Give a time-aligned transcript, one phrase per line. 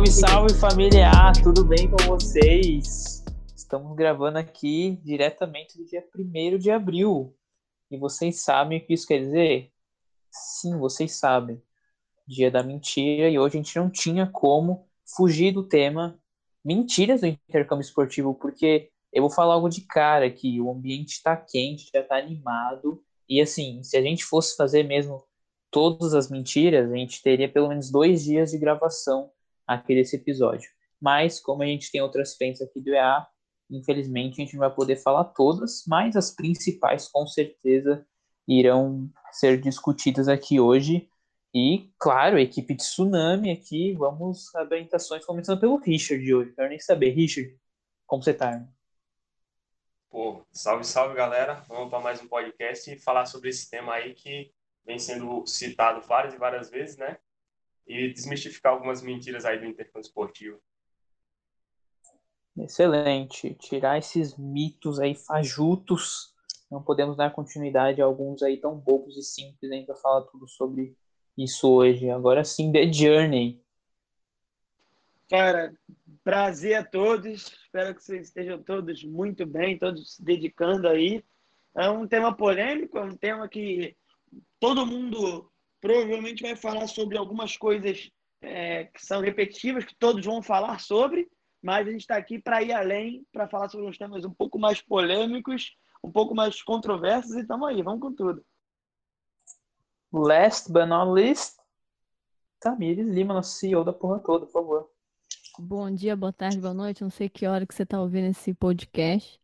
[0.00, 3.22] Salve, salve família A, tudo bem com vocês?
[3.54, 7.36] Estamos gravando aqui diretamente do dia 1 de abril.
[7.90, 9.70] E vocês sabem o que isso quer dizer?
[10.30, 11.60] Sim, vocês sabem.
[12.26, 16.18] Dia da mentira, e hoje a gente não tinha como fugir do tema
[16.64, 21.36] mentiras do intercâmbio esportivo, porque eu vou falar algo de cara que o ambiente está
[21.36, 25.22] quente, já está animado, e assim, se a gente fosse fazer mesmo
[25.70, 29.30] todas as mentiras, a gente teria pelo menos dois dias de gravação
[29.70, 30.68] aqui desse episódio.
[31.00, 33.24] Mas, como a gente tem outras frentes aqui do EA,
[33.70, 38.04] infelizmente a gente não vai poder falar todas, mas as principais com certeza
[38.48, 41.08] irão ser discutidas aqui hoje.
[41.54, 46.52] E, claro, a equipe de Tsunami aqui, vamos apresentações começando pelo Richard hoje.
[46.52, 47.56] Quero nem saber, Richard,
[48.06, 48.66] como você tá?
[50.10, 51.64] Pô, salve, salve galera.
[51.68, 54.52] Vamos para mais um podcast e falar sobre esse tema aí que
[54.84, 57.18] vem sendo citado várias e várias vezes, né?
[57.86, 60.60] E desmistificar algumas mentiras aí do intercâmbio esportivo.
[62.58, 63.54] Excelente.
[63.54, 66.34] Tirar esses mitos aí fajutos.
[66.70, 69.70] Não podemos dar continuidade a alguns aí tão bobos e simples.
[69.70, 70.96] A gente vai falar tudo sobre
[71.36, 72.10] isso hoje.
[72.10, 73.60] Agora sim, The Journey.
[75.28, 75.72] Cara,
[76.22, 77.46] prazer a todos.
[77.64, 81.24] Espero que vocês estejam todos muito bem, todos se dedicando aí.
[81.76, 83.96] É um tema polêmico, é um tema que
[84.58, 88.10] todo mundo provavelmente vai falar sobre algumas coisas
[88.42, 91.28] é, que são repetitivas, que todos vão falar sobre,
[91.62, 94.58] mas a gente está aqui para ir além, para falar sobre uns temas um pouco
[94.58, 98.44] mais polêmicos, um pouco mais controversos, e estamos aí, vamos com tudo.
[100.12, 101.56] Last but not least,
[102.58, 104.90] Tamires Lima, nosso CEO da porra toda, por favor.
[105.58, 107.02] Bom dia, boa tarde, boa noite.
[107.02, 109.38] Não sei que hora que você está ouvindo esse podcast.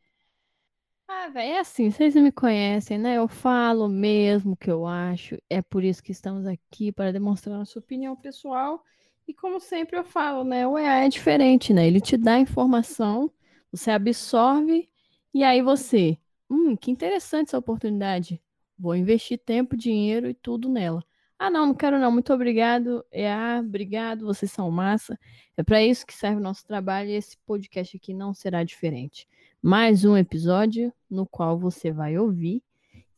[1.09, 3.17] Ah, velho, é assim, vocês me conhecem, né?
[3.17, 5.37] Eu falo mesmo o que eu acho.
[5.49, 8.83] É por isso que estamos aqui para demonstrar nossa opinião pessoal.
[9.27, 10.67] E como sempre eu falo, né?
[10.67, 11.87] O EA é diferente, né?
[11.87, 13.31] Ele te dá informação,
[13.71, 14.89] você absorve
[15.33, 16.19] e aí você,
[16.51, 18.43] hum, que interessante essa oportunidade.
[18.79, 21.05] Vou investir tempo, dinheiro e tudo nela.
[21.39, 22.11] Ah, não, não quero não.
[22.11, 23.05] Muito obrigado.
[23.13, 24.27] EA, obrigado.
[24.27, 25.19] Vocês são massa.
[25.57, 29.27] É para isso que serve o nosso trabalho e esse podcast aqui não será diferente
[29.67, 32.63] mais um episódio no qual você vai ouvir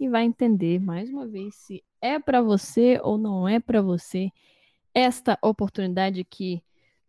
[0.00, 4.30] e vai entender mais uma vez se é para você ou não é para você
[4.94, 6.64] esta oportunidade que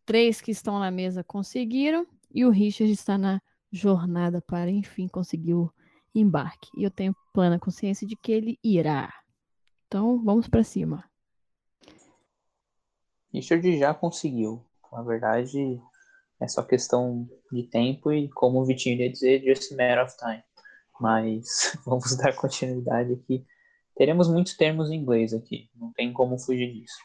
[0.06, 3.42] três que estão na mesa conseguiram e o Richard está na
[3.72, 5.72] jornada para enfim conseguir o
[6.14, 6.70] embarque.
[6.76, 9.10] E eu tenho plena consciência de que ele irá.
[9.88, 11.10] Então, vamos para cima.
[13.32, 14.62] Richard já conseguiu.
[14.92, 15.82] Na verdade,
[16.42, 20.16] é só questão de tempo e, como o Vitinho ia dizer, just a matter of
[20.18, 20.44] time.
[21.00, 23.46] Mas vamos dar continuidade aqui.
[23.96, 26.98] Teremos muitos termos em inglês aqui, não tem como fugir disso.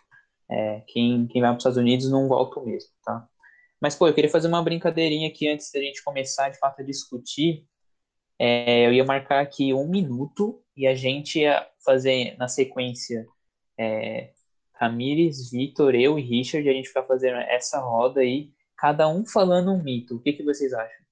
[0.48, 3.26] É, quem, quem vai para os Estados Unidos não volta mesmo, tá?
[3.80, 6.84] Mas, pô, eu queria fazer uma brincadeirinha aqui antes da gente começar, de fato, a
[6.84, 7.66] discutir.
[8.38, 13.26] É, eu ia marcar aqui um minuto e a gente ia fazer na sequência
[13.78, 14.30] é,
[14.74, 19.72] Ramires, Vitor, eu e Richard, a gente vai fazer essa roda aí cada um falando
[19.72, 20.16] um mito.
[20.16, 21.04] O que, que vocês acham?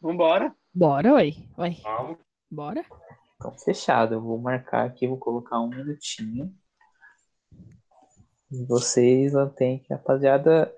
[0.00, 0.54] Vambora.
[0.74, 1.34] Bora, oi.
[1.56, 1.76] Oi.
[1.82, 2.18] Vamos.
[2.50, 2.84] Bora.
[3.36, 4.14] Então, fechado.
[4.14, 6.54] Eu vou marcar aqui, vou colocar um minutinho.
[8.52, 10.72] E vocês têm que, rapaziada.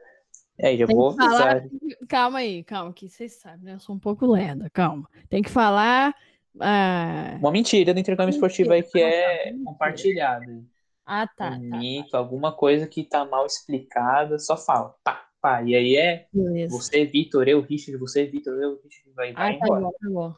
[0.57, 1.71] É, já Tem vou que falar- avisar.
[2.09, 3.75] Calma aí, calma, que vocês sabem, né?
[3.75, 5.09] Eu sou um pouco lerda, calma.
[5.29, 6.15] Tem que falar.
[6.61, 10.65] ah, Uma mentira do intercâmbio esportivo aí que é compartilhada.
[11.11, 11.79] Ah, tá, um tá.
[11.79, 14.95] mito, alguma coisa que tá mal explicada, só fala.
[15.03, 15.63] Pá, pá.
[15.63, 16.77] E aí é Beleza.
[16.77, 19.81] você, Vitor, eu, Richard, você, Vitor, eu, Richard, vai, vai Ah, tá embora.
[19.81, 20.35] bom, tá bom.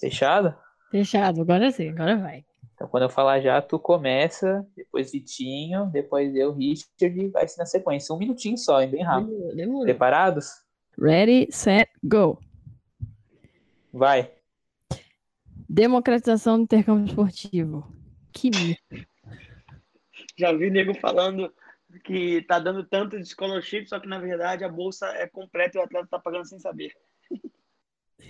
[0.00, 0.54] Fechado?
[0.90, 2.42] Fechado, agora sim, agora vai.
[2.74, 7.58] Então, quando eu falar já, tu começa, depois Vitinho, depois eu, Richard, e vai ser
[7.58, 8.14] na sequência.
[8.14, 8.88] Um minutinho só, hein?
[8.90, 9.28] Bem rápido.
[9.30, 9.82] Demorou, demorou.
[9.84, 10.46] Preparados?
[10.98, 12.38] Ready, set, go.
[13.92, 14.32] Vai.
[15.68, 17.86] Democratização do intercâmbio esportivo.
[18.32, 19.09] Que mito.
[20.40, 21.52] Já vi nego falando
[22.02, 25.80] que tá dando tanto de scholarship, só que na verdade a bolsa é completa e
[25.80, 26.96] o atleta tá pagando sem saber.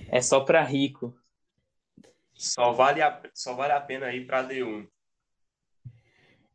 [0.09, 1.17] É só pra rico.
[2.35, 4.89] Só vale a, só vale a pena ir para D1.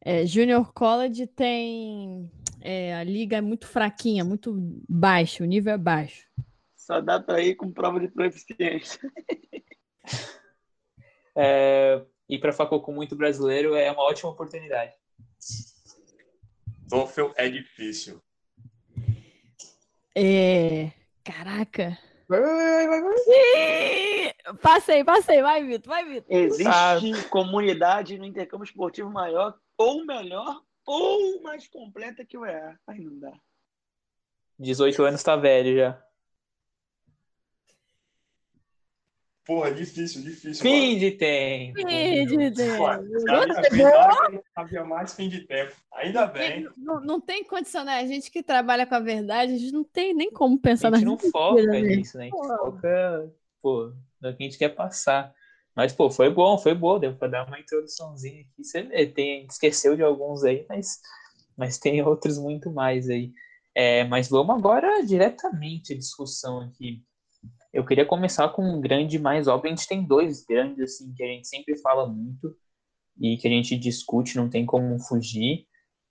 [0.02, 2.30] É, Junior College tem.
[2.60, 4.54] é, a liga é muito fraquinha, muito
[4.90, 6.28] baixa, o nível é baixo.
[6.76, 9.00] Só dá pra ir com prova de proficiência.
[11.38, 14.94] É, ir pra facul com muito brasileiro é uma ótima oportunidade.
[16.90, 18.22] TOEFL é difícil.
[20.16, 20.92] É.
[21.24, 21.98] Caraca.
[22.28, 26.26] Vai, vai, vai, Passei, passei, vai, Vitor, vai, Vitor.
[26.36, 27.00] Existe Ah.
[27.30, 32.80] comunidade no intercâmbio esportivo maior ou melhor ou mais completa que o EA.
[32.88, 33.34] Aí não dá.
[34.60, 36.05] 18 anos tá velho já.
[39.46, 40.64] Porra, difícil, difícil.
[40.64, 41.00] Fim mano.
[41.00, 41.78] de tempo.
[41.78, 42.88] Fim de tempo.
[44.32, 45.72] Não sabia mais fim de tempo.
[45.94, 46.68] Ainda bem.
[46.76, 48.00] Não, não tem condição, né?
[48.00, 50.92] A gente que trabalha com a verdade, a gente não tem nem como pensar A
[50.92, 51.80] na gente não foca né?
[51.80, 52.24] nisso, né?
[52.24, 52.58] A gente Pô.
[52.58, 55.32] foca, pô, no que a gente quer passar.
[55.76, 56.98] Mas, pô, foi bom, foi bom.
[56.98, 58.64] Deu pra dar uma introduçãozinha aqui.
[58.64, 61.00] Você vê, tem, esqueceu de alguns aí, mas,
[61.56, 63.32] mas tem outros muito mais aí.
[63.76, 67.04] É, mas vamos agora diretamente à discussão aqui.
[67.76, 69.70] Eu queria começar com um grande mais óbvio.
[69.72, 72.56] A gente tem dois grandes, assim, que a gente sempre fala muito
[73.20, 75.68] e que a gente discute, não tem como fugir.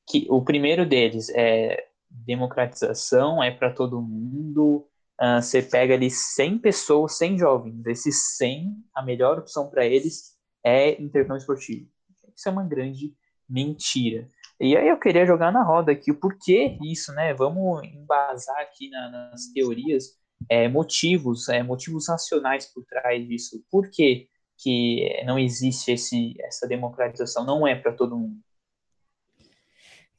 [0.08, 4.86] Que, o primeiro deles é democratização, é para todo mundo.
[5.18, 7.82] Ah, você pega ali 100 pessoas, 100 jovens.
[7.82, 11.88] Desses 100, a melhor opção para eles é intercâmbio esportivo.
[12.36, 13.14] Isso é uma grande
[13.48, 14.28] mentira.
[14.60, 17.32] E aí eu queria jogar na roda aqui o porquê isso, né?
[17.32, 20.18] Vamos embasar aqui na- nas teorias,
[20.48, 23.62] é, motivos, é, motivos racionais por trás disso.
[23.70, 27.44] Por que, que não existe esse, essa democratização?
[27.44, 28.38] Não é para todo mundo.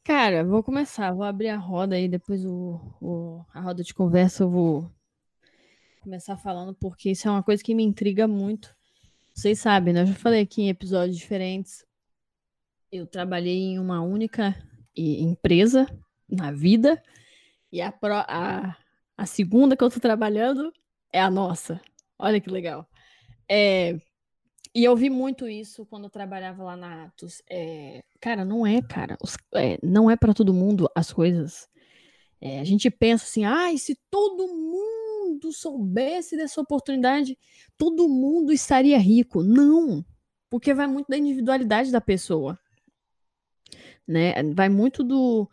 [0.04, 4.44] Cara, vou começar, vou abrir a roda aí, depois o, o- a roda de conversa
[4.44, 4.92] eu vou
[6.02, 8.76] começar falando, porque isso é uma coisa que me intriga muito.
[9.34, 10.02] Vocês sabem, né?
[10.02, 11.84] Eu já falei aqui em episódios diferentes.
[12.92, 14.56] Eu trabalhei em uma única
[14.96, 15.88] empresa
[16.30, 17.02] na vida,
[17.72, 18.78] e a, pró- a,
[19.18, 20.72] a segunda que eu tô trabalhando
[21.12, 21.82] é a nossa.
[22.20, 22.88] Olha que legal.
[23.50, 24.00] É,
[24.74, 27.42] e eu vi muito isso quando eu trabalhava lá na Atos.
[27.50, 29.18] É, cara, não é, cara.
[29.24, 31.68] Os- é, não é para todo mundo as coisas.
[32.42, 37.38] É, a gente pensa assim, ai, se todo mundo soubesse dessa oportunidade,
[37.78, 39.44] todo mundo estaria rico.
[39.44, 40.06] Não,
[40.50, 42.60] porque vai muito da individualidade da pessoa,
[44.08, 44.34] né?
[44.54, 45.50] Vai muito do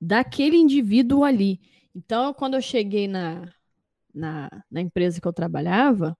[0.00, 1.60] daquele indivíduo ali.
[1.98, 3.52] Então, quando eu cheguei na,
[4.14, 6.16] na, na empresa que eu trabalhava,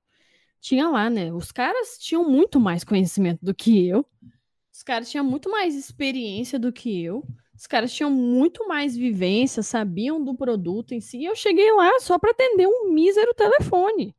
[0.61, 1.33] tinha lá, né?
[1.33, 4.05] Os caras tinham muito mais conhecimento do que eu.
[4.73, 7.25] Os caras tinham muito mais experiência do que eu.
[7.55, 11.19] Os caras tinham muito mais vivência, sabiam do produto em si.
[11.19, 14.17] E eu cheguei lá só para atender um mísero telefone.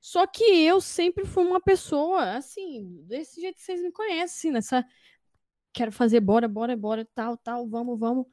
[0.00, 4.50] Só que eu sempre fui uma pessoa, assim, desse jeito que vocês me conhecem, assim,
[4.52, 4.86] nessa.
[5.72, 8.26] Quero fazer, bora, bora, bora, tal, tal, vamos, vamos.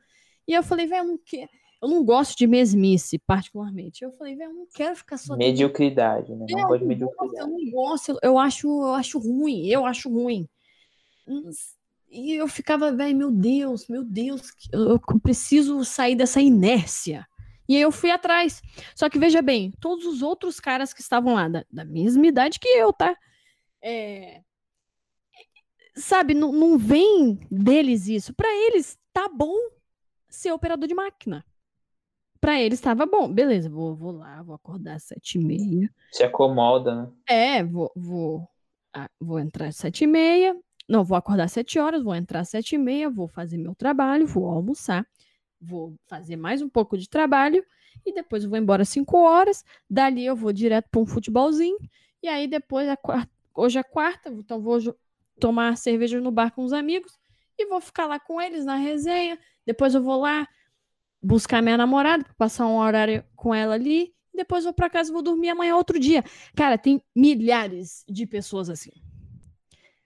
[0.47, 1.49] E eu falei, velho, não quero.
[1.81, 4.03] Eu não gosto de mesmice, particularmente.
[4.03, 6.45] Eu falei, velho, eu não quero ficar só Mediocridade, né?
[6.49, 7.51] Não eu gosto de não gosto, eu mediocridade.
[7.51, 10.47] não gosto, eu- eu acho, eu acho ruim, eu acho ruim.
[11.27, 11.49] Hum,
[12.11, 17.27] E eu ficava, velho, meu Deus, meu Deus, eu, eu preciso sair dessa inércia.
[17.67, 18.61] E aí eu fui atrás.
[18.95, 22.59] Só que veja bem, todos os outros caras que estavam lá, da, da mesma idade
[22.59, 23.15] que eu, tá?
[23.81, 24.41] É,
[25.95, 28.33] sabe, não, não vem deles isso.
[28.33, 29.55] Pra eles, tá bom
[30.29, 31.45] ser operador de máquina.
[32.41, 33.31] Pra eles tava bom.
[33.31, 35.89] Beleza, vou, vou lá, vou acordar às sete e meia.
[36.11, 37.11] Se acomoda, né?
[37.27, 38.47] É, vou, vou,
[38.93, 40.55] ah, vou entrar às sete e meia.
[40.87, 43.75] Não, vou acordar às sete horas, vou entrar às sete e meia, vou fazer meu
[43.75, 45.05] trabalho, vou almoçar,
[45.61, 47.63] vou fazer mais um pouco de trabalho
[48.05, 49.63] e depois eu vou embora às cinco horas.
[49.89, 51.77] Dali eu vou direto para um futebolzinho
[52.23, 54.79] e aí depois, a quarta, hoje é quarta, então vou
[55.39, 57.17] tomar cerveja no bar com os amigos
[57.57, 59.37] e vou ficar lá com eles na resenha.
[59.65, 60.47] Depois eu vou lá
[61.21, 64.13] buscar minha namorada, passar um horário com ela ali.
[64.33, 66.23] Depois vou para casa e vou dormir amanhã outro dia.
[66.55, 68.91] Cara, tem milhares de pessoas assim.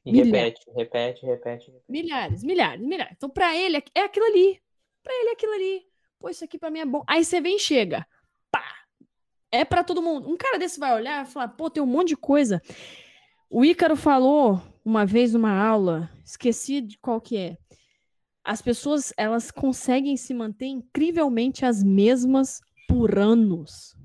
[0.06, 0.60] E Milhares.
[0.66, 1.66] repete, repete, repete.
[1.72, 1.86] repete.
[1.88, 3.14] Milhares, milhares, milhares.
[3.16, 4.60] Então, pra ele, é aquilo ali.
[5.02, 5.84] Pra ele, é aquilo ali.
[6.20, 7.04] Pô, isso aqui pra mim é bom.
[7.08, 8.06] Aí você vem e chega.
[8.52, 8.64] Pá!
[9.52, 10.30] É pra todo mundo.
[10.30, 12.62] Um cara desse vai olhar e falar, pô, tem um monte de coisa.
[13.50, 17.58] O Ícaro falou uma vez numa aula, esqueci de qual que é.
[18.44, 23.96] As pessoas, elas conseguem se manter incrivelmente as mesmas por anos.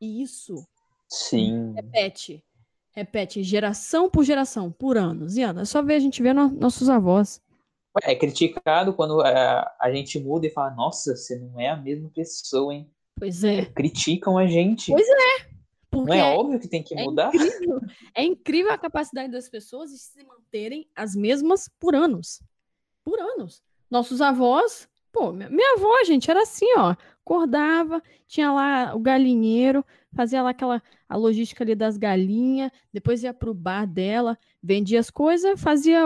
[0.00, 0.66] E isso
[1.08, 1.72] Sim.
[1.74, 2.42] repete.
[2.92, 5.36] Repete geração por geração, por anos.
[5.36, 7.40] E Ana, é só ver a gente ver no- nossos avós.
[8.02, 12.08] É criticado quando é, a gente muda e fala, nossa, você não é a mesma
[12.08, 12.90] pessoa, hein?
[13.18, 13.66] Pois é.
[13.66, 14.90] Criticam a gente.
[14.90, 15.16] Pois Não
[15.90, 17.28] Porque é é, óbvio que tem que é mudar?
[17.34, 17.80] incrível,
[18.14, 22.42] é incrível a capacidade das pessoas de se manterem as mesmas por anos.
[23.04, 23.62] Por anos.
[23.90, 26.94] Nossos avós, pô, minha, avó, gente, era assim, ó.
[27.24, 33.34] Acordava, tinha lá o galinheiro, fazia lá aquela a logística ali das galinhas, depois ia
[33.34, 36.00] pro bar dela, vendia as coisas, fazia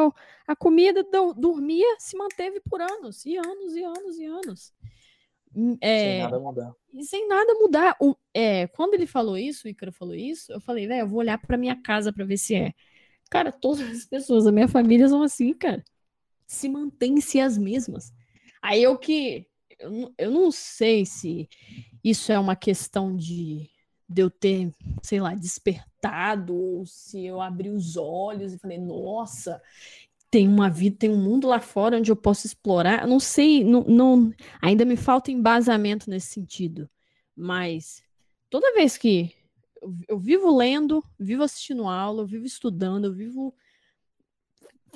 [0.46, 4.72] a comida, do- dormia, se manteve por anos, e anos, e anos, e anos.
[5.54, 6.74] Hum, Sem É, nada mudar.
[6.92, 7.96] e sem nada mudar.
[8.00, 11.20] O, é, quando ele falou isso, o Ícaro falou isso, eu falei, velho, eu vou
[11.20, 12.72] olhar pra minha casa pra ver se é.
[13.30, 15.84] Cara, todas as pessoas da minha família são assim, cara.
[16.46, 18.12] Se mantêm-se as mesmas.
[18.62, 19.46] Aí eu que.
[19.78, 21.48] Eu, eu não sei se
[22.02, 23.68] isso é uma questão de,
[24.08, 24.72] de eu ter,
[25.02, 29.60] sei lá, despertado, ou se eu abri os olhos e falei, nossa,
[30.30, 33.06] tem uma vida, tem um mundo lá fora onde eu posso explorar.
[33.06, 36.88] não sei, não, não, ainda me falta embasamento nesse sentido.
[37.34, 38.02] Mas
[38.48, 39.32] toda vez que
[39.82, 43.54] eu, eu vivo lendo, vivo assistindo aula, eu vivo estudando, eu vivo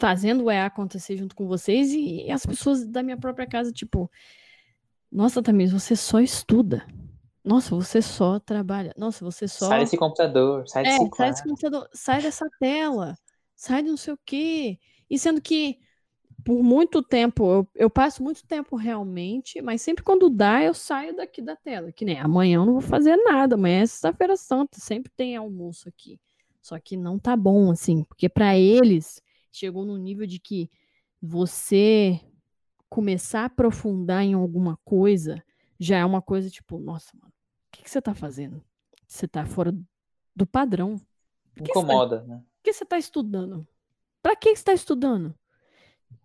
[0.00, 3.70] fazendo o EA acontecer junto com vocês e, e as pessoas da minha própria casa,
[3.70, 4.10] tipo,
[5.10, 6.86] nossa, Tamires, você só estuda.
[7.44, 8.94] Nossa, você só trabalha.
[8.96, 9.68] Nossa, você só.
[9.68, 11.32] Sai desse computador, sai é, desse sai quadro.
[11.32, 13.16] desse computador, sai dessa tela,
[13.54, 14.78] sai de não sei o quê.
[15.08, 15.78] E sendo que
[16.44, 21.14] por muito tempo, eu, eu passo muito tempo realmente, mas sempre quando dá, eu saio
[21.14, 21.92] daqui da tela.
[21.92, 25.88] Que nem amanhã eu não vou fazer nada, amanhã é sexta-feira santa, sempre tem almoço
[25.88, 26.18] aqui.
[26.62, 30.70] Só que não tá bom, assim, porque para eles chegou no nível de que
[31.20, 32.20] você
[32.88, 35.42] começar a aprofundar em alguma coisa
[35.78, 38.62] já é uma coisa tipo, nossa, mano, o que, que você tá fazendo?
[39.06, 39.72] Você tá fora
[40.34, 40.96] do padrão.
[40.96, 42.36] Tá- Incomoda, né?
[42.36, 43.66] Por que você tá estudando?
[44.22, 45.34] Pra que você tá estudando?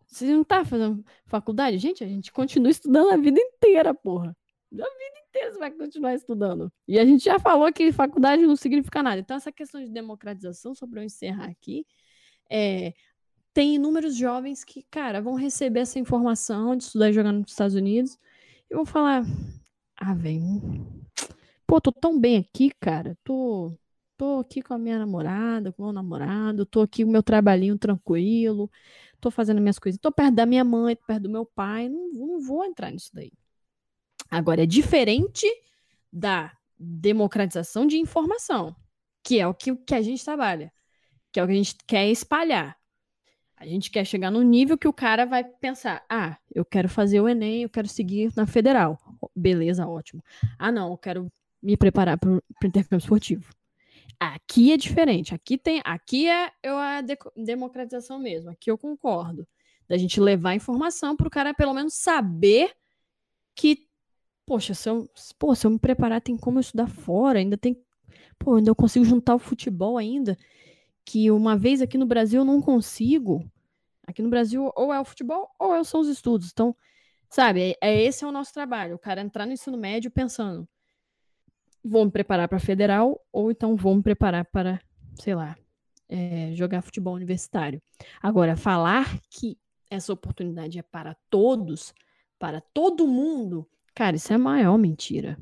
[0.08, 1.78] Você não tá fazendo faculdade?
[1.78, 4.36] Gente, a gente continua estudando a vida inteira, porra.
[4.72, 6.72] A vida inteira você vai continuar estudando.
[6.88, 9.20] E a gente já falou que faculdade não significa nada.
[9.20, 11.86] Então, essa questão de democratização, só pra eu encerrar aqui,
[12.50, 12.94] é,
[13.56, 17.74] tem inúmeros jovens que, cara, vão receber essa informação de estudar e jogar nos Estados
[17.74, 18.20] Unidos
[18.70, 19.24] e vão falar:
[19.96, 20.62] Ah, velho,
[21.66, 23.18] pô, tô tão bem aqui, cara.
[23.24, 23.74] Tô,
[24.18, 27.24] tô aqui com a minha namorada, com o meu namorado, tô aqui com o meu
[27.24, 28.70] trabalhinho tranquilo,
[29.22, 32.12] tô fazendo minhas coisas, tô perto da minha mãe, tô perto do meu pai, não,
[32.12, 33.32] não vou entrar nisso daí.
[34.30, 35.48] Agora, é diferente
[36.12, 38.76] da democratização de informação,
[39.24, 40.74] que é o que, que a gente trabalha,
[41.32, 42.78] que é o que a gente quer espalhar.
[43.66, 47.20] A gente quer chegar no nível que o cara vai pensar: ah, eu quero fazer
[47.20, 49.00] o Enem, eu quero seguir na federal.
[49.36, 50.24] Beleza, ótimo.
[50.60, 51.32] Ah, não, eu quero
[51.64, 53.52] me preparar para o intercâmbio esportivo.
[54.20, 55.34] Aqui é diferente.
[55.34, 58.52] Aqui tem, aqui é eu, a de- democratização mesmo.
[58.52, 59.48] Aqui eu concordo.
[59.88, 62.72] Da gente levar informação para o cara pelo menos saber
[63.56, 63.88] que,
[64.46, 67.76] poxa, se eu, pô, se eu me preparar, tem como eu estudar fora, ainda tem.
[68.38, 70.38] Pô, ainda eu consigo juntar o futebol ainda.
[71.06, 73.44] Que uma vez aqui no Brasil eu não consigo.
[74.08, 76.52] Aqui no Brasil, ou é o futebol, ou é- são os estudos.
[76.52, 76.76] Então,
[77.30, 78.96] sabe, é, é- esse é o nosso trabalho.
[78.96, 80.68] O cara entrar no ensino médio pensando,
[81.84, 84.82] vou me preparar para federal, ou então vou me preparar para,
[85.20, 85.56] sei lá,
[86.10, 87.82] é, jogar futebol universitário.
[88.22, 89.58] Agora, falar que
[89.90, 91.94] essa oportunidade é para todos,
[92.40, 95.38] para todo mundo, cara, isso é a maior mentira.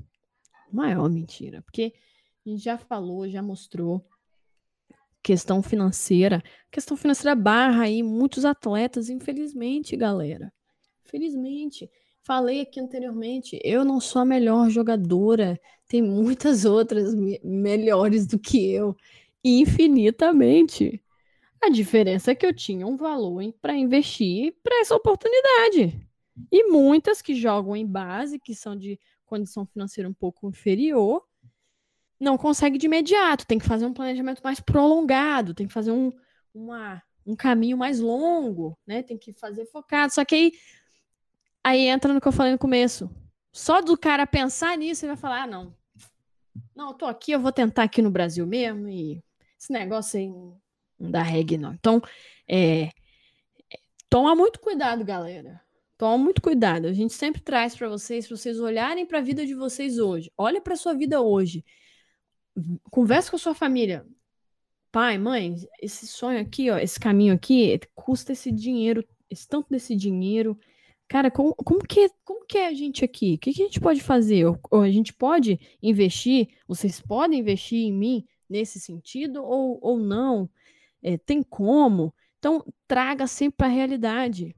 [0.71, 1.61] Maior mentira.
[1.61, 1.93] Porque
[2.45, 4.05] a gente já falou, já mostrou
[5.23, 6.43] questão financeira.
[6.69, 10.51] Questão financeira barra aí muitos atletas, infelizmente, galera.
[11.05, 11.89] Infelizmente.
[12.25, 18.39] Falei aqui anteriormente, eu não sou a melhor jogadora, tem muitas outras me- melhores do
[18.39, 18.95] que eu,
[19.43, 21.03] infinitamente.
[21.61, 26.05] A diferença é que eu tinha um valor para investir para essa oportunidade.
[26.51, 31.23] E muitas que jogam em base, que são de condição financeira um pouco inferior,
[32.23, 36.11] não consegue de imediato, tem que fazer um planejamento mais prolongado, tem que fazer um,
[36.53, 39.03] uma, um caminho mais longo, né?
[39.03, 40.13] Tem que fazer focado.
[40.13, 40.51] Só que aí,
[41.63, 43.09] aí entra no que eu falei no começo.
[43.51, 45.75] Só do cara pensar nisso, ele vai falar: ah, não.
[46.75, 49.23] Não, eu tô aqui, eu vou tentar aqui no Brasil mesmo, e
[49.59, 51.73] esse negócio aí não dá reggae, não.
[51.73, 52.01] Então,
[52.47, 52.91] é, é,
[54.09, 55.61] toma muito cuidado, galera.
[55.97, 56.87] Toma muito cuidado.
[56.87, 60.31] A gente sempre traz para vocês, para vocês olharem para a vida de vocês hoje.
[60.37, 61.63] Olha para sua vida hoje
[62.89, 64.05] conversa com a sua família.
[64.91, 69.95] Pai, mãe, esse sonho aqui, ó, esse caminho aqui, custa esse dinheiro, esse tanto desse
[69.95, 70.57] dinheiro.
[71.07, 73.35] Cara, como, como, que, como que é a gente aqui?
[73.35, 74.45] O que, que a gente pode fazer?
[74.45, 76.49] Ou, ou a gente pode investir?
[76.67, 80.49] Vocês podem investir em mim nesse sentido ou, ou não?
[81.01, 82.13] É, tem como?
[82.37, 84.55] Então, traga sempre para a realidade.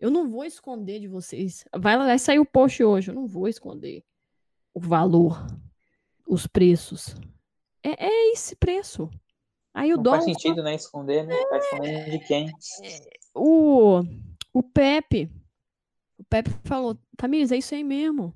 [0.00, 1.64] Eu não vou esconder de vocês.
[1.76, 3.10] Vai lá, vai sair o post hoje.
[3.10, 4.04] Eu não vou esconder
[4.72, 5.46] o valor,
[6.28, 7.14] os preços.
[7.82, 9.08] É, é esse preço.
[9.72, 10.18] Aí o Não dólar.
[10.22, 10.74] faz sentido, né?
[10.74, 11.36] Esconder, né?
[11.48, 12.50] Tá escondendo de quem?
[13.34, 14.00] O,
[14.52, 15.30] o Pepe.
[16.18, 18.34] O Pepe falou: Tamires, é isso aí mesmo.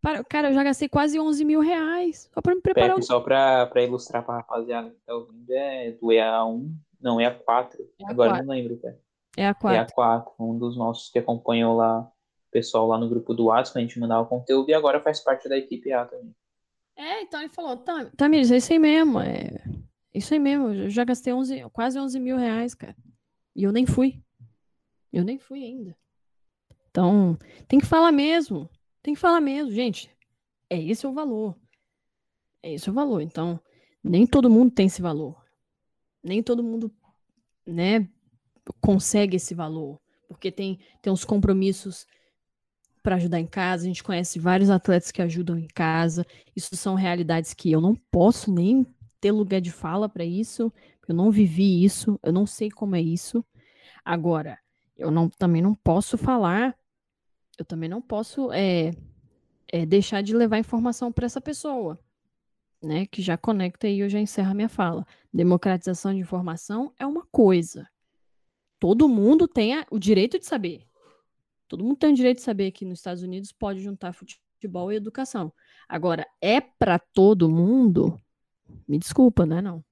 [0.00, 2.96] Para, cara, eu já gastei quase 11 mil reais só para me preparar.
[2.96, 7.76] Pepe, só pra, pra ilustrar pra rapaziada que tá ouvindo, é do EA1, não, EA4.
[8.00, 8.46] É a Agora eu quatro.
[8.46, 9.00] não lembro, cara.
[9.36, 9.94] É a quatro.
[9.94, 13.82] EA4, um dos nossos que acompanhou lá, o pessoal lá no grupo do WhatsApp, a
[13.82, 16.34] gente mandava conteúdo e agora faz parte da equipe A também.
[16.96, 19.20] É, então ele falou: "Tam- Tamires, é isso aí mesmo.
[19.20, 19.50] É
[20.14, 20.68] isso aí mesmo.
[20.68, 22.96] Eu já gastei 11, quase 11 mil reais, cara.
[23.54, 24.22] E eu nem fui.
[25.12, 25.96] Eu nem fui ainda.
[26.90, 28.68] Então, tem que falar mesmo.
[29.02, 30.10] Tem que falar mesmo, gente.
[30.70, 31.56] É esse o valor.
[32.62, 33.20] É esse o valor.
[33.20, 33.60] Então,
[34.02, 35.42] nem todo mundo tem esse valor.
[36.22, 36.90] Nem todo mundo,
[37.66, 38.08] né,
[38.80, 42.06] consegue esse valor, porque tem tem uns compromissos
[43.02, 43.84] para ajudar em casa.
[43.84, 46.24] A gente conhece vários atletas que ajudam em casa.
[46.54, 48.86] Isso são realidades que eu não posso nem
[49.20, 50.72] ter lugar de fala para isso.
[51.08, 53.44] Eu não vivi isso, eu não sei como é isso.
[54.04, 54.58] Agora,
[54.96, 56.76] eu não, também não posso falar,
[57.58, 58.92] eu também não posso é,
[59.68, 61.98] é deixar de levar informação para essa pessoa,
[62.82, 63.06] né?
[63.06, 65.06] Que já conecta e eu já encerro a minha fala.
[65.32, 67.88] Democratização de informação é uma coisa.
[68.78, 70.86] Todo mundo tem a, o direito de saber.
[71.72, 74.96] Todo mundo tem o direito de saber que nos Estados Unidos pode juntar futebol e
[74.96, 75.50] educação.
[75.88, 78.20] Agora, é para todo mundo?
[78.86, 79.84] Me desculpa, não é não.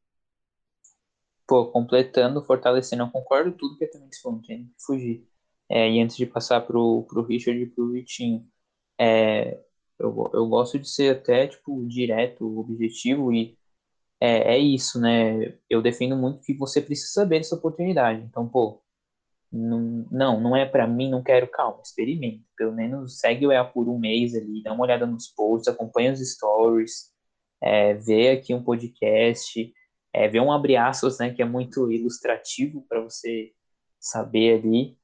[1.48, 5.26] Pô, completando, fortalecendo, eu concordo tudo que eu também disse, não tem que fugir.
[5.70, 8.46] É, e antes de passar pro, pro Richard e pro Vitinho,
[9.00, 9.58] é,
[9.98, 13.56] eu, eu gosto de ser até, tipo, direto, objetivo e
[14.20, 15.58] é, é isso, né?
[15.70, 18.20] Eu defendo muito que você precisa saber dessa oportunidade.
[18.20, 18.82] Então, pô,
[19.52, 22.44] não, não, é para mim, não quero, calma, experimenta.
[22.56, 26.12] Pelo menos segue o EA por um mês ali, dá uma olhada nos posts, acompanha
[26.12, 27.10] os stories,
[27.62, 29.72] é, vê aqui um podcast,
[30.12, 33.52] é, vê um abre aspas, né, que é muito ilustrativo para você
[33.98, 34.96] saber ali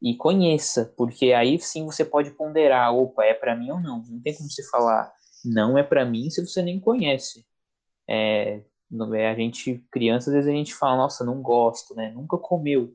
[0.00, 4.02] e conheça, porque aí sim você pode ponderar, opa, é para mim ou não.
[4.08, 5.12] Não tem como você falar
[5.44, 7.46] não é para mim se você nem conhece.
[8.08, 8.62] É,
[9.30, 12.10] a gente, criança, às vezes a gente fala, nossa, não gosto, né?
[12.12, 12.94] Nunca comeu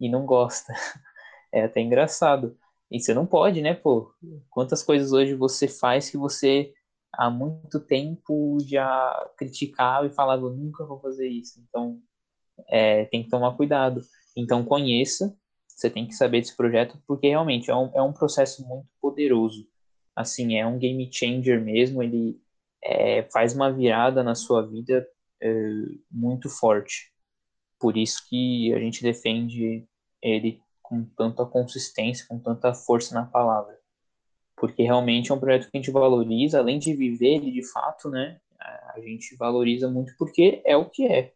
[0.00, 0.72] e não gosta.
[1.50, 2.54] É até engraçado.
[2.90, 4.12] E você não pode, né, pô?
[4.50, 6.74] Quantas coisas hoje você faz que você
[7.10, 11.58] há muito tempo já criticava e falava, eu nunca vou fazer isso.
[11.66, 12.02] Então,
[12.68, 14.02] é, tem que tomar cuidado.
[14.36, 15.36] Então, conheça,
[15.66, 19.66] você tem que saber desse projeto, porque realmente é um, é um processo muito poderoso.
[20.14, 22.40] Assim, é um game changer mesmo, ele
[22.82, 25.06] é, faz uma virada na sua vida
[25.40, 25.52] é,
[26.10, 27.12] muito forte.
[27.78, 29.86] Por isso que a gente defende
[30.22, 33.78] ele com tanta consistência, com tanta força na palavra.
[34.56, 38.10] Porque realmente é um projeto que a gente valoriza, além de viver ele de fato,
[38.10, 38.40] né?
[38.94, 41.32] A gente valoriza muito porque é o que é.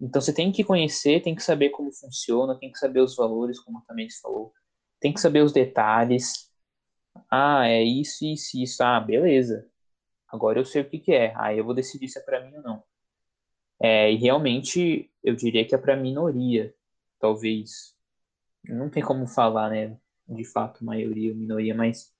[0.00, 3.58] Então você tem que conhecer, tem que saber como funciona, tem que saber os valores,
[3.60, 4.52] como também se falou.
[5.00, 6.50] Tem que saber os detalhes.
[7.30, 8.82] Ah, é isso, isso, isso.
[8.82, 9.68] Ah, beleza.
[10.28, 11.32] Agora eu sei o que, que é.
[11.36, 12.82] Aí eu vou decidir se é para mim ou não.
[13.80, 16.74] É, e realmente eu diria que é para minoria,
[17.18, 17.95] talvez.
[18.68, 19.96] Não tem como falar, né?
[20.28, 22.12] De fato, maioria ou minoria, mas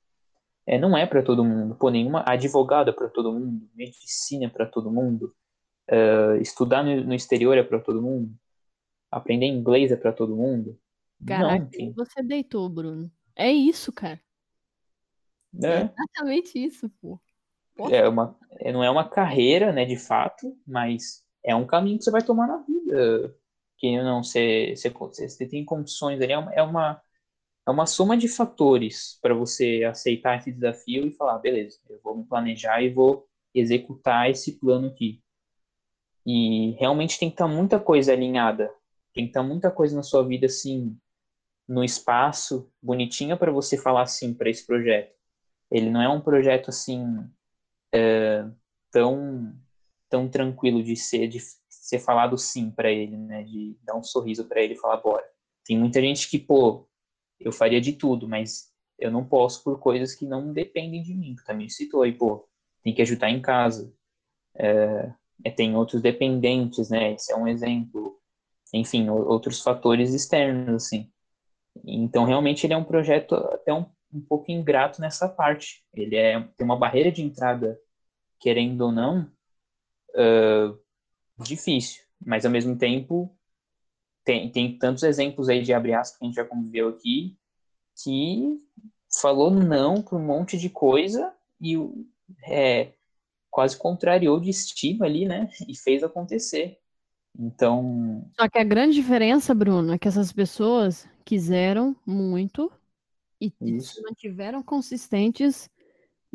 [0.67, 1.75] é, não é para todo mundo.
[1.77, 5.35] Pô, nenhuma advogada é para todo mundo, medicina é para todo mundo,
[5.91, 8.35] uh, estudar no, no, exterior é para todo mundo,
[9.11, 10.79] aprender inglês é para todo mundo.
[11.25, 13.11] Caraca, não, você deitou, Bruno.
[13.35, 14.21] É isso, cara.
[15.63, 17.21] É, é exatamente isso, pô.
[17.91, 22.05] É uma, é, não é uma carreira, né, de fato, mas é um caminho que
[22.05, 23.35] você vai tomar na vida.
[23.79, 27.03] Que não, você, você, você tem condições ali, é uma, é uma,
[27.67, 32.17] é uma soma de fatores para você aceitar esse desafio e falar, beleza, eu vou
[32.17, 35.23] me planejar e vou executar esse plano aqui.
[36.25, 38.73] E realmente tem que estar muita coisa alinhada,
[39.15, 40.97] tem que estar muita coisa na sua vida assim,
[41.69, 45.15] no espaço, bonitinha para você falar assim para esse projeto.
[45.71, 47.05] Ele não é um projeto assim
[47.93, 48.45] é,
[48.91, 49.55] tão
[50.09, 51.41] tão tranquilo de ser de
[51.87, 53.45] ser falado sim para ele, né?
[53.45, 55.25] De dar um sorriso para ele e falar bora.
[55.65, 56.89] Tem muita gente que pô,
[57.39, 61.37] eu faria de tudo, mas eu não posso por coisas que não dependem de mim.
[61.37, 62.49] Tu também citou aí, pô,
[62.83, 63.93] tem que ajudar em casa.
[64.57, 65.13] É,
[65.45, 67.13] é, tem outros dependentes, né?
[67.13, 68.19] Esse é um exemplo.
[68.75, 71.09] Enfim, outros fatores externos, assim.
[71.85, 75.85] Então, realmente, ele é um projeto até um, um pouco ingrato nessa parte.
[75.95, 77.79] Ele é, tem uma barreira de entrada,
[78.41, 79.31] querendo ou não,
[80.17, 80.86] uh,
[81.39, 82.03] difícil.
[82.25, 83.35] Mas, ao mesmo tempo,
[84.25, 87.37] tem, tem tantos exemplos aí de abre aspas que a gente já conviveu aqui,
[88.03, 88.61] que
[89.21, 91.77] falou não para um monte de coisa e
[92.45, 92.93] é,
[93.51, 95.49] quase contrariou o destino ali, né?
[95.69, 96.79] E fez acontecer.
[97.39, 98.31] Então.
[98.39, 102.73] Só que a grande diferença, Bruno, é que essas pessoas quiseram muito
[103.41, 103.95] e Isso.
[103.95, 105.71] se mantiveram consistentes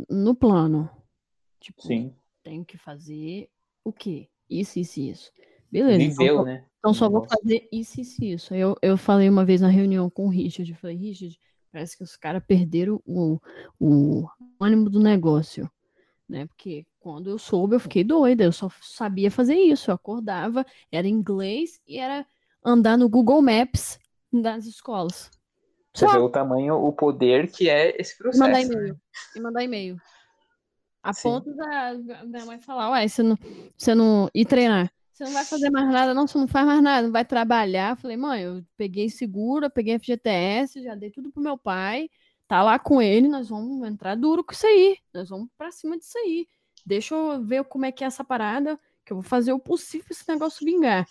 [0.09, 0.89] no plano.
[1.59, 2.15] Tipo, Sim.
[2.43, 3.49] tenho que fazer
[3.83, 4.29] o quê?
[4.51, 5.31] Isso, isso, isso.
[5.71, 5.97] Beleza.
[5.97, 6.65] Viveu, então, né?
[6.79, 8.53] Então só vou fazer isso, isso, isso.
[8.53, 11.39] Eu, eu falei uma vez na reunião com o Richard, falei, Richard,
[11.71, 13.39] parece que os caras perderam o,
[13.79, 14.27] o
[14.59, 15.71] ânimo do negócio,
[16.27, 16.45] né?
[16.47, 19.89] Porque quando eu soube, eu fiquei doida, eu só sabia fazer isso.
[19.89, 22.25] Eu acordava, era inglês e era
[22.65, 23.97] andar no Google Maps
[24.33, 25.31] das escolas.
[25.93, 26.13] Você Qual?
[26.13, 28.73] vê o tamanho, o poder que é esse E mandar processo.
[28.73, 28.99] e-mail.
[29.35, 29.97] E mandar e-mail.
[31.03, 31.23] A Sim.
[31.23, 33.37] ponto da da minha mãe falar, ué, você não,
[33.75, 34.29] você não.
[34.33, 34.91] E treinar.
[35.11, 37.91] Você não vai fazer mais nada, não, você não faz mais nada, não vai trabalhar.
[37.91, 42.09] Eu Falei, mãe, eu peguei seguro, eu peguei FGTS, já dei tudo pro meu pai,
[42.47, 44.97] tá lá com ele, nós vamos entrar duro com isso aí.
[45.13, 46.47] Nós vamos pra cima disso aí.
[46.85, 50.07] Deixa eu ver como é que é essa parada, que eu vou fazer o possível
[50.09, 51.07] esse negócio vingar.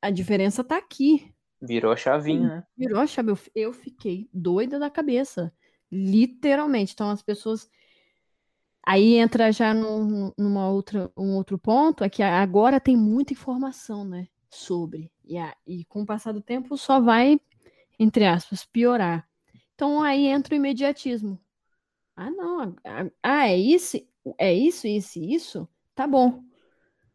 [0.00, 1.32] A diferença tá aqui.
[1.60, 2.64] Virou a chavinha, né?
[2.76, 3.30] Virou a chave.
[3.30, 5.52] Eu, eu fiquei doida da cabeça.
[5.90, 6.92] Literalmente.
[6.92, 7.68] Então, as pessoas.
[8.86, 14.04] Aí entra já num, numa outra, um outro ponto, é que agora tem muita informação,
[14.04, 14.28] né?
[14.50, 15.10] Sobre.
[15.24, 17.40] E, a- e com o passar do tempo só vai,
[17.98, 19.28] entre aspas, piorar.
[19.74, 21.40] Então aí entra o imediatismo.
[22.16, 22.76] Ah, não.
[23.22, 23.98] Ah, é isso?
[24.38, 25.68] É isso, isso isso?
[25.94, 26.42] Tá bom.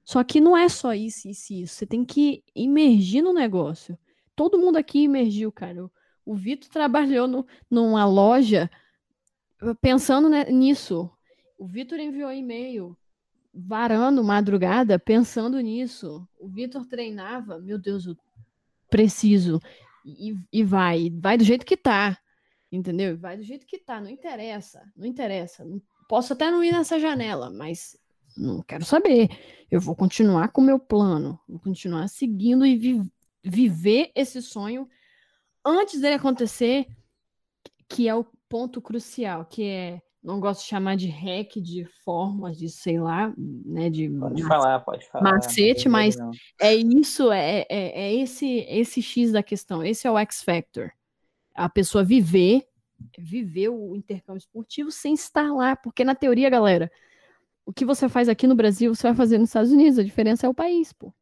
[0.03, 1.75] Só que não é só isso, isso isso.
[1.75, 3.97] Você tem que imergir no negócio.
[4.35, 5.89] Todo mundo aqui imergiu, cara.
[6.25, 8.69] O, Vitor trabalhou no, numa loja
[9.81, 11.09] pensando ne- nisso.
[11.61, 12.97] O Vitor enviou e-mail
[13.53, 16.27] varando madrugada pensando nisso.
[16.39, 18.17] O Vitor treinava, meu Deus, eu
[18.89, 19.59] preciso.
[20.03, 22.17] E, e vai, vai do jeito que tá.
[22.71, 23.15] Entendeu?
[23.15, 25.63] Vai do jeito que tá, não interessa, não interessa.
[26.09, 27.95] Posso até não ir nessa janela, mas
[28.35, 29.29] não quero saber.
[29.69, 33.11] Eu vou continuar com o meu plano, vou continuar seguindo e vi-
[33.43, 34.89] viver esse sonho
[35.63, 36.87] antes dele acontecer,
[37.87, 42.57] que é o ponto crucial, que é, não gosto de chamar de hack, de formas,
[42.57, 45.23] de sei lá, né, de Pode falar, pode falar.
[45.33, 46.31] macete, mas- não.
[46.59, 50.91] é isso, é, é, é esse, esse X da questão, esse é o X Factor.
[51.55, 52.67] A pessoa viver,
[53.17, 56.91] viver o intercâmbio esportivo sem estar lá, porque na teoria, galera,
[57.65, 60.45] o que você faz aqui no Brasil, você vai fazer nos Estados Unidos, a diferença
[60.45, 61.13] é o país, pô.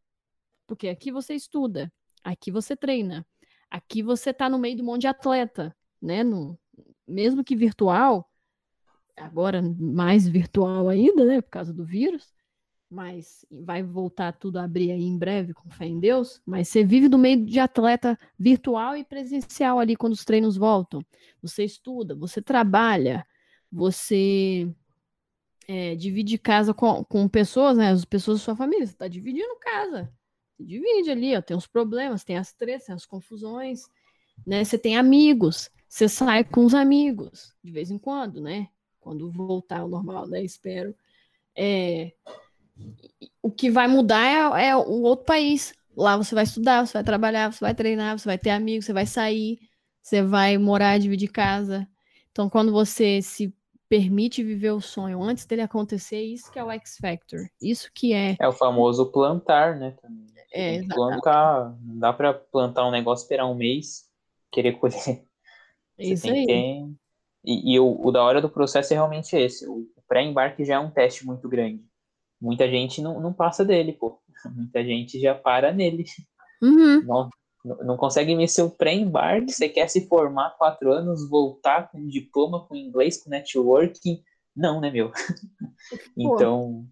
[0.67, 1.91] Porque aqui você estuda,
[2.23, 3.25] aqui você treina,
[3.71, 6.23] aqui você tá no meio do monte de atleta, né?
[6.23, 6.59] No,
[7.07, 8.28] mesmo que virtual,
[9.19, 11.41] agora mais virtual ainda, né?
[11.41, 12.33] Por causa do vírus,
[12.89, 16.41] mas vai voltar tudo a abrir aí em breve, com fé em Deus.
[16.45, 21.05] Mas você vive no meio de atleta virtual e presencial ali quando os treinos voltam.
[21.41, 23.25] Você estuda, você trabalha,
[23.71, 24.73] você
[25.67, 27.91] é, divide casa com, com pessoas, né?
[27.91, 28.87] As pessoas da sua família.
[28.87, 30.11] Você está dividindo casa.
[30.59, 33.83] Divide ali, ó, tem os problemas, tem as tretas, tem as confusões,
[34.45, 34.63] né?
[34.63, 38.67] Você tem amigos, você sai com os amigos de vez em quando, né?
[39.09, 40.43] Quando voltar ao normal, né?
[40.43, 40.93] Espero.
[41.57, 42.11] É,
[43.41, 44.23] o que vai mudar
[44.55, 45.73] é, é o outro país.
[45.97, 48.93] Lá você vai estudar, você vai trabalhar, você vai treinar, você vai ter amigos, você
[48.93, 49.57] vai sair,
[49.99, 51.87] você vai morar, dividir casa.
[52.31, 53.51] Então, quando você se
[53.89, 57.49] permite viver o sonho antes dele acontecer, isso que é o X Factor.
[57.59, 58.37] Isso que é.
[58.39, 59.95] É o famoso plantar, né?
[60.53, 60.93] É, exatamente.
[60.93, 61.75] plantar.
[61.81, 64.07] Não dá pra plantar um negócio, esperar um mês,
[64.51, 64.95] querer colher.
[65.97, 66.45] Você Isso tem aí.
[66.45, 67.08] que.
[67.43, 69.67] E, e o, o da hora do processo é realmente esse.
[69.67, 71.83] O pré-embarque já é um teste muito grande.
[72.41, 74.19] Muita gente não, não passa dele, pô.
[74.55, 76.05] Muita gente já para nele.
[76.61, 77.03] Uhum.
[77.03, 77.29] Não,
[77.83, 79.51] não consegue vencer o pré-embarque.
[79.51, 84.23] Você quer se formar quatro anos, voltar com diploma, com inglês, com networking.
[84.55, 85.11] Não, né, meu?
[86.15, 86.85] Então,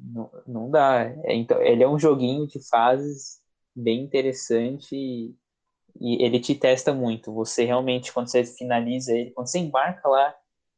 [0.00, 1.04] não, não dá.
[1.24, 3.40] É, então, ele é um joguinho de fases
[3.74, 5.36] bem interessante
[6.00, 7.32] e, ele te testa muito.
[7.32, 10.34] Você realmente, quando você finaliza ele, quando você embarca lá,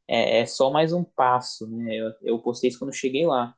[0.07, 1.95] é, é só mais um passo, né?
[1.95, 3.55] Eu, eu postei isso quando eu cheguei lá.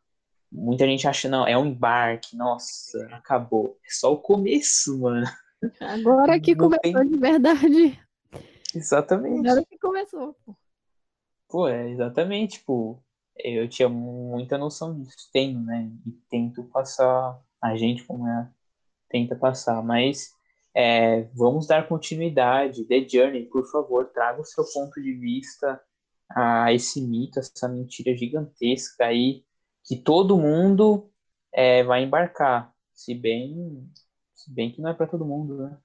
[0.51, 3.77] Muita gente acha, não, é um embarque, nossa, acabou.
[3.85, 5.25] É só o começo, mano.
[5.79, 7.99] Agora que Não começou tem- de verdade.
[8.75, 9.47] Exatamente.
[9.47, 10.35] Agora que começou.
[10.45, 10.55] pô.
[11.47, 13.03] Pô, é exatamente, tipo,
[13.37, 15.91] eu tinha muita noção disso, tenho, né?
[16.07, 18.49] E tento passar, a gente como é,
[19.09, 20.33] tenta passar, mas
[20.73, 22.85] é, vamos dar continuidade.
[22.85, 25.81] The Journey, por favor, traga o seu ponto de vista
[26.29, 29.43] a esse mito, essa mentira gigantesca aí,
[29.83, 31.09] que todo mundo
[31.51, 33.89] é, vai embarcar, se bem,
[34.33, 35.77] se bem que não é para todo mundo, né?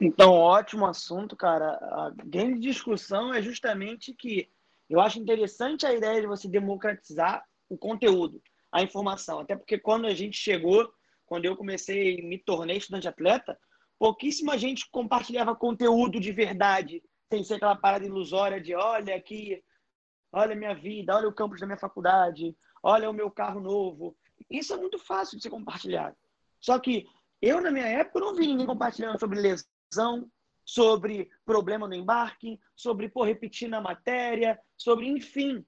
[0.00, 1.70] Então, ótimo assunto, cara.
[1.80, 4.50] A grande discussão é justamente que
[4.90, 9.38] eu acho interessante a ideia de você democratizar o conteúdo, a informação.
[9.38, 10.92] Até porque quando a gente chegou,
[11.34, 13.58] quando eu comecei, me tornei estudante atleta,
[13.98, 19.60] pouquíssima gente compartilhava conteúdo de verdade, sem ser aquela parada ilusória de olha aqui,
[20.30, 24.16] olha minha vida, olha o campus da minha faculdade, olha o meu carro novo.
[24.48, 26.14] Isso é muito fácil de ser compartilhado.
[26.60, 27.04] Só que
[27.42, 30.30] eu, na minha época, não vi ninguém compartilhando sobre lesão,
[30.64, 35.66] sobre problema no embarque, sobre pô, repetir na matéria, sobre enfim.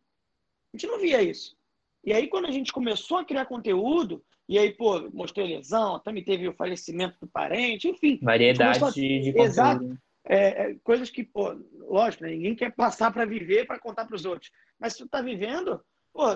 [0.72, 1.56] A gente não via isso.
[2.04, 6.22] E aí, quando a gente começou a criar conteúdo, e aí, pô, mostrei lesão, também
[6.22, 8.18] teve o falecimento do parente, enfim.
[8.22, 9.98] Variedade a- de, Exato.
[10.24, 12.30] é, é, coisas que, pô, lógico, né?
[12.30, 14.50] ninguém quer passar para viver para contar para os outros.
[14.78, 15.80] Mas se tu tá vivendo,
[16.12, 16.30] pô,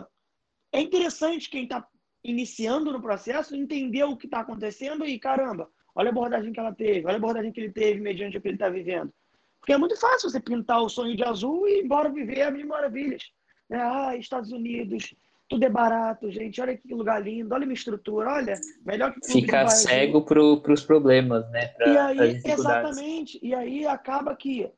[0.73, 1.87] é interessante quem está
[2.23, 6.73] iniciando no processo entender o que está acontecendo e, caramba, olha a abordagem que ela
[6.75, 9.13] teve, olha a abordagem que ele teve mediante o que ele está vivendo.
[9.59, 12.51] Porque é muito fácil você pintar o sonho de azul e ir embora viver a
[12.51, 13.23] mil maravilhas.
[13.69, 13.79] Né?
[13.81, 15.15] Ah, Estados Unidos,
[15.51, 16.61] tudo é barato, gente.
[16.61, 18.55] Olha que lugar lindo, olha minha estrutura, olha,
[18.87, 21.67] melhor que Ficar cego para os problemas, né?
[21.69, 23.41] Pra, e aí, exatamente.
[23.43, 24.71] E aí acaba que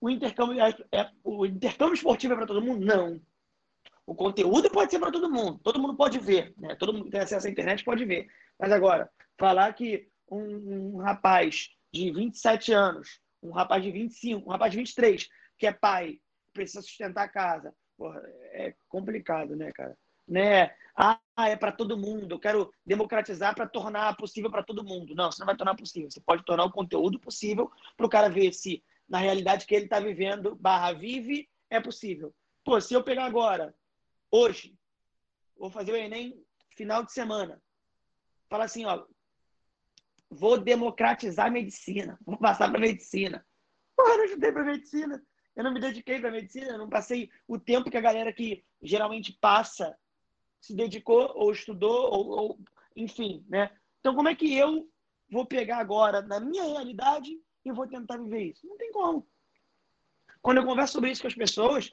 [0.00, 2.86] o intercâmbio, é, é, o intercâmbio esportivo é para todo mundo?
[2.86, 3.20] Não.
[4.06, 6.76] O conteúdo pode ser para todo mundo, todo mundo pode ver, né?
[6.76, 8.28] todo mundo que tem acesso à internet pode ver.
[8.58, 14.52] Mas agora, falar que um, um rapaz de 27 anos um rapaz de 25, um
[14.52, 16.18] rapaz de 23, que é pai,
[16.52, 17.74] precisa sustentar a casa.
[17.96, 18.20] Porra,
[18.52, 19.96] é complicado, né, cara?
[20.26, 20.74] Né?
[20.96, 22.34] Ah, é para todo mundo.
[22.34, 25.14] Eu quero democratizar para tornar possível para todo mundo.
[25.14, 26.10] Não, você não vai tornar possível.
[26.10, 29.84] Você pode tornar o conteúdo possível para o cara ver se na realidade que ele
[29.84, 32.34] está vivendo, barra vive, é possível.
[32.64, 33.74] Pô, se eu pegar agora,
[34.30, 34.74] hoje,
[35.56, 37.62] vou fazer o Enem final de semana,
[38.48, 39.04] falar assim, ó,
[40.30, 43.46] vou democratizar a medicina, vou passar para medicina.
[43.96, 45.22] Porra, eu não estudei para medicina,
[45.54, 48.64] eu não me dediquei para medicina, eu não passei o tempo que a galera que
[48.82, 49.96] geralmente passa
[50.64, 52.58] se dedicou ou estudou, ou, ou
[52.96, 53.70] enfim, né?
[54.00, 54.88] Então, como é que eu
[55.30, 57.30] vou pegar agora na minha realidade
[57.64, 58.66] e vou tentar viver isso?
[58.66, 59.26] Não tem como.
[60.40, 61.90] Quando eu converso sobre isso com as pessoas,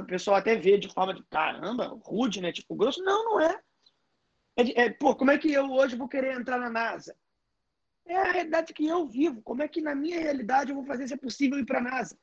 [0.00, 2.52] o pessoal até vê de forma de caramba, rude, né?
[2.52, 3.02] Tipo, grosso.
[3.02, 3.60] Não, não é.
[4.56, 4.90] É, é.
[4.90, 7.16] Pô, como é que eu hoje vou querer entrar na NASA?
[8.04, 9.42] É a realidade que eu vivo.
[9.42, 12.18] Como é que na minha realidade eu vou fazer ser possível ir para a NASA?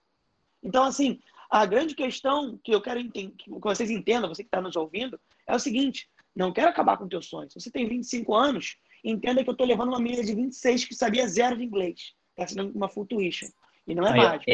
[0.62, 4.76] Então, assim, a grande questão que eu quero que vocês entendam, você que está nos
[4.76, 7.54] ouvindo, é o seguinte: não quero acabar com teus sonhos.
[7.54, 10.96] Se você tem 25 anos, entenda que eu estou levando uma menina de 26 que
[10.96, 12.14] sabia zero de inglês.
[12.32, 13.48] Está sendo uma full tuition.
[13.88, 14.52] E não é Aí, mágica.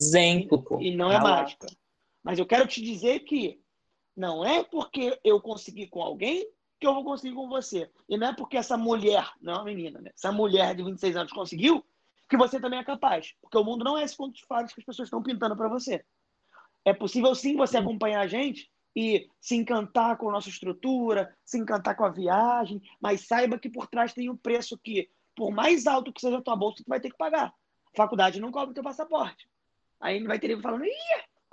[0.00, 0.80] Exemplo, pô.
[0.80, 1.66] E não é mágica.
[2.22, 3.60] Mas eu quero te dizer que
[4.16, 6.46] não é porque eu consegui com alguém
[6.80, 7.90] que eu vou conseguir com você.
[8.08, 10.10] E não é porque essa mulher, não é uma menina, né?
[10.14, 11.84] Essa mulher de 26 anos conseguiu,
[12.28, 13.34] que você também é capaz.
[13.40, 15.68] Porque o mundo não é esse conto de fadas que as pessoas estão pintando para
[15.68, 16.04] você.
[16.84, 21.58] É possível sim você acompanhar a gente e se encantar com a nossa estrutura, se
[21.58, 25.86] encantar com a viagem, mas saiba que por trás tem um preço que, por mais
[25.86, 27.46] alto que seja a tua bolsa, tu vai ter que pagar.
[27.92, 29.48] A faculdade não cobra o teu passaporte.
[30.00, 30.84] Aí vai ter ele falando,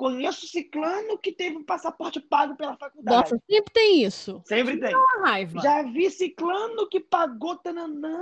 [0.01, 3.17] Conheço ciclano que teve um passaporte pago pela faculdade.
[3.17, 4.41] Nossa, sempre tem isso.
[4.45, 4.95] Sempre tem.
[4.95, 5.61] Uma raiva.
[5.61, 8.17] Já vi ciclano que pagou tananã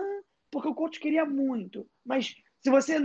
[0.51, 1.87] porque o coach queria muito.
[2.05, 2.99] Mas se você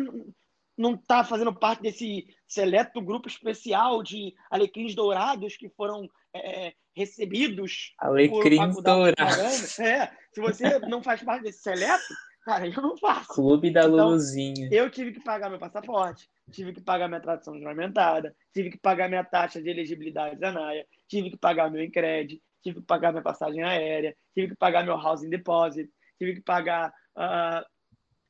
[0.77, 7.95] não está fazendo parte desse seleto grupo especial de alecrins dourados que foram é, recebidos
[7.99, 9.79] alecrins dourados.
[9.79, 13.29] É, se você não faz parte desse seleto, cara, eu não faço.
[13.29, 14.69] Clube da então, Luluzinha.
[14.73, 19.09] Eu tive que pagar meu passaporte tive que pagar minha tradução juramentada, tive que pagar
[19.09, 23.23] minha taxa de elegibilidade da NAIA, tive que pagar meu Incred, tive que pagar minha
[23.23, 27.65] passagem aérea, tive que pagar meu housing deposit, tive que pagar uh,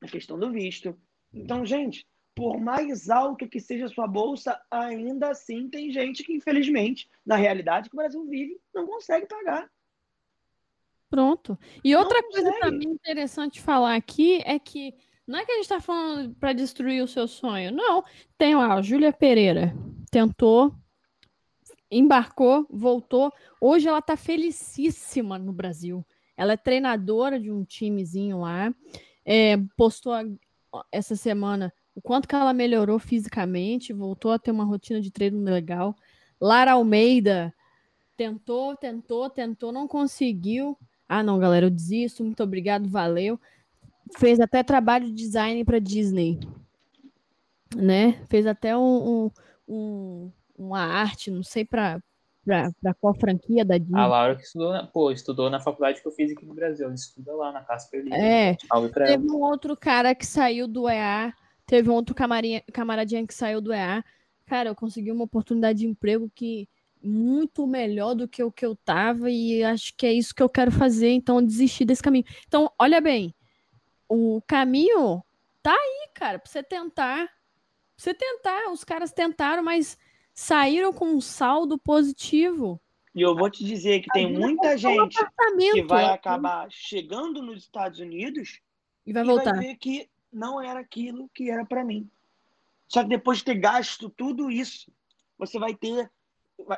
[0.02, 0.96] a questão do visto.
[1.32, 6.32] Então, gente, por mais alto que seja a sua bolsa, ainda assim tem gente que,
[6.32, 9.70] infelizmente, na realidade que o Brasil vive, não consegue pagar.
[11.08, 11.56] Pronto.
[11.84, 14.94] E outra coisa também interessante falar aqui é que
[15.26, 17.72] não é que a gente tá falando para destruir o seu sonho.
[17.72, 18.02] Não.
[18.36, 19.74] Tem lá, a Júlia Pereira.
[20.10, 20.74] Tentou,
[21.90, 23.32] embarcou, voltou.
[23.60, 26.04] Hoje ela tá felicíssima no Brasil.
[26.36, 28.74] Ela é treinadora de um timezinho lá.
[29.24, 30.12] É, postou
[30.90, 35.42] essa semana o quanto que ela melhorou fisicamente, voltou a ter uma rotina de treino
[35.42, 35.94] legal.
[36.40, 37.54] Lara Almeida
[38.16, 40.76] tentou, tentou, tentou, não conseguiu.
[41.08, 42.24] Ah, não, galera, eu desisto.
[42.24, 43.38] Muito obrigado, valeu
[44.18, 46.38] fez até trabalho de design para Disney,
[47.74, 48.24] né?
[48.28, 49.30] Fez até um,
[49.66, 52.00] um, uma arte, não sei para
[52.46, 53.98] para qual franquia da Disney.
[53.98, 56.84] A Laura que estudou, na, pô, estudou na faculdade que eu fiz aqui no Brasil,
[56.84, 58.20] ela estuda lá na Casper Livre.
[58.20, 58.54] É,
[59.06, 61.32] teve um outro cara que saiu do EA,
[61.66, 64.04] teve um outro camarinha, camaradinha que saiu do EA.
[64.46, 66.68] Cara, eu consegui uma oportunidade de emprego que
[67.02, 70.48] muito melhor do que o que eu tava e acho que é isso que eu
[70.48, 72.24] quero fazer, então eu desisti desse caminho.
[72.46, 73.34] Então, olha bem,
[74.08, 75.22] o caminho
[75.62, 77.26] tá aí, cara, pra você tentar.
[77.26, 77.34] Pra
[77.96, 78.70] você tentar.
[78.70, 79.98] Os caras tentaram, mas
[80.32, 82.80] saíram com um saldo positivo.
[83.14, 85.16] E eu vou te dizer que tem muita gente
[85.72, 88.60] que vai acabar chegando nos Estados Unidos
[89.06, 89.52] e vai voltar.
[89.52, 92.10] vai ver que não era aquilo que era para mim.
[92.88, 94.92] Só que depois de ter gasto tudo isso,
[95.38, 96.10] você vai ter,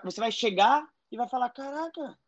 [0.04, 2.18] você vai chegar e vai falar, caraca,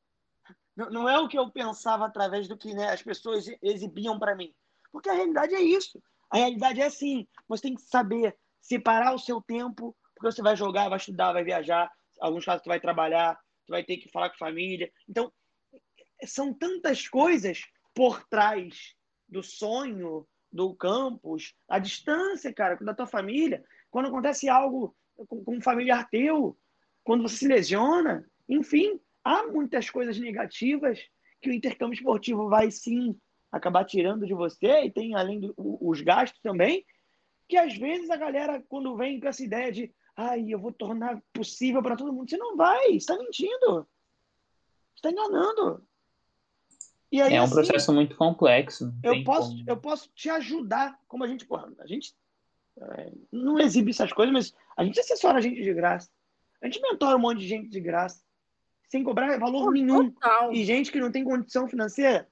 [0.74, 4.54] não, é o que eu pensava através do que né, as pessoas exibiam para mim.
[4.92, 6.00] Porque a realidade é isso.
[6.30, 7.26] A realidade é assim.
[7.48, 11.42] Você tem que saber separar o seu tempo, porque você vai jogar, vai estudar, vai
[11.42, 11.90] viajar.
[12.20, 14.90] Alguns casos você vai trabalhar, você vai ter que falar com a família.
[15.08, 15.32] Então,
[16.24, 18.94] são tantas coisas por trás
[19.28, 23.64] do sonho, do campus, a distância, cara, da tua família.
[23.90, 24.94] Quando acontece algo
[25.26, 26.56] com, um familiar teu,
[27.04, 30.98] quando você se lesiona, enfim, há muitas coisas negativas
[31.40, 33.18] que o intercâmbio esportivo vai sim
[33.50, 36.84] acabar tirando de você, e tem além dos do, gastos também,
[37.48, 41.22] que às vezes a galera, quando vem com essa ideia de ai, eu vou tornar
[41.32, 43.88] possível para todo mundo, você não vai, está mentindo,
[44.96, 45.88] está enganando.
[47.11, 48.92] E aí, é um assim, processo muito complexo.
[49.03, 49.64] Eu posso, como...
[49.66, 52.14] eu posso te ajudar, como a gente, porra, a gente
[52.81, 56.11] é, não exibe essas coisas, mas a gente assessora a gente de graça.
[56.61, 58.23] A gente mentora um monte de gente de graça,
[58.88, 60.11] sem cobrar valor nenhum.
[60.11, 60.53] Total.
[60.53, 62.29] E gente que não tem condição financeira,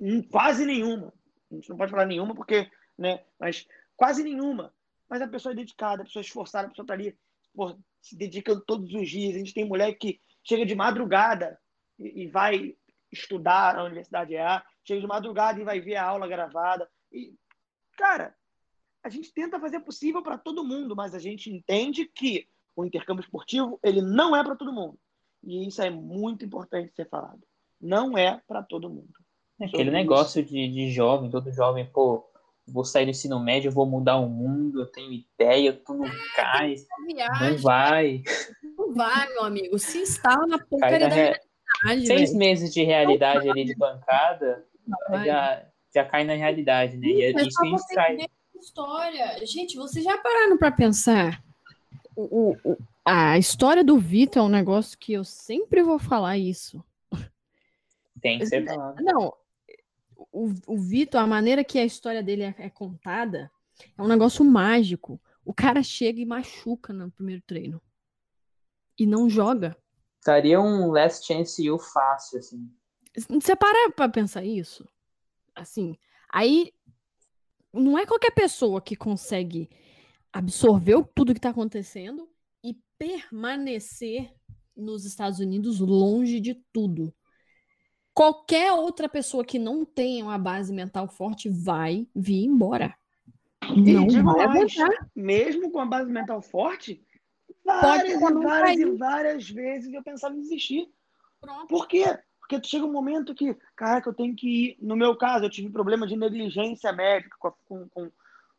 [0.00, 1.12] hum, quase nenhuma.
[1.50, 4.72] A gente não pode falar nenhuma porque, né, mas quase nenhuma.
[5.08, 7.16] Mas a pessoa é dedicada, a pessoa é esforçada, a pessoa está ali,
[7.54, 9.36] porra, se dedicando todos os dias.
[9.36, 11.58] A gente tem mulher que chega de madrugada
[11.98, 12.76] e, e vai
[13.18, 16.88] estudar na Universidade A, chega de madrugada e vai ver a aula gravada.
[17.12, 17.34] E,
[17.96, 18.34] cara,
[19.02, 23.22] a gente tenta fazer possível para todo mundo, mas a gente entende que o intercâmbio
[23.22, 24.98] esportivo ele não é para todo mundo.
[25.42, 27.40] E isso é muito importante ser falado.
[27.80, 29.12] Não é para todo mundo.
[29.60, 32.28] É aquele negócio de, de jovem, todo jovem, pô,
[32.66, 36.74] vou sair do ensino médio, vou mudar o mundo, eu tenho ideia, tu não cai,
[37.40, 38.22] não vai.
[38.76, 39.78] Não vai, meu amigo.
[39.78, 41.40] Se instala na porcaria da re
[42.06, 44.64] Seis meses de realidade ali de bancada,
[45.24, 47.06] já, já cai na realidade, né?
[47.06, 48.26] e é isso a gente cai.
[48.58, 49.46] História.
[49.46, 51.42] Gente, vocês já pararam para pensar?
[52.16, 56.82] O, o, a história do Vitor é um negócio que eu sempre vou falar isso.
[58.20, 59.02] Tem que ser falado.
[59.02, 59.32] Não,
[60.32, 63.50] o, o Vitor, a maneira que a história dele é, é contada,
[63.96, 65.20] é um negócio mágico.
[65.44, 67.80] O cara chega e machuca no primeiro treino.
[68.98, 69.76] E não joga.
[70.26, 72.68] Estaria um Last Chance You fácil, assim.
[73.28, 74.84] Você para pra pensar isso?
[75.54, 75.96] Assim,
[76.28, 76.72] aí
[77.72, 79.70] não é qualquer pessoa que consegue
[80.32, 82.28] absorver tudo que está acontecendo
[82.60, 84.34] e permanecer
[84.76, 87.14] nos Estados Unidos longe de tudo.
[88.12, 92.96] Qualquer outra pessoa que não tenha uma base mental forte vai vir embora.
[93.62, 94.74] Não mais,
[95.14, 97.00] mesmo com a base mental forte,
[97.66, 100.88] Várias e várias e várias vezes eu pensava em desistir.
[101.40, 101.66] Pronto.
[101.66, 102.04] Por quê?
[102.38, 104.78] Porque chega um momento que, cara, que eu tenho que ir.
[104.80, 108.10] No meu caso, eu tive problema de negligência médica com, com, com,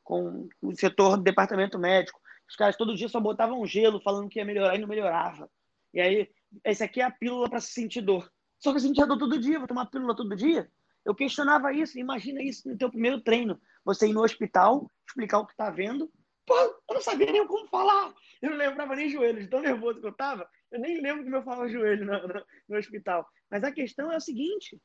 [0.04, 2.20] com o setor do departamento médico.
[2.50, 5.50] Os caras todo dia só botavam gelo falando que ia melhorar e não melhorava.
[5.93, 6.30] E aí,
[6.65, 8.30] esse aqui é a pílula para se sentir dor.
[8.60, 10.70] Só que eu sentia dor todo dia, vou tomar pílula todo dia.
[11.06, 13.60] Eu questionava isso, imagina isso no teu primeiro treino.
[13.86, 16.12] Você ir no hospital, explicar o que está vendo.
[16.48, 18.14] Pô, eu não sabia nem como falar.
[18.42, 20.50] Eu não lembrava nem joelho, de tão nervoso que eu tava.
[20.72, 23.28] Eu nem lembro como eu falava joelho no, no, no hospital.
[23.52, 24.82] Mas a questão é o seguinte: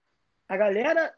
[0.48, 1.14] a galera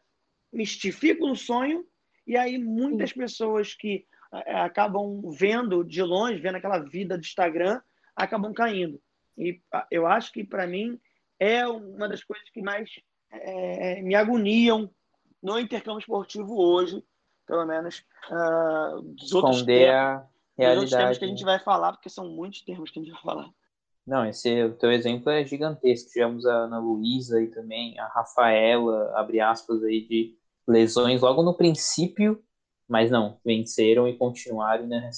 [0.53, 1.87] mistifica o sonho,
[2.27, 4.07] e aí muitas pessoas que
[4.45, 7.81] é, acabam vendo de longe, vendo aquela vida do Instagram,
[8.15, 9.01] acabam caindo.
[9.39, 11.01] E eu acho que, para mim,
[11.41, 12.91] é uma das coisas que mais
[13.31, 14.91] é, me agoniam
[15.43, 17.03] no intercâmbio esportivo hoje,
[17.47, 18.05] pelo menos.
[18.31, 20.85] Uh, dos Esconder a, realidade.
[20.87, 23.23] Os termos que a gente vai falar, porque são muitos termos que a gente vai
[23.23, 23.51] falar.
[24.07, 26.11] Não, esse o teu exemplo é gigantesco.
[26.11, 30.37] Tivemos a Ana Luísa e também a Rafaela, abre aspas aí, de
[30.69, 32.43] lesões logo no princípio,
[32.89, 35.11] mas não, venceram e continuaram, né?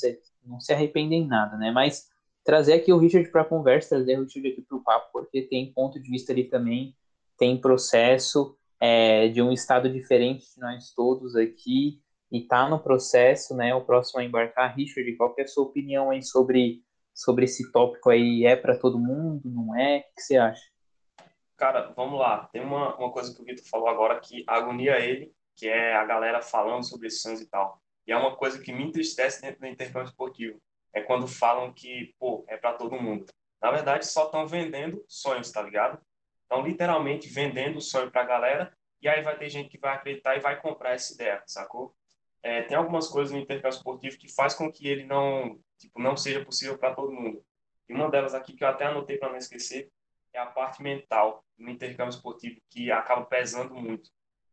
[0.44, 1.72] Não se arrependem em nada, né?
[1.72, 2.08] Mas
[2.44, 5.42] trazer aqui o Richard para a conversa, trazer o Richard aqui para o papo, porque
[5.42, 6.94] tem ponto de vista ali também,
[7.36, 13.54] tem processo é, de um estado diferente de nós todos aqui, e está no processo,
[13.54, 13.74] né?
[13.74, 16.82] O próximo a embarcar, Richard, qual é a sua opinião aí sobre,
[17.14, 18.44] sobre esse tópico aí?
[18.44, 19.98] É para todo mundo, não é?
[19.98, 20.62] O que você acha?
[21.56, 22.48] Cara, vamos lá.
[22.52, 26.04] Tem uma, uma coisa que o Vitor falou agora que agonia ele, que é a
[26.04, 27.80] galera falando sobre sonhos e tal.
[28.06, 30.60] E é uma coisa que me entristece dentro do intercâmbio esportivo.
[30.92, 33.24] É quando falam que, pô, é para todo mundo.
[33.60, 35.98] Na verdade, só estão vendendo sonhos, tá ligado?
[36.42, 39.94] Estão literalmente vendendo o sonho para a galera e aí vai ter gente que vai
[39.94, 41.95] acreditar e vai comprar essa ideia, sacou?
[42.46, 46.16] É, tem algumas coisas no intercâmbio esportivo que faz com que ele não, tipo, não
[46.16, 47.44] seja possível para todo mundo.
[47.88, 49.90] E uma delas aqui que eu até anotei para não esquecer
[50.32, 54.12] é a parte mental no intercâmbio esportivo que acaba pesando muito.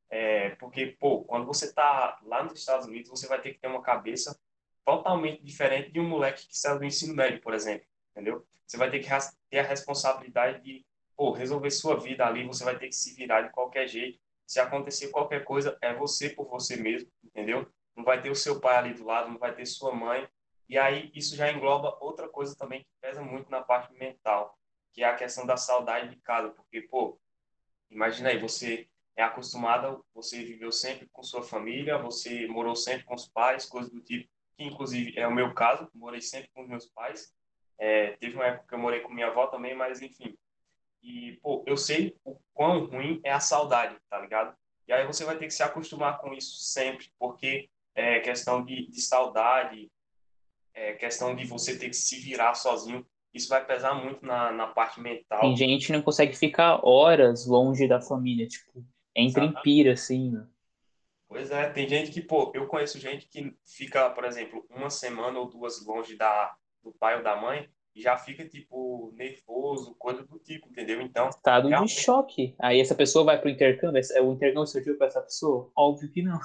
[0.10, 3.68] É, porque, pô, quando você está lá nos Estados Unidos, você vai ter que ter
[3.68, 4.36] uma cabeça
[4.84, 8.44] totalmente diferente de um moleque que saiu do ensino médio, por exemplo, entendeu?
[8.66, 9.10] Você vai ter que
[9.52, 10.84] ter a responsabilidade de,
[11.16, 14.20] pô, resolver sua vida ali, você vai ter que se virar de qualquer jeito.
[14.48, 17.72] Se acontecer qualquer coisa, é você por você mesmo, entendeu?
[17.96, 20.28] Não vai ter o seu pai ali do lado, não vai ter sua mãe.
[20.68, 24.58] E aí isso já engloba outra coisa também que pesa muito na parte mental,
[24.92, 27.20] que é a questão da saudade de casa, porque pô,
[27.90, 33.14] imagina aí, você é acostumado, você viveu sempre com sua família, você morou sempre com
[33.14, 36.68] os pais, coisas do tipo, que inclusive é o meu caso, morei sempre com os
[36.68, 37.34] meus pais.
[37.78, 40.38] É, teve uma época que eu morei com minha avó também, mas enfim.
[41.02, 44.56] E, pô, eu sei o quão ruim é a saudade, tá ligado?
[44.88, 48.90] E aí você vai ter que se acostumar com isso sempre, porque é questão de,
[48.90, 49.92] de saudade,
[50.74, 54.68] é questão de você ter que se virar sozinho, isso vai pesar muito na, na
[54.68, 55.42] parte mental.
[55.42, 58.86] Tem gente que não consegue ficar horas longe da família, tipo,
[59.16, 60.48] entra em pira, assim, né?
[61.28, 65.40] Pois é, tem gente que, pô, eu conheço gente que fica, por exemplo, uma semana
[65.40, 70.24] ou duas longe da, do pai ou da mãe e já fica, tipo, nervoso, coisa
[70.24, 71.02] do tipo, entendeu?
[71.02, 71.30] Então.
[71.30, 71.96] Estado realmente...
[71.96, 72.56] de choque.
[72.60, 75.72] Aí essa pessoa vai pro intercâmbio, o intercâmbio serviu para essa pessoa?
[75.76, 76.40] Óbvio que não.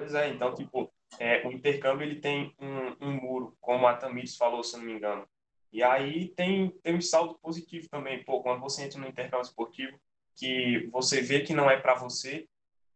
[0.00, 4.34] Pois é, então, tipo, é, o intercâmbio ele tem um, um muro, como a Tamires
[4.34, 5.28] falou, se não me engano.
[5.70, 10.00] E aí tem, tem um saldo positivo também, pô, quando você entra no intercâmbio esportivo,
[10.34, 12.48] que você vê que não é para você,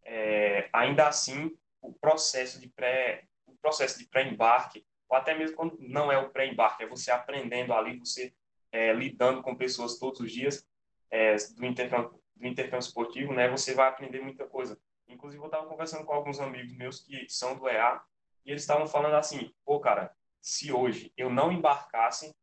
[0.03, 5.77] é, ainda assim o processo de pré o processo de pré-embarque ou até mesmo quando
[5.79, 8.33] não é o pré-embarque é você aprendendo ali você
[8.73, 10.67] é, lidando com pessoas todos os dias
[11.11, 14.79] é, do intercâmbio do intercâmbio esportivo né você vai aprender muita coisa
[15.15, 18.03] inclusive eu estava conversando com alguns amigos meus que são do EA
[18.45, 22.35] e eles estavam falando assim pô cara se hoje eu não embarcasse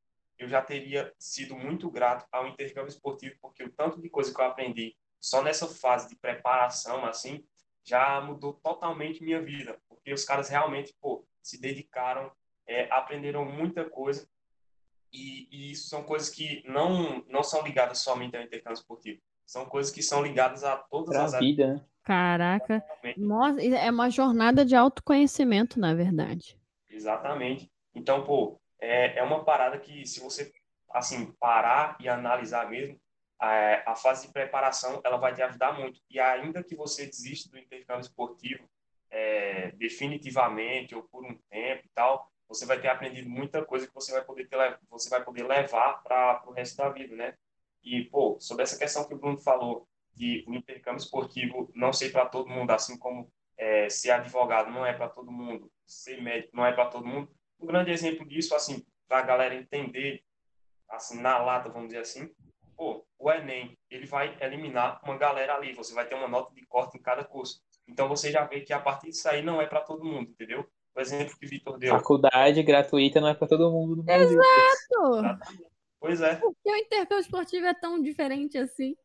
[0.42, 4.42] eu já teria sido muito grato ao intercâmbio esportivo, porque o tanto de coisa que
[4.42, 7.46] eu aprendi só nessa fase de preparação, assim,
[7.84, 12.32] já mudou totalmente minha vida, porque os caras realmente, pô, se dedicaram,
[12.66, 14.28] é, aprenderam muita coisa,
[15.14, 19.22] e, e, isso são coisas que não, não são ligadas somente ao intercâmbio esportivo,
[19.52, 21.86] são coisas que são ligadas a todas pra as vida, né?
[22.04, 22.82] Caraca,
[23.18, 26.58] nossa, é uma jornada de autoconhecimento, na verdade.
[26.90, 27.70] Exatamente.
[27.94, 30.50] Então, pô, é, é uma parada que, se você,
[30.90, 32.98] assim, parar e analisar mesmo,
[33.38, 36.00] a, a fase de preparação, ela vai te ajudar muito.
[36.10, 38.64] E ainda que você desista do intercâmbio esportivo
[39.10, 43.94] é, definitivamente ou por um tempo e tal, você vai ter aprendido muita coisa que
[43.94, 47.36] você vai poder, ter, você vai poder levar para o resto da vida, né?
[47.84, 52.12] E, pô, sobre essa questão que o Bruno falou, de o intercâmbio esportivo não ser
[52.12, 56.56] para todo mundo, assim como é, ser advogado não é para todo mundo, ser médico
[56.56, 57.30] não é para todo mundo,
[57.60, 60.24] um grande exemplo disso, assim, para a galera entender,
[60.90, 62.30] assim, na lata, vamos dizer assim,
[62.76, 66.66] pô, o Enem, ele vai eliminar uma galera ali, você vai ter uma nota de
[66.66, 67.62] corte em cada curso.
[67.88, 70.68] Então você já vê que a partir disso aí não é para todo mundo, entendeu?
[70.96, 71.96] O exemplo que o Vitor deu.
[71.96, 74.40] Faculdade gratuita não é para todo mundo no Brasil.
[74.40, 75.40] Exato!
[76.02, 76.36] Pois é.
[76.38, 78.98] Por que o intercâmbio esportivo é tão diferente assim?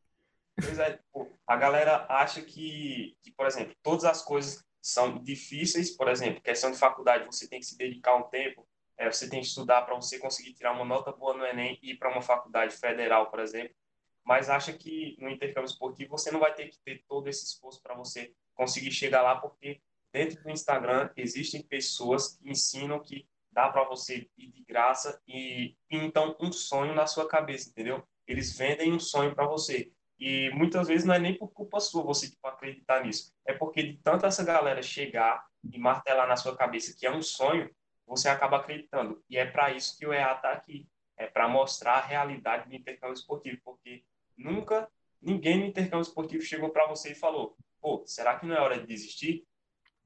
[0.59, 5.95] Pois é, pô, a galera acha que, que, por exemplo, todas as coisas são difíceis,
[5.95, 8.67] por exemplo, questão de faculdade, você tem que se dedicar um tempo,
[8.97, 11.91] é, você tem que estudar para você conseguir tirar uma nota boa no Enem e
[11.91, 13.77] ir para uma faculdade federal, por exemplo,
[14.25, 17.83] mas acha que no intercâmbio esportivo você não vai ter que ter todo esse esforço
[17.83, 23.71] para você conseguir chegar lá, porque dentro do Instagram existem pessoas que ensinam que dá
[23.71, 28.07] para você ir de graça e pintam um sonho na sua cabeça, entendeu?
[28.29, 29.91] Eles vendem um sonho para você.
[30.21, 33.33] E muitas vezes não é nem por culpa sua você tipo, acreditar nisso.
[33.47, 37.23] É porque de tanto essa galera chegar e martelar na sua cabeça que é um
[37.23, 37.71] sonho,
[38.07, 39.25] você acaba acreditando.
[39.29, 40.87] E é para isso que o EA está aqui.
[41.17, 43.59] É para mostrar a realidade do intercâmbio esportivo.
[43.65, 44.05] Porque
[44.37, 44.87] nunca
[45.21, 48.79] ninguém no intercâmbio esportivo chegou para você e falou: pô, será que não é hora
[48.79, 49.47] de desistir?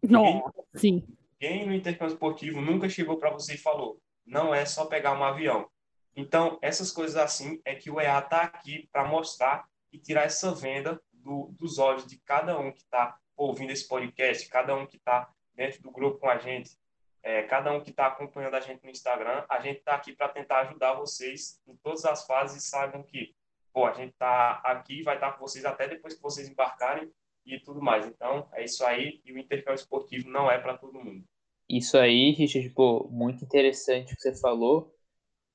[0.03, 0.43] Não, ninguém,
[0.77, 1.17] sim.
[1.41, 5.25] Ninguém no intercâmbio esportivo nunca chegou para você e falou: não é só pegar um
[5.25, 5.69] avião.
[6.15, 10.55] Então, essas coisas assim é que o EA está aqui para mostrar e tirar essa
[10.55, 14.97] venda do, dos olhos de cada um que está ouvindo esse podcast, cada um que
[14.97, 16.77] está dentro do grupo com a gente,
[17.23, 19.45] é, cada um que está acompanhando a gente no Instagram.
[19.49, 23.35] A gente está aqui para tentar ajudar vocês em todas as fases e saibam que
[23.73, 27.11] pô, a gente está aqui vai estar tá com vocês até depois que vocês embarcarem
[27.57, 28.07] e tudo mais.
[28.07, 29.21] Então, é isso aí.
[29.25, 31.25] E o intercâmbio esportivo não é para todo mundo.
[31.69, 34.93] Isso aí, Richard, pô, muito interessante o que você falou.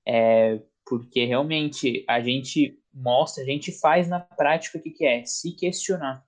[0.07, 5.25] É, porque realmente a gente mostra, a gente faz na prática o que, que é
[5.25, 6.23] se questionar.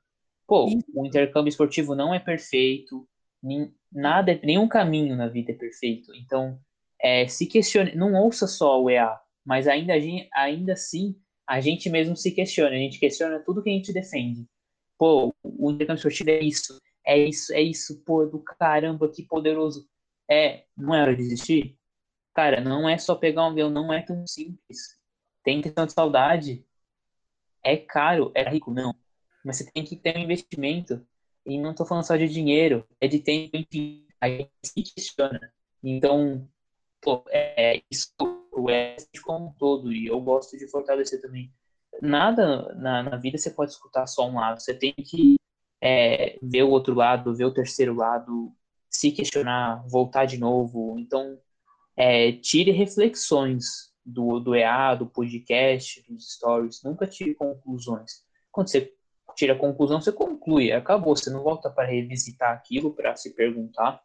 [0.45, 3.07] Pô, o intercâmbio esportivo não é perfeito,
[3.41, 6.13] nem, nada, nenhum caminho na vida é perfeito.
[6.15, 6.59] Então,
[6.99, 9.93] é, se questione, não ouça só o EA, mas ainda,
[10.33, 11.15] ainda assim
[11.47, 14.45] a gente mesmo se questiona, a gente questiona tudo que a gente defende.
[14.97, 19.87] Pô, o intercâmbio esportivo é isso, é isso, é isso, pô, do caramba, que poderoso.
[20.29, 21.77] É, não é hora de desistir?
[22.33, 24.99] Cara, não é só pegar um avião, não é tão simples.
[25.43, 26.65] Tem questão de saudade.
[27.63, 28.95] É caro, é rico, não.
[29.43, 31.05] Mas você tem que ter um investimento.
[31.45, 34.05] E não estou falando só de dinheiro, é de tempo, enfim.
[34.19, 35.53] a gente se questiona.
[35.81, 36.47] Então,
[37.01, 38.13] pô, é, isso
[38.57, 41.53] o West como um todo, e eu gosto de fortalecer também.
[42.01, 45.35] Nada na, na vida você pode escutar só um lado, você tem que
[45.81, 48.51] é, ver o outro lado, ver o terceiro lado,
[48.89, 50.97] se questionar, voltar de novo.
[50.99, 51.37] Então,
[51.95, 58.23] é, tire reflexões do, do EA, do podcast, dos stories, nunca tire conclusões.
[58.51, 58.93] Quando você
[59.35, 64.01] tira a conclusão, você conclui, acabou, você não volta para revisitar aquilo, para se perguntar.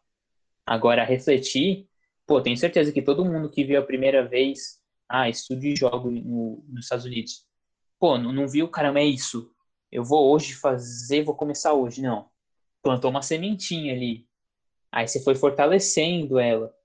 [0.65, 1.87] Agora, refletir,
[2.27, 4.79] pô, tenho certeza que todo mundo que viu a primeira vez,
[5.09, 7.45] ah, estude jogo no, nos Estados Unidos,
[8.03, 9.49] pô, não, não viu, caramba, é isso,
[9.89, 12.29] eu vou hoje fazer, vou começar hoje, não.
[12.81, 14.27] Plantou uma sementinha ali,
[14.91, 16.75] aí você foi fortalecendo ela,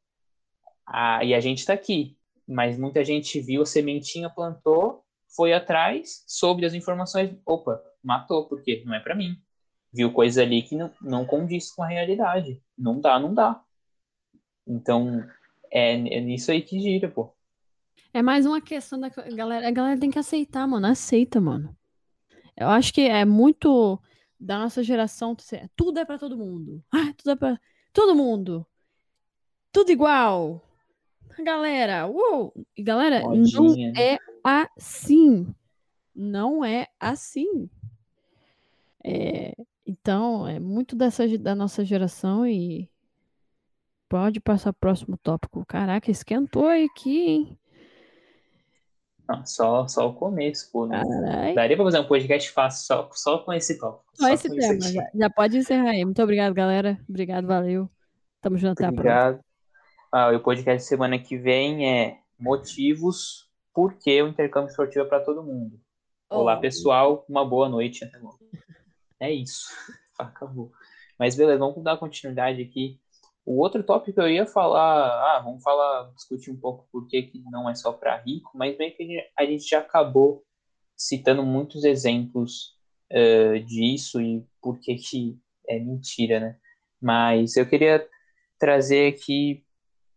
[0.86, 2.16] ah, e a gente está aqui,
[2.46, 5.04] mas muita gente viu a sementinha, plantou,
[5.34, 9.36] foi atrás, soube das informações, opa, matou, porque não é para mim.
[9.92, 12.62] Viu coisa ali que não, não condiz com a realidade.
[12.76, 13.60] Não dá, não dá.
[14.64, 15.28] Então,
[15.72, 17.34] é, é nisso aí que gira, pô.
[18.12, 19.68] É mais uma questão da galera.
[19.68, 20.86] A galera tem que aceitar, mano.
[20.86, 21.76] Aceita, mano.
[22.56, 24.00] Eu acho que é muito
[24.38, 25.36] da nossa geração.
[25.76, 26.82] Tudo é para todo mundo.
[26.92, 27.60] Ah, tudo é pra
[27.92, 28.66] todo mundo.
[29.72, 30.62] Tudo igual.
[31.44, 32.52] Galera, uou!
[32.76, 33.92] E galera, Modinha.
[33.92, 35.54] não é assim.
[36.14, 37.70] Não é assim.
[39.04, 39.54] É,
[39.86, 42.90] então, é muito dessa da nossa geração e
[44.08, 45.64] pode passar pro próximo tópico.
[45.64, 47.58] Caraca, esquentou aqui, hein?
[49.28, 50.86] Não, só, só o começo, pô.
[50.86, 51.02] Né?
[51.54, 54.10] Daria pra fazer um podcast fácil só, só com esse tópico.
[54.14, 54.80] Só, só esse tema.
[54.80, 56.02] Já, já, pode encerrar aí.
[56.04, 56.98] Muito obrigado, galera.
[57.06, 57.90] Obrigado, valeu.
[58.40, 59.18] Tamo junto até obrigado.
[59.18, 59.44] a próxima.
[60.10, 65.08] Ah, o podcast de semana que vem é motivos por que o intercâmbio esportivo é
[65.08, 65.78] para todo mundo.
[66.30, 66.38] Oh.
[66.38, 67.26] Olá, pessoal.
[67.28, 68.04] Uma boa noite.
[68.04, 68.38] Até logo.
[69.20, 69.66] É isso.
[70.18, 70.72] Acabou.
[71.18, 72.98] Mas beleza, vamos dar continuidade aqui.
[73.48, 77.32] O outro tópico que eu ia falar, ah, vamos falar, discutir um pouco por que,
[77.50, 80.44] não é só para rico, mas bem que a gente já acabou
[80.94, 82.74] citando muitos exemplos
[83.10, 86.58] uh, disso e por que, que é mentira, né?
[87.00, 88.06] Mas eu queria
[88.58, 89.64] trazer aqui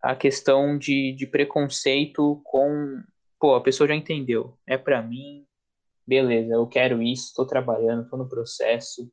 [0.02, 3.02] a questão de, de preconceito com,
[3.40, 5.46] pô, a pessoa já entendeu, é para mim,
[6.06, 9.10] beleza, eu quero isso, estou trabalhando, estou no processo,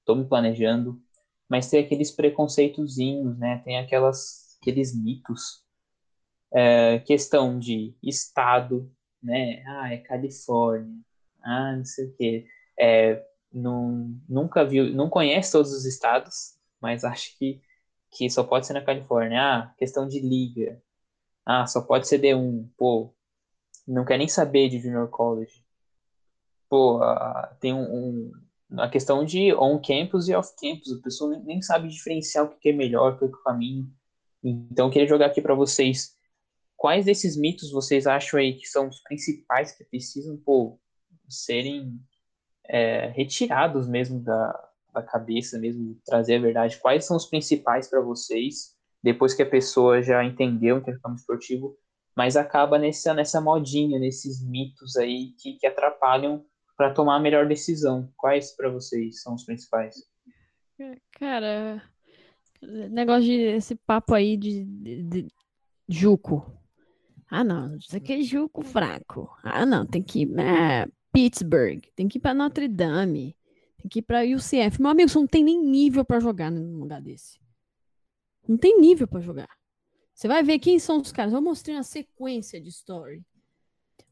[0.00, 1.00] estou me planejando,
[1.48, 3.60] mas tem aqueles preconceitozinhos, né?
[3.64, 5.64] Tem aquelas, aqueles mitos.
[6.52, 8.90] É, questão de estado,
[9.22, 9.62] né?
[9.66, 11.00] Ah, é Califórnia.
[11.42, 12.46] Ah, não sei o quê.
[12.78, 17.60] É, não, nunca viu, não conhece todos os estados, mas acho que,
[18.10, 19.40] que só pode ser na Califórnia.
[19.40, 20.82] Ah, questão de liga.
[21.46, 22.68] Ah, só pode ser D1.
[22.76, 23.14] Pô,
[23.86, 25.64] não quer nem saber de Junior College.
[26.68, 28.32] Pô, ah, tem um, um
[28.72, 30.92] a questão de on-campus e off-campus.
[30.92, 33.90] A pessoa nem, sabe diferenciar o que é melhor, que é o caminho.
[34.42, 36.14] Então, eu queria jogar aqui para vocês
[36.76, 40.78] quais desses mitos vocês acham aí que são os principais que precisam pô,
[41.28, 41.98] serem
[42.68, 46.78] é, retirados mesmo da, da cabeça, mesmo trazer a verdade.
[46.78, 51.76] Quais são os principais para vocês depois que a pessoa já entendeu o intercâmbio esportivo,
[52.16, 56.44] mas acaba nessa, nessa modinha, nesses mitos aí que, que atrapalham
[56.76, 58.12] para tomar a melhor decisão.
[58.16, 60.04] Quais para vocês são os principais?
[61.12, 61.82] Cara,
[62.90, 65.28] negócio de esse papo aí de, de, de
[65.88, 66.52] Juco.
[67.28, 69.34] Ah, não, isso aqui é Juco fraco.
[69.42, 73.34] Ah, não, tem que ir pra Pittsburgh, tem que ir para Notre Dame,
[73.78, 74.80] tem que ir para UCF.
[74.80, 77.40] Meu amigo, você não tem nem nível para jogar num lugar desse.
[78.46, 79.48] Não tem nível para jogar.
[80.14, 81.32] Você vai ver quem são os caras.
[81.32, 83.24] Eu mostrei uma sequência de story.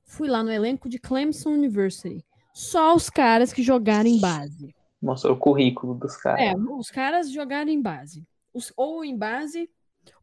[0.02, 2.24] Fui lá no elenco de Clemson University
[2.54, 4.72] só os caras que jogaram em base.
[5.02, 6.40] Mostrou o currículo dos caras.
[6.40, 8.24] É, os caras jogaram em base.
[8.54, 9.68] Os, ou em base,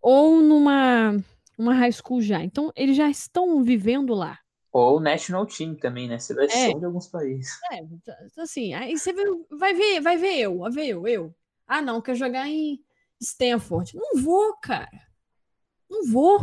[0.02, 1.22] ou numa
[1.58, 2.42] uma high school já.
[2.42, 4.40] Então, eles já estão vivendo lá.
[4.72, 6.18] Ou National Team também, né?
[6.18, 6.74] Seleção é.
[6.74, 7.52] de alguns países.
[7.70, 7.82] É,
[8.42, 9.14] assim, aí você
[9.52, 11.36] vai ver, vai ver eu, vai ver eu, eu.
[11.68, 12.82] Ah, não, quer jogar em
[13.20, 13.94] Stanford.
[13.94, 15.02] Não vou, cara.
[15.90, 16.40] Não vou.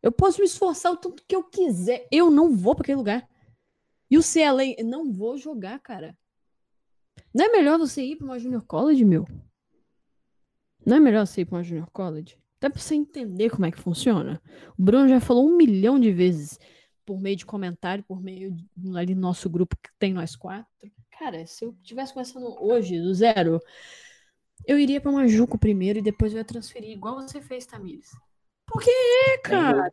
[0.00, 2.06] Eu posso me esforçar o tanto que eu quiser.
[2.10, 3.28] Eu não vou para aquele lugar.
[4.10, 6.16] E o CLA, não vou jogar, cara.
[7.32, 9.26] Não é melhor você ir para uma Junior College, meu?
[10.86, 12.38] Não é melhor você ir para uma Junior College?
[12.58, 14.40] Até para você entender como é que funciona.
[14.78, 16.58] O Bruno já falou um milhão de vezes
[17.04, 20.66] por meio de comentário, por meio de, ali no nosso grupo que tem nós quatro.
[21.18, 23.60] Cara, se eu tivesse começando hoje, do zero,
[24.66, 28.10] eu iria para uma Juco primeiro e depois eu ia transferir, igual você fez, Tamires.
[28.66, 29.92] Por que, cara?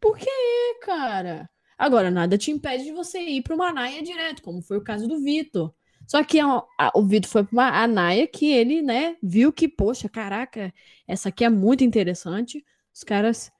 [0.00, 1.48] Por que, cara?
[1.80, 5.08] Agora, nada te impede de você ir para uma Naia direto, como foi o caso
[5.08, 5.72] do Vitor.
[6.06, 9.66] Só que a, a, o Vitor foi para a Naya que ele, né, viu que,
[9.66, 10.74] poxa, caraca,
[11.08, 12.62] essa aqui é muito interessante.
[12.94, 13.50] Os caras,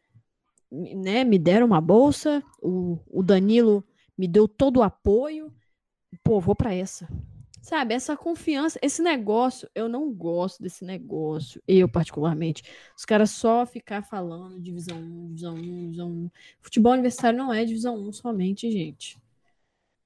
[0.70, 3.82] né, me deram uma bolsa, o, o Danilo
[4.18, 5.50] me deu todo o apoio.
[6.22, 7.08] Pô, vou para essa.
[7.60, 12.62] Sabe, essa confiança, esse negócio, eu não gosto desse negócio, eu particularmente.
[12.96, 16.30] Os caras só ficar falando divisão 1, divisão 1, divisão 1.
[16.60, 19.18] Futebol universitário não é divisão 1 somente, gente.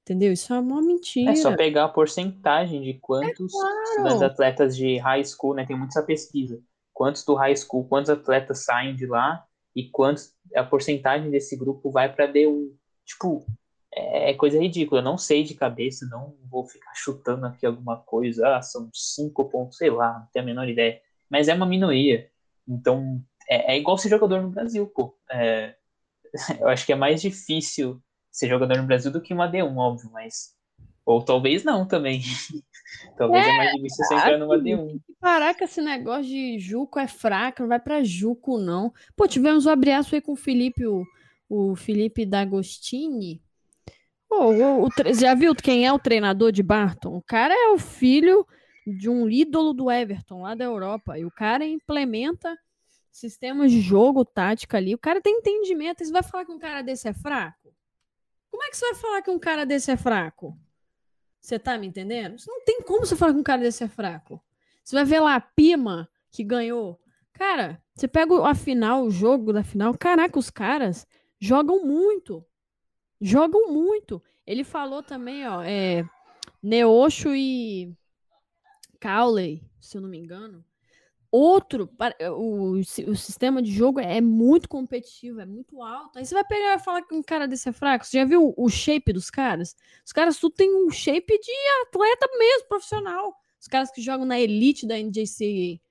[0.01, 0.33] Entendeu?
[0.33, 1.31] Isso é uma mentira.
[1.31, 4.23] É só pegar a porcentagem de quantos É claro.
[4.23, 5.65] atletas de high school, né?
[5.65, 6.61] Tem muita pesquisa.
[6.93, 9.43] Quantos do high school, quantos atletas saem de lá
[9.75, 12.71] e quantos a porcentagem desse grupo vai para D1.
[13.03, 13.45] Tipo,
[13.95, 15.01] é coisa ridícula.
[15.01, 18.57] Eu não sei de cabeça, não vou ficar chutando aqui alguma coisa.
[18.57, 21.01] Ah, são cinco pontos, sei lá, não tenho a menor ideia.
[21.29, 22.29] Mas é uma minoria.
[22.67, 25.17] Então, é, é igual ser jogador no Brasil, pô.
[25.31, 25.75] É,
[26.59, 30.09] eu acho que é mais difícil ser jogador no Brasil do que uma D1, óbvio,
[30.11, 30.53] mas.
[31.05, 32.21] Ou talvez não também.
[33.15, 34.99] talvez é, mais difícil você entrar numa D1.
[35.21, 38.91] Caraca, esse negócio de Juco é fraco, não vai pra Juco, não.
[39.15, 41.05] Pô, tivemos o abraço aí com o Felipe, o,
[41.47, 43.44] o Felipe D'Agostini.
[44.35, 47.15] Pô, o, o, já viu quem é o treinador de Barton?
[47.15, 48.45] O cara é o filho
[48.85, 51.17] de um ídolo do Everton lá da Europa.
[51.17, 52.53] E o cara implementa
[53.09, 54.93] sistemas de jogo, tática ali.
[54.93, 56.03] O cara tem entendimento.
[56.03, 57.73] Você vai falar que um cara desse é fraco?
[58.51, 60.59] Como é que você vai falar que um cara desse é fraco?
[61.39, 62.35] Você tá me entendendo?
[62.45, 64.43] Não tem como você falar que um cara desse é fraco.
[64.83, 66.99] Você vai ver lá a Pima, que ganhou.
[67.31, 69.97] Cara, você pega a final, o jogo da final.
[69.97, 71.07] Caraca, os caras
[71.39, 72.45] jogam muito.
[73.25, 74.21] Jogam muito.
[74.45, 76.07] Ele falou também, ó, é,
[76.61, 77.91] Neosho e
[79.01, 80.63] Cowley, se eu não me engano.
[81.31, 81.89] Outro,
[82.37, 86.19] o, o sistema de jogo é muito competitivo, é muito alto.
[86.19, 88.05] Aí você vai pegar e falar que um cara desse é fraco.
[88.05, 89.75] Você já viu o shape dos caras?
[90.05, 91.51] Os caras tudo tem um shape de
[91.81, 93.35] atleta mesmo, profissional.
[93.59, 95.81] Os caras que jogam na elite da NJCA.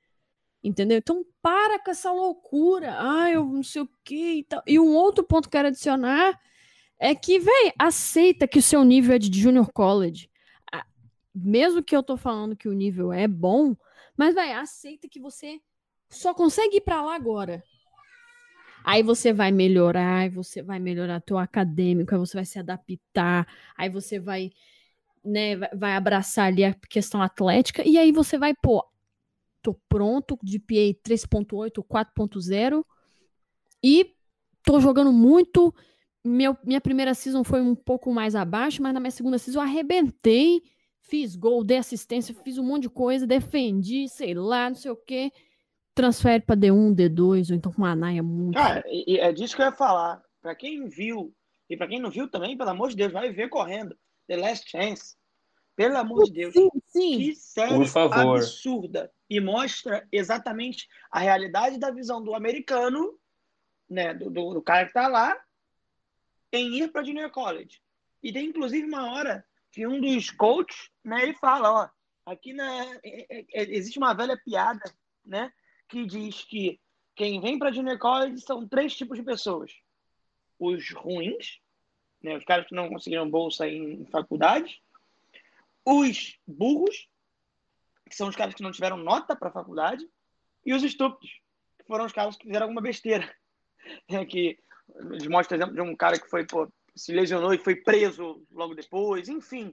[0.63, 0.99] Entendeu?
[0.99, 2.95] Então para com essa loucura.
[2.97, 4.63] Ah, eu não sei o que e tal.
[4.65, 6.41] E um outro ponto que eu quero adicionar
[7.05, 10.31] é que, velho, aceita que o seu nível é de junior college.
[11.35, 13.77] Mesmo que eu tô falando que o nível é bom,
[14.17, 15.61] mas, velho, aceita que você
[16.09, 17.63] só consegue ir para lá agora.
[18.83, 23.47] Aí você vai melhorar, aí você vai melhorar teu acadêmico, aí você vai se adaptar,
[23.77, 24.51] aí você vai,
[25.23, 28.83] né, vai abraçar ali a questão atlética, e aí você vai, pô,
[29.61, 32.83] tô pronto de PA 3.8, 4.0,
[33.83, 34.15] e
[34.63, 35.75] tô jogando muito,
[36.25, 39.63] meu, minha primeira season foi um pouco mais abaixo, mas na minha segunda season eu
[39.63, 40.63] arrebentei,
[41.01, 44.97] fiz gol, dei assistência, fiz um monte de coisa, defendi, sei lá, não sei o
[44.97, 45.31] quê.
[45.95, 48.55] Transfere para D1, D2, ou então com uma naia muito.
[48.55, 50.21] Cara, e é disso que eu ia falar.
[50.41, 51.33] Para quem viu,
[51.69, 53.97] e para quem não viu também, pelo amor de Deus, vai ver correndo.
[54.27, 55.17] The Last Chance.
[55.77, 56.53] Pelo amor de Deus.
[56.55, 57.19] Sim, sim.
[57.19, 58.37] Que série Por favor.
[58.37, 59.11] absurda.
[59.29, 63.19] E mostra exatamente a realidade da visão do americano,
[63.89, 65.37] né, do, do, do cara que tá lá,
[66.57, 67.81] em ir para Junior College.
[68.23, 71.89] E tem inclusive uma hora que um dos coaches, né, ele fala, ó,
[72.31, 74.83] aqui na, é, é, é, existe uma velha piada,
[75.25, 75.53] né,
[75.89, 76.81] que diz que
[77.15, 79.73] quem vem para Junior College são três tipos de pessoas:
[80.59, 81.61] os ruins,
[82.23, 84.83] né, os caras que não conseguiram bolsa em faculdade,
[85.85, 87.09] os burros,
[88.09, 90.09] que são os caras que não tiveram nota para faculdade,
[90.65, 91.41] e os estúpidos,
[91.79, 93.33] que foram os caras que fizeram alguma besteira.
[94.09, 94.59] É que
[94.97, 98.45] eles mostram o exemplo de um cara que foi pô, se lesionou e foi preso
[98.51, 99.73] logo depois, enfim.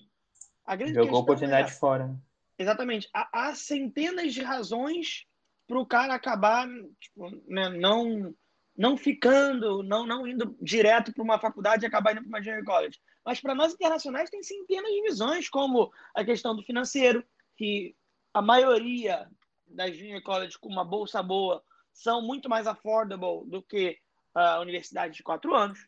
[0.65, 2.15] A grande Jogou oportunidade é, fora.
[2.57, 3.09] Exatamente.
[3.13, 5.25] Há, há centenas de razões
[5.67, 6.67] para o cara acabar
[6.99, 8.35] tipo, né, não
[8.77, 12.63] não ficando, não não indo direto para uma faculdade e acabar indo para uma junior
[12.63, 12.99] college.
[13.25, 17.23] Mas para nós internacionais tem centenas de visões, como a questão do financeiro,
[17.55, 17.95] que
[18.33, 19.29] a maioria
[19.67, 23.97] das junior college com uma bolsa boa são muito mais affordable do que
[24.33, 25.79] a universidade de quatro anos.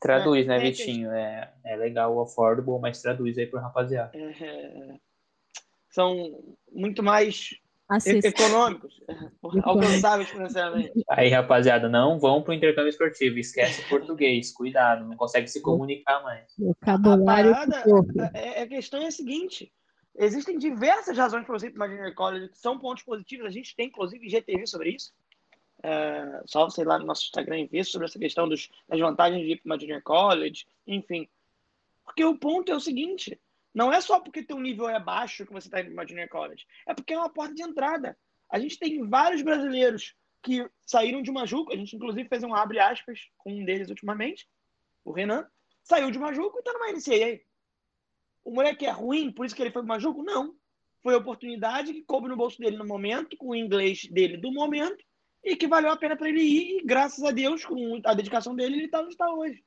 [0.00, 1.12] Traduz, É, né, é, Vitinho?
[1.12, 4.10] É, é legal o affordable, mas traduz aí pro rapaziada.
[4.16, 4.96] É,
[5.90, 6.42] são
[6.72, 7.50] muito mais
[7.88, 8.30] Acessível.
[8.30, 9.00] econômicos,
[9.62, 10.92] alcançáveis financeiramente.
[11.10, 13.38] Aí, rapaziada, não vão pro intercâmbio esportivo.
[13.38, 14.50] Esquece português.
[14.52, 16.50] Cuidado, não consegue se comunicar mais.
[16.58, 18.12] A Vocabulário parada, pouco.
[18.34, 19.70] é, a questão é a seguinte:
[20.16, 23.46] existem diversas razões para você ir para college que são pontos positivos.
[23.46, 25.12] A gente tem, inclusive, GTV sobre isso.
[25.82, 29.44] É, só sei lá no nosso Instagram e ver sobre essa questão dos, das vantagens
[29.44, 31.28] de ir para uma junior college, enfim.
[32.04, 33.40] Porque o ponto é o seguinte:
[33.74, 36.28] não é só porque teu nível é baixo que você está indo para uma junior
[36.28, 38.16] college, é porque é uma porta de entrada.
[38.50, 42.54] A gente tem vários brasileiros que saíram de uma Juco, a gente inclusive fez um
[42.54, 44.48] abre aspas com um deles ultimamente,
[45.04, 45.46] o Renan,
[45.82, 47.40] saiu de uma Juco e está numa NCAA.
[48.44, 50.22] o moleque é ruim, por isso que ele foi pro Majuco?
[50.22, 50.54] Não.
[51.02, 54.52] Foi a oportunidade que coube no bolso dele no momento, com o inglês dele do
[54.52, 55.02] momento,
[55.44, 58.54] e que valeu a pena para ele ir, e graças a Deus, com a dedicação
[58.54, 59.58] dele, ele está onde está hoje.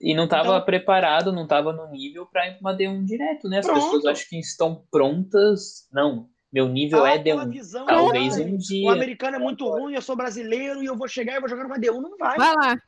[0.00, 3.48] E não estava Então- preparado, não estava no nível para ir pra uma D1 direto,
[3.48, 3.58] né?
[3.60, 3.80] As Pronto.
[3.84, 5.88] pessoas acham que estão prontas.
[5.92, 7.50] Não, meu nível Ah, é aquela D1.
[7.50, 8.92] visão, Talvez ah, um O dia.
[8.92, 11.78] americano é muito ruim, eu sou brasileiro e eu vou chegar e vou jogar numa
[11.78, 12.00] D1.
[12.00, 12.36] Não vai.
[12.36, 12.78] Vai lá.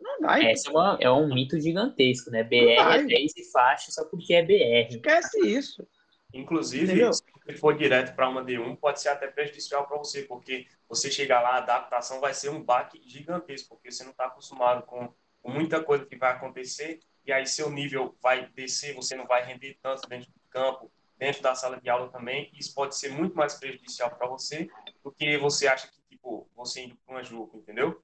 [0.00, 0.44] Não vai.
[0.50, 2.42] Essa é, uma- é um mito gigantesco, né?
[2.44, 4.94] BR é 10 e faixa só porque é BR.
[4.96, 5.86] Esquece isso.
[6.32, 7.12] Inclusive, Entendeu?
[7.12, 11.10] se você for direto para uma D1, pode ser até prejudicial para você, porque você
[11.10, 15.12] chegar lá, a adaptação vai ser um baque gigantesco, porque você não está acostumado com,
[15.44, 19.76] muita coisa que vai acontecer, e aí seu nível vai descer, você não vai render
[19.82, 23.36] tanto dentro do campo, dentro da sala de aula também, e isso pode ser muito
[23.36, 24.70] mais prejudicial para você
[25.02, 28.00] do que você acha que, tipo, você indo para uma juca, entendeu?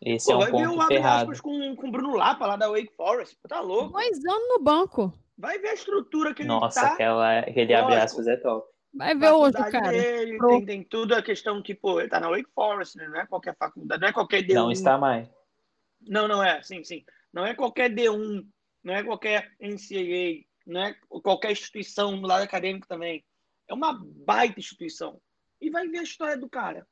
[0.00, 1.22] Esse Pô, é um vai ver ponto o abre ferrado.
[1.22, 3.38] aspas com, com o Bruno Lapa lá da Wake Forest.
[3.46, 3.92] Tá louco.
[3.92, 5.12] Dois anos no banco.
[5.36, 6.94] Vai ver a estrutura que Nossa, ele tá.
[6.94, 8.04] aquela, aquele abre Lógico.
[8.04, 8.72] aspas é top.
[8.94, 9.90] Vai ver hoje, faculdade cara.
[9.90, 13.08] Dele, tem, tem tudo a questão que, pô, ele tá na Wake Forest, né?
[13.08, 14.54] Não é qualquer faculdade, não é qualquer D1.
[14.54, 15.28] Não está mais.
[16.00, 17.04] Não, não é, sim, sim.
[17.32, 18.46] Não é qualquer D1,
[18.84, 23.24] não é qualquer NCAA, não é qualquer instituição do lado acadêmico também.
[23.66, 25.20] É uma baita instituição.
[25.60, 26.86] E vai ver a história do cara.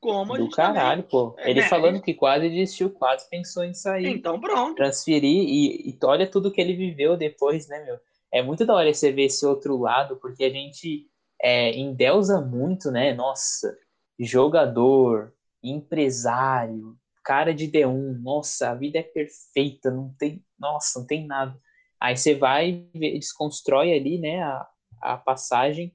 [0.00, 1.34] Como Do caralho, pô.
[1.38, 1.68] É, Ele né?
[1.68, 4.04] falando que quase desistiu, quase pensou em sair.
[4.04, 4.18] também.
[4.18, 4.76] Então, pronto.
[4.76, 7.98] transferir e, e olha tudo que ele viveu depois, né, meu?
[8.32, 11.06] É muito da hora você ver esse outro lado, porque a gente
[11.42, 13.12] é, endeusa muito, né?
[13.12, 13.76] Nossa,
[14.18, 15.32] jogador,
[15.62, 21.58] empresário, cara de D1, nossa, a vida é perfeita, não tem, nossa, não tem nada.
[22.00, 24.66] Aí você vai, desconstrói ali, né, a,
[25.02, 25.94] a passagem,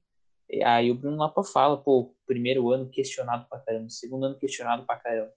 [0.49, 4.85] e aí o Bruno Lapa fala, pô, primeiro ano questionado pra caramba, segundo ano questionado
[4.85, 5.31] pra caramba.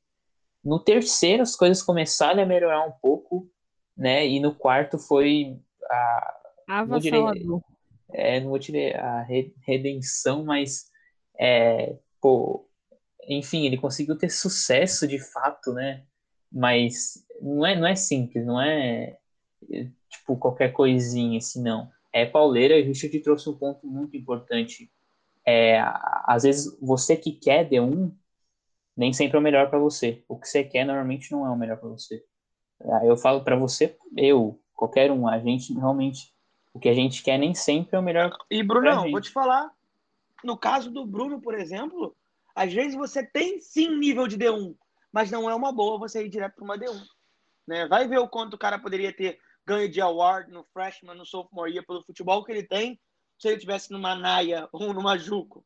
[0.65, 3.49] No terceiro as coisas começaram a melhorar um pouco,
[3.97, 4.27] né?
[4.27, 5.59] E no quarto foi
[5.91, 6.37] a,
[6.69, 7.63] Avassalador.
[8.13, 10.87] é, não vou dizer a re- redenção, mas
[11.39, 12.69] é, pô,
[13.29, 16.05] enfim, ele conseguiu ter sucesso de fato, né?
[16.51, 19.17] Mas não é, não é simples, não é
[19.71, 21.91] é, tipo qualquer coisinha assim, não.
[22.13, 24.91] É pauleira, e o Richard trouxe um ponto muito importante.
[25.47, 25.81] É,
[26.25, 28.13] às vezes você que quer D1
[28.97, 30.25] nem sempre é o melhor para você.
[30.27, 32.25] O que você quer normalmente não é o melhor para você.
[33.05, 36.35] Eu falo para você, eu, qualquer um, a gente realmente
[36.77, 38.31] o que a gente quer nem sempre é o melhor.
[38.51, 39.71] E, Brunão, vou te falar.
[40.45, 42.15] No caso do Bruno, por exemplo,
[42.55, 44.75] às vezes você tem sim nível de D1,
[45.11, 47.03] mas não é uma boa você ir direto para uma D1.
[47.67, 47.87] Né?
[47.89, 51.73] Vai ver o quanto o cara poderia ter ganho de award no freshman, no sophomore
[51.73, 53.01] year, pelo futebol que ele tem,
[53.39, 55.65] se ele tivesse numa Naia ou numa Juco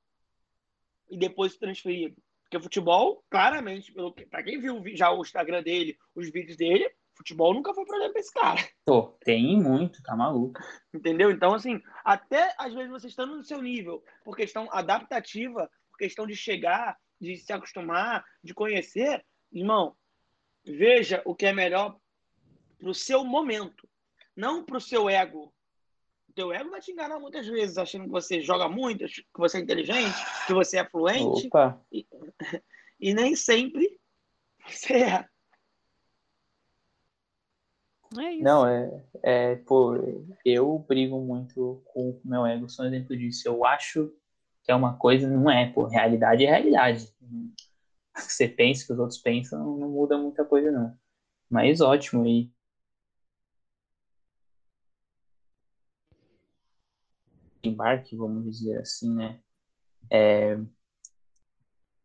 [1.08, 2.16] e depois transferido.
[2.42, 3.92] Porque futebol, claramente,
[4.28, 8.20] para quem viu já o Instagram dele, os vídeos dele, futebol nunca foi problema para
[8.20, 8.60] esse cara.
[8.84, 10.60] Pô, tem muito, tá maluco.
[10.92, 11.30] Entendeu?
[11.30, 16.26] Então, assim, até às vezes você estando no seu nível, por questão adaptativa, por questão
[16.26, 19.94] de chegar, de se acostumar, de conhecer, irmão,
[20.64, 21.96] veja o que é melhor
[22.78, 23.88] pro seu momento,
[24.34, 25.54] não pro seu ego.
[26.30, 29.58] O teu ego vai te enganar muitas vezes, achando que você joga muito, que você
[29.58, 30.14] é inteligente,
[30.46, 32.06] que você é fluente, Opa, e
[33.12, 33.98] nem sempre
[34.64, 35.28] você é.
[38.16, 38.44] É isso.
[38.44, 39.96] não, é, é, pô,
[40.44, 43.48] eu brigo muito com o meu ego, sou um exemplo disso.
[43.48, 44.12] Eu acho
[44.62, 47.12] que é uma coisa, não é, pô, realidade é realidade.
[47.20, 47.52] O
[48.14, 50.96] que você pensa, o que os outros pensam, não, não muda muita coisa, não.
[51.48, 52.52] Mas ótimo, e
[57.70, 59.40] embarque, vamos dizer assim, né?
[60.10, 60.58] É,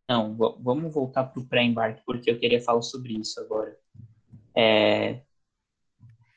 [0.09, 3.78] Não, va- vamos voltar para o pré-embarque, porque eu queria falar sobre isso agora.
[4.55, 5.22] É,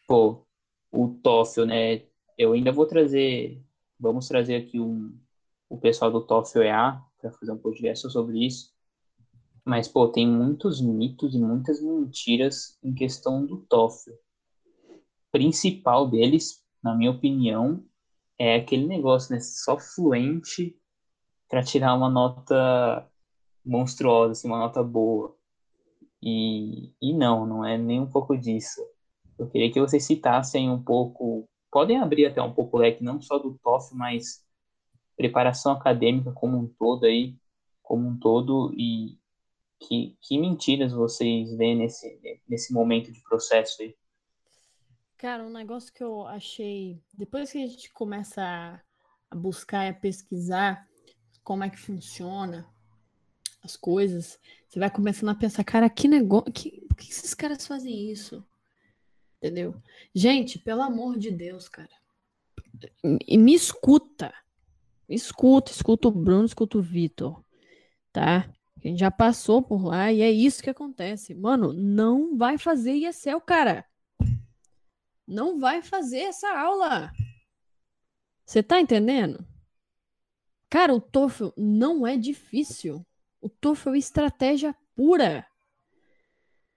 [0.06, 0.46] Pô,
[0.90, 2.02] o TOEFL, né?
[2.36, 3.62] Eu ainda vou trazer,
[3.98, 5.18] vamos trazer aqui um,
[5.68, 8.72] o pessoal do TOEFL EA para fazer um podcast sobre isso.
[9.64, 14.12] Mas, pô, tem muitos mitos e muitas mentiras em questão do TOEFL.
[14.12, 17.84] O principal deles, na minha opinião,
[18.38, 19.40] é aquele negócio, né?
[19.40, 20.76] Só fluente
[21.48, 23.06] para tirar uma nota
[23.64, 25.36] monstruosa, assim, uma nota boa.
[26.22, 28.80] E, e não, não é nem um pouco disso.
[29.38, 33.20] Eu queria que vocês citassem um pouco, podem abrir até um pouco o leque, não
[33.20, 34.44] só do TOEFL, mas
[35.16, 37.36] preparação acadêmica como um todo aí,
[37.82, 39.18] como um todo, e
[39.80, 43.96] que, que mentiras vocês veem nesse, nesse momento de processo aí?
[45.18, 47.02] Cara, um negócio que eu achei.
[47.12, 48.80] Depois que a gente começa
[49.28, 50.86] a, buscar e a pesquisar
[51.42, 52.64] como é que funciona
[53.60, 54.38] as coisas,
[54.68, 56.52] você vai começando a pensar, cara, que negócio.
[56.52, 58.46] Que, por que esses caras fazem isso?
[59.38, 59.74] Entendeu?
[60.14, 61.90] Gente, pelo amor de Deus, cara.
[63.02, 64.32] Me, me escuta.
[65.08, 67.42] Me escuta, escuta o Bruno, escuta o Vitor.
[68.12, 68.48] Tá?
[68.76, 71.34] A gente já passou por lá e é isso que acontece.
[71.34, 73.84] Mano, não vai fazer ESL, cara.
[75.28, 77.12] Não vai fazer essa aula.
[78.46, 79.46] Você tá entendendo?
[80.70, 83.06] Cara, o TOEFL não é difícil.
[83.38, 85.46] O TOEFL é estratégia pura.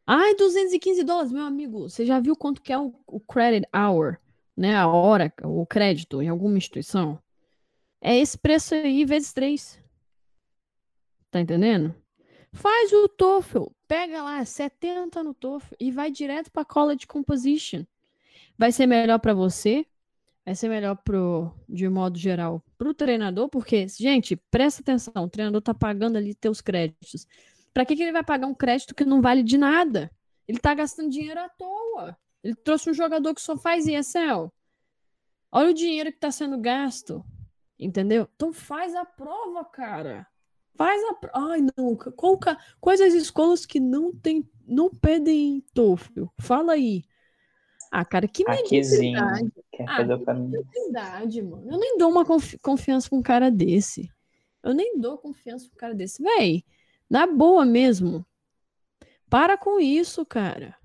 [0.06, 1.90] Ai, 215 dólares, meu amigo.
[1.90, 4.18] Você já viu quanto que é o, o credit hour,
[4.56, 4.76] né?
[4.76, 7.24] A hora, o crédito em alguma instituição?
[8.02, 9.82] É esse preço aí vezes três.
[11.30, 11.96] Tá entendendo?
[12.52, 17.86] Faz o TOEFL, pega lá 70 no TOEFL e vai direto para College Composition.
[18.62, 19.88] Vai ser melhor para você,
[20.46, 25.28] vai ser melhor pro, de modo geral para o treinador, porque, gente, presta atenção, o
[25.28, 27.26] treinador tá pagando ali teus créditos.
[27.74, 30.12] Para que, que ele vai pagar um crédito que não vale de nada?
[30.48, 32.16] Ele tá gastando dinheiro à toa.
[32.44, 34.54] Ele trouxe um jogador que só faz ESL.
[35.52, 37.26] Olha o dinheiro que tá sendo gasto.
[37.80, 38.30] Entendeu?
[38.36, 40.28] Então faz a prova, cara.
[40.76, 41.18] Faz a.
[41.34, 41.96] Ai, não.
[41.96, 42.38] Qual,
[42.80, 46.26] quais as escolas que não tem, não pedem TOEFL?
[46.40, 47.02] Fala aí.
[47.92, 49.52] Ah, cara, que mediocridade.
[49.70, 50.50] Quer ah, fazer o caminho.
[50.50, 51.70] mediocridade, mano.
[51.70, 54.10] Eu nem dou uma confi confiança pra um cara desse.
[54.64, 56.24] Eu nem dou confiança pra um cara desse.
[56.24, 56.64] Véi,
[57.10, 58.26] na boa mesmo.
[59.30, 60.76] Para com isso, cara.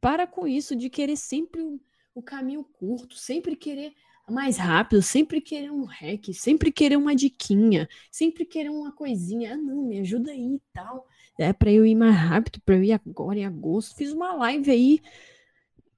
[0.00, 1.78] Para com isso de querer sempre o,
[2.14, 3.92] o caminho curto, sempre querer
[4.30, 9.54] mais rápido, sempre querer um hack, sempre querer uma diquinha, sempre querer uma coisinha.
[9.54, 11.06] Ah, não, me ajuda aí e tal.
[11.38, 13.96] É para eu ir mais rápido, para eu ir agora em agosto.
[13.96, 15.00] Fiz uma live aí,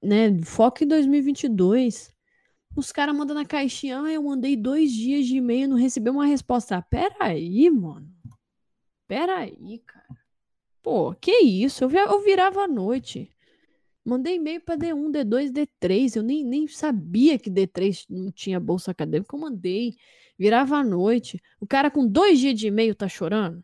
[0.03, 0.41] né?
[0.43, 2.13] Foco em 2022.
[2.75, 6.25] Os caras mandam na caixinha, ah, eu mandei dois dias de e-mail, não recebi uma
[6.25, 6.77] resposta.
[6.77, 8.11] Ah, pera aí, mano.
[9.07, 10.17] Pera aí, cara.
[10.81, 11.83] Pô, que isso?
[11.83, 13.29] Eu, eu virava à noite.
[14.03, 16.17] Mandei e-mail para D1, D2, D3.
[16.17, 19.35] Eu nem, nem sabia que D3 não tinha bolsa acadêmica.
[19.35, 19.95] Eu mandei.
[20.37, 21.41] Virava à noite.
[21.59, 23.63] O cara com dois dias de e-mail tá chorando?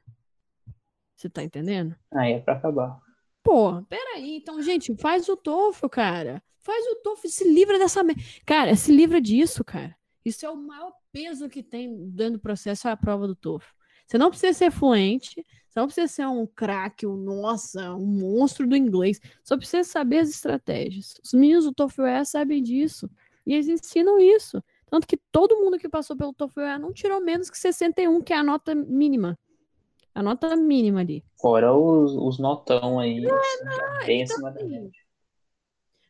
[1.16, 1.94] Você tá entendendo?
[2.12, 3.02] Aí é pra acabar.
[3.44, 4.36] Pô, peraí.
[4.36, 6.44] Então, gente, faz o TOEFL, cara.
[6.60, 8.02] Faz o TOEFL, se livra dessa...
[8.46, 9.96] Cara, se livra disso, cara.
[10.24, 13.74] Isso é o maior peso que tem dentro do processo, é a prova do TOEFL.
[14.06, 18.68] Você não precisa ser fluente, você não precisa ser um craque, um nossa, um monstro
[18.68, 19.20] do inglês.
[19.44, 21.14] Só precisa saber as estratégias.
[21.24, 23.10] Os meninos do TOEFL sabem disso.
[23.46, 24.64] E eles ensinam isso.
[24.90, 28.38] Tanto que todo mundo que passou pelo TOEFL não tirou menos que 61, que é
[28.38, 29.38] a nota mínima.
[30.14, 31.24] A nota mínima ali.
[31.39, 33.22] Fora os, os notão aí.
[33.22, 34.91] Não, assim, não, bem então, acima da média.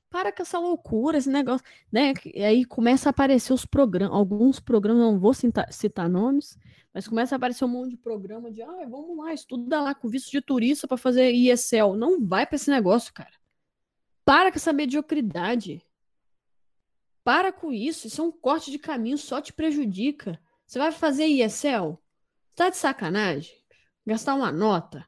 [0.10, 2.14] Para com essa loucura, esse negócio, né?
[2.34, 6.58] E aí começa a aparecer os programas, alguns programas, não vou citar, citar nomes,
[6.92, 10.10] mas começa a aparecer um monte de programa de, ah, vamos lá, estuda lá com
[10.10, 11.96] visto de turista para fazer ESL.
[11.96, 13.30] Não vai para esse negócio, cara.
[14.26, 15.86] Para com essa mediocridade.
[17.24, 18.08] Para com isso.
[18.08, 20.40] Isso é um corte de caminho, só te prejudica.
[20.66, 22.00] Você vai fazer ESL?
[22.56, 23.59] Tá de sacanagem?
[24.10, 25.08] Gastar uma nota?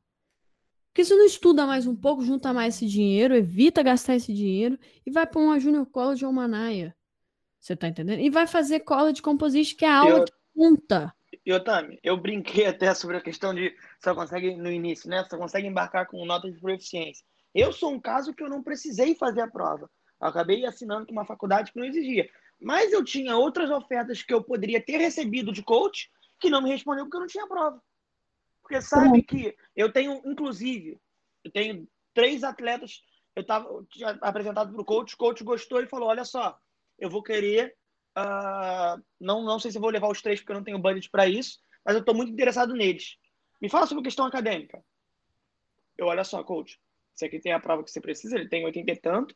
[0.89, 4.77] Porque se não estuda mais um pouco, junta mais esse dinheiro, evita gastar esse dinheiro
[5.03, 6.95] e vai para uma Junior College ou uma Naia.
[7.59, 8.19] Você tá entendendo?
[8.19, 10.25] E vai fazer College Composition, que é a aula eu...
[10.25, 11.11] que conta.
[11.43, 15.25] E Otami, eu brinquei até sobre a questão de só consegue no início, né?
[15.27, 17.25] Só consegue embarcar com nota de proficiência.
[17.55, 19.89] Eu sou um caso que eu não precisei fazer a prova.
[20.21, 22.29] Eu acabei assinando com uma faculdade que não exigia.
[22.61, 26.69] Mas eu tinha outras ofertas que eu poderia ter recebido de coach que não me
[26.69, 27.81] respondeu porque eu não tinha prova.
[28.72, 30.99] Porque sabe que eu tenho, inclusive,
[31.43, 33.03] eu tenho três atletas.
[33.36, 33.86] Eu estava
[34.22, 36.57] apresentado para o coach, o coach gostou e falou: Olha só,
[36.97, 37.76] eu vou querer
[38.17, 41.28] Uh, não, não sei se vou levar os três porque eu não tenho budget para
[41.28, 43.17] isso, mas eu estou muito interessado neles.
[43.61, 44.84] Me fala sobre questão acadêmica.
[45.97, 46.80] Eu, olha só, coach,
[47.15, 49.36] esse aqui tem a prova que você precisa, ele tem 80 e tanto,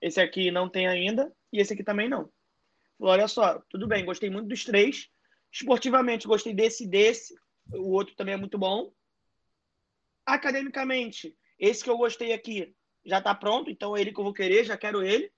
[0.00, 2.30] esse aqui não tem ainda, e esse aqui também não.
[2.98, 5.08] Falei, olha só, tudo bem, gostei muito dos três.
[5.52, 7.34] Esportivamente, gostei desse e desse.
[7.72, 8.92] O outro também é muito bom.
[10.26, 14.32] Academicamente, esse que eu gostei aqui já está pronto, então é ele que eu vou
[14.32, 15.30] querer, já quero ele.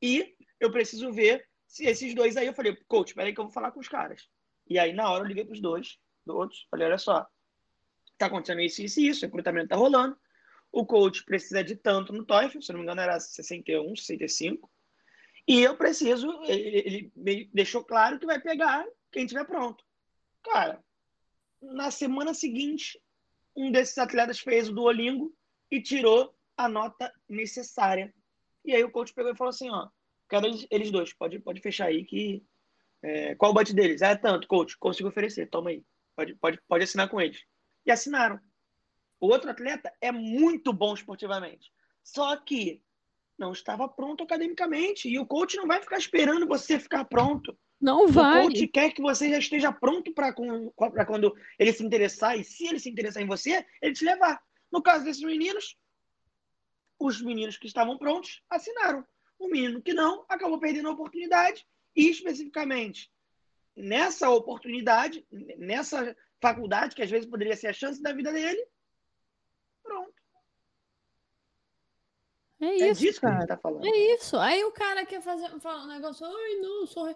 [0.00, 3.52] E eu preciso ver se esses dois aí, eu falei, coach, peraí que eu vou
[3.52, 4.28] falar com os caras.
[4.68, 7.26] E aí, na hora, eu liguei pros dois, do outros, falei, olha só,
[8.16, 10.18] tá acontecendo isso, isso e isso, o recrutamento tá rolando,
[10.70, 14.70] o coach precisa de tanto no TOEFL, se não me engano era 61, 65,
[15.46, 19.82] e eu preciso, ele, ele deixou claro que vai pegar quem tiver pronto.
[20.42, 20.84] Cara,
[21.60, 23.00] na semana seguinte,
[23.56, 25.34] um desses atletas fez o Duolingo
[25.70, 28.14] e tirou a nota necessária.
[28.64, 29.88] E aí o coach pegou e falou assim, ó,
[30.28, 31.12] Quero eles, eles dois.
[31.12, 32.44] Pode, pode fechar aí que.
[33.02, 34.02] É, qual o budget deles?
[34.02, 34.76] É tanto, coach.
[34.78, 35.48] Consigo oferecer.
[35.48, 35.82] Toma aí.
[36.14, 37.42] Pode, pode, pode assinar com eles.
[37.86, 38.38] E assinaram.
[39.20, 41.72] O outro atleta é muito bom esportivamente.
[42.04, 42.82] Só que
[43.38, 45.08] não estava pronto academicamente.
[45.08, 47.56] E o coach não vai ficar esperando você ficar pronto.
[47.80, 48.40] Não vai.
[48.40, 52.66] O coach quer que você já esteja pronto para quando ele se interessar, e se
[52.66, 54.42] ele se interessar em você, ele te levar.
[54.70, 55.76] No caso desses meninos,
[56.98, 59.06] os meninos que estavam prontos assinaram.
[59.38, 61.64] O menino que não acabou perdendo a oportunidade,
[61.94, 63.10] e especificamente
[63.76, 65.24] nessa oportunidade,
[65.56, 68.66] nessa faculdade, que às vezes poderia ser a chance da vida dele,
[69.84, 70.12] pronto.
[72.60, 73.40] É É isso, disso que a cara.
[73.40, 73.86] gente tá falando.
[73.86, 74.36] É isso.
[74.36, 77.14] Aí o cara quer fazer falar um negócio, ai não, só,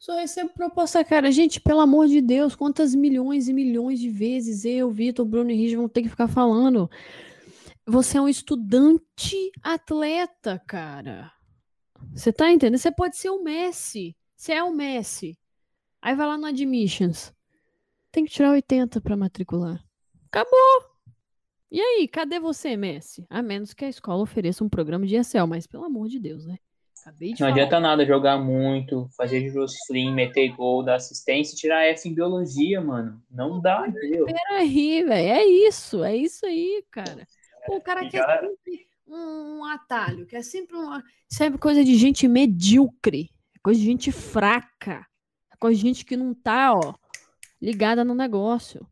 [0.00, 1.30] só recebo proposta, cara.
[1.30, 5.54] Gente, pelo amor de Deus, quantas milhões e milhões de vezes eu, Vitor, Bruno e
[5.54, 6.90] Rich vão ter que ficar falando.
[7.86, 11.30] Você é um estudante atleta, cara.
[12.14, 12.78] Você tá entendendo?
[12.78, 14.16] Você pode ser o Messi.
[14.34, 15.38] Você é o Messi.
[16.00, 17.34] Aí vai lá no Admissions.
[18.10, 19.84] Tem que tirar 80 pra matricular.
[20.28, 20.90] Acabou.
[21.70, 23.26] E aí, cadê você, Messi?
[23.28, 26.46] A menos que a escola ofereça um programa de ESL, mas pelo amor de Deus,
[26.46, 26.58] né?
[27.00, 27.52] Acabei de Não falar.
[27.52, 32.80] adianta nada jogar muito, fazer Josflim, meter gol, dar assistência e tirar F em biologia,
[32.80, 33.22] mano.
[33.30, 34.26] Não dá, entendeu?
[34.26, 35.28] Peraí, velho.
[35.28, 37.26] É isso, é isso aí, cara.
[37.66, 41.02] Pô, o cara E, quer sempre um atalho, quer sempre uma.
[41.28, 45.06] Sempre coisa de gente medíocre, é coisa de gente fraca,
[45.52, 46.94] é coisa de gente que não tá, ó,
[47.60, 48.86] ligada no negócio.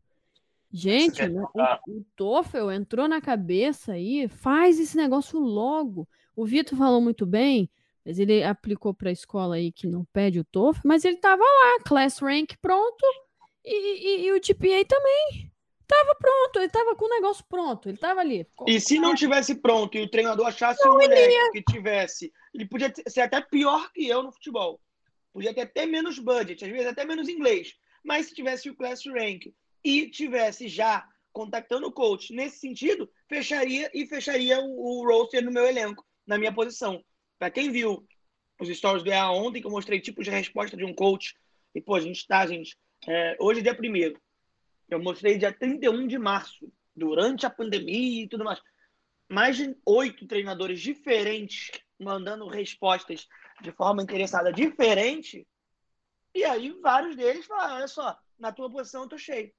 [0.71, 6.07] Gente, o, o TOEFL entrou na cabeça aí, faz esse negócio logo.
[6.35, 7.69] O Vitor falou muito bem,
[8.09, 11.43] mas ele aplicou para a escola aí que não pede o TOEFL, mas ele tava
[11.43, 13.05] lá, class rank pronto,
[13.63, 13.75] e,
[14.23, 15.51] e- e o GPA também.
[15.87, 18.47] Tava pronto, ele tava com o negócio pronto, ele tava ali.
[18.67, 22.91] E se não tivesse pronto e o treinador achasse um moleque que tivesse, ele podia
[23.07, 24.81] ser até pior que eu no futebol.
[25.31, 27.75] Podia ter até menos budget, às vezes até menos inglês.
[28.03, 29.53] Mas se tivesse o class rank
[29.83, 35.51] e tivesse já contactando o coach nesse sentido, fecharia e fecharia o, o roster no
[35.51, 37.03] meu elenco, na minha posição.
[37.39, 38.05] Para quem viu
[38.59, 41.35] os stories do EA ontem, que eu mostrei tipos de resposta de um coach,
[41.73, 42.77] e pô, a gente tá, gente,
[43.07, 44.21] é, hoje é dia primeiro.
[44.89, 48.61] Eu mostrei dia 31 de março, durante a pandemia e tudo mais.
[49.29, 53.27] Mais de oito treinadores diferentes mandando respostas
[53.61, 55.47] de forma interessada diferente.
[56.33, 59.51] E aí vários deles falaram, olha só, na tua posição eu tô cheio.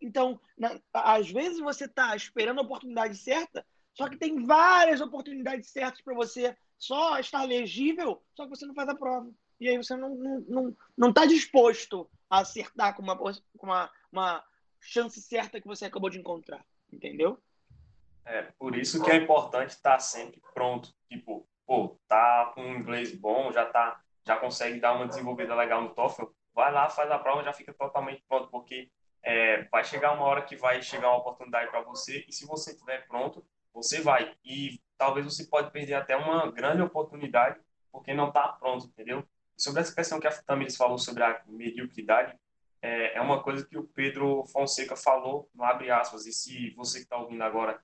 [0.00, 5.70] Então, na- às vezes você tá esperando a oportunidade certa, só que tem várias oportunidades
[5.70, 6.56] certas para você
[6.86, 9.30] só estar legível, só que você não faz a prova.
[9.58, 13.32] E aí você não, não, não, não tá disposto a acertar com uma, com
[13.62, 14.44] uma, uma
[14.80, 16.64] chance certa que você acabou de encontrar.
[16.92, 17.40] Entendeu?
[18.26, 20.94] É, por isso que é importante estar sempre pronto.
[21.08, 25.82] Tipo, pô, tá com um inglês bom, já tá, já consegue dar uma desenvolvida legal
[25.82, 26.24] no TOEFL,
[26.54, 28.90] vai lá, faz a prova, já fica totalmente pronto, porque
[29.22, 32.72] é, vai chegar uma hora que vai chegar uma oportunidade para você, e se você
[32.72, 34.34] estiver pronto, você vai.
[34.44, 39.26] E talvez você pode perder até uma grande oportunidade, porque não está pronto, entendeu?
[39.56, 42.36] Sobre essa questão que a Tamiris falou sobre a mediocridade,
[42.82, 46.98] é, é uma coisa que o Pedro Fonseca falou no abre aspas, e se você
[46.98, 47.80] que está ouvindo agora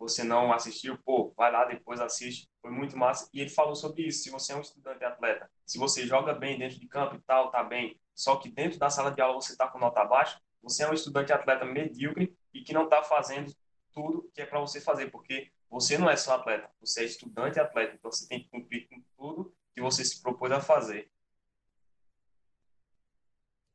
[0.00, 3.28] você não assistiu, pô, vai lá depois assiste, foi muito massa.
[3.34, 6.58] E ele falou sobre isso, se você é um estudante atleta, se você joga bem
[6.58, 9.54] dentro de campo e tal, tá bem, só que dentro da sala de aula você
[9.54, 13.52] tá com nota baixa, você é um estudante atleta medíocre e que não tá fazendo
[13.92, 17.60] tudo que é para você fazer, porque você não é só atleta, você é estudante
[17.60, 21.08] atleta, então você tem que cumprir com tudo que você se propôs a fazer.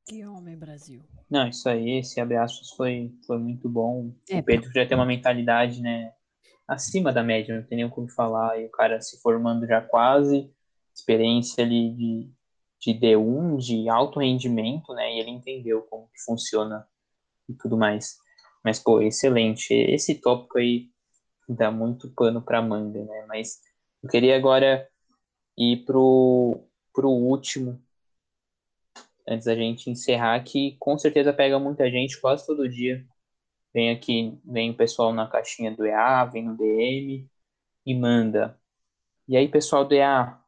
[0.08, 1.02] Que homem, Brasil.
[1.30, 4.14] Não, isso aí, esse abre aspas foi, foi muito bom.
[4.30, 6.14] É, o Pedro já tem uma mentalidade, né,
[6.68, 8.60] acima da média, não tem nem como falar.
[8.60, 10.54] E o cara se formando já quase,
[10.94, 12.32] experiência ali de,
[12.80, 16.88] de D1, de alto rendimento, né, e ele entendeu como que funciona
[17.50, 18.18] e tudo mais.
[18.64, 19.74] Mas, pô, excelente.
[19.74, 20.90] Esse tópico aí
[21.48, 23.62] dá muito pano pra manga, né, mas
[24.04, 24.88] eu queria agora
[25.58, 27.82] ir pro, pro último,
[29.28, 33.06] antes da gente encerrar, que com certeza pega muita gente quase todo dia.
[33.74, 37.30] Vem aqui, vem o pessoal na caixinha do EA, vem no DM
[37.86, 38.60] e manda.
[39.28, 40.40] E aí, pessoal do EA,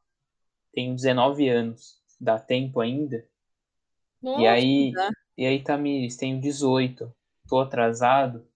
[0.74, 3.28] tenho 19 anos, dá tempo ainda?
[4.22, 4.94] Nossa, E aí,
[5.38, 7.14] e aí, Tamires, tenho 18,
[7.48, 8.48] tô atrasado.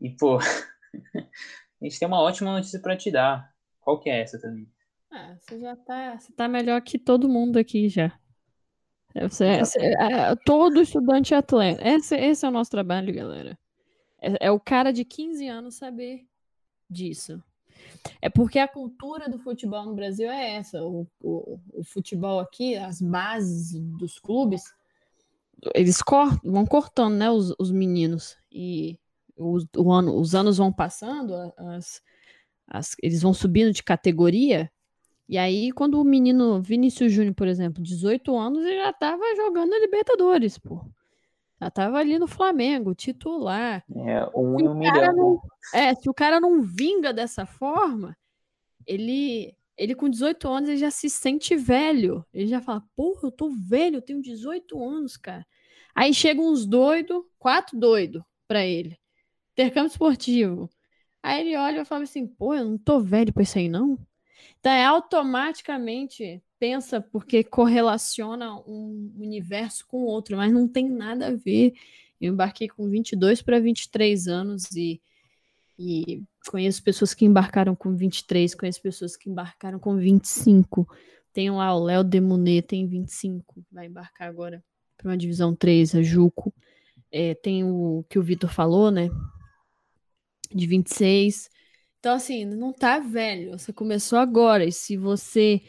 [0.00, 0.38] E, pô,
[1.82, 3.52] a gente tem uma ótima notícia para te dar.
[3.80, 4.72] Qual que é essa, Tamires?
[5.10, 8.12] Ah, você já tá, você tá melhor que todo mundo aqui já.
[9.14, 11.86] É, Você, Já você- é, todo estudante é atleta.
[11.86, 13.58] Esse, esse é o nosso trabalho, galera.
[14.20, 16.26] É, é o cara de 15 anos saber
[16.88, 17.42] disso.
[18.22, 20.82] É porque a cultura do futebol no Brasil é essa.
[20.82, 24.62] O, o, o futebol aqui, as bases dos clubes,
[25.74, 28.36] eles cor- vão cortando, né, os, os meninos.
[28.50, 28.98] E
[29.36, 32.02] os, ano, os anos vão passando, as,
[32.66, 34.70] as, eles vão subindo de categoria.
[35.28, 39.72] E aí, quando o menino Vinícius Júnior, por exemplo, 18 anos, ele já tava jogando
[39.72, 40.84] a Libertadores, pô.
[41.60, 43.84] Já tava ali no Flamengo, titular.
[43.94, 45.16] É, um Se milhão.
[45.16, 48.16] não- É, se o cara não vinga dessa forma,
[48.84, 52.26] ele, ele com 18 anos ele já se sente velho.
[52.34, 55.46] Ele já fala, porra, eu tô velho, eu tenho 18 anos, cara.
[55.94, 58.98] Aí chegam uns doidos, quatro doidos pra ele.
[59.52, 60.70] Intercâmbio esportivo.
[61.22, 63.98] Aí ele olha e fala assim, pô, eu não tô velho pra isso aí, não.
[64.58, 71.26] Então é automaticamente pensa porque correlaciona um universo com o outro, mas não tem nada
[71.26, 71.72] a ver.
[72.20, 75.02] Eu embarquei com 22 para 23 anos e,
[75.76, 80.86] e conheço pessoas que embarcaram com 23, conheço pessoas que embarcaram com 25.
[81.32, 84.62] Tem lá o Léo Demonet, tem 25, vai embarcar agora
[84.96, 86.54] para uma divisão 3, a Juco.
[87.10, 89.10] É, tem o que o Vitor falou, né?
[90.54, 91.50] De 26.
[91.98, 93.52] Então, assim, não tá velho.
[93.52, 94.64] Você começou agora.
[94.64, 95.62] E se você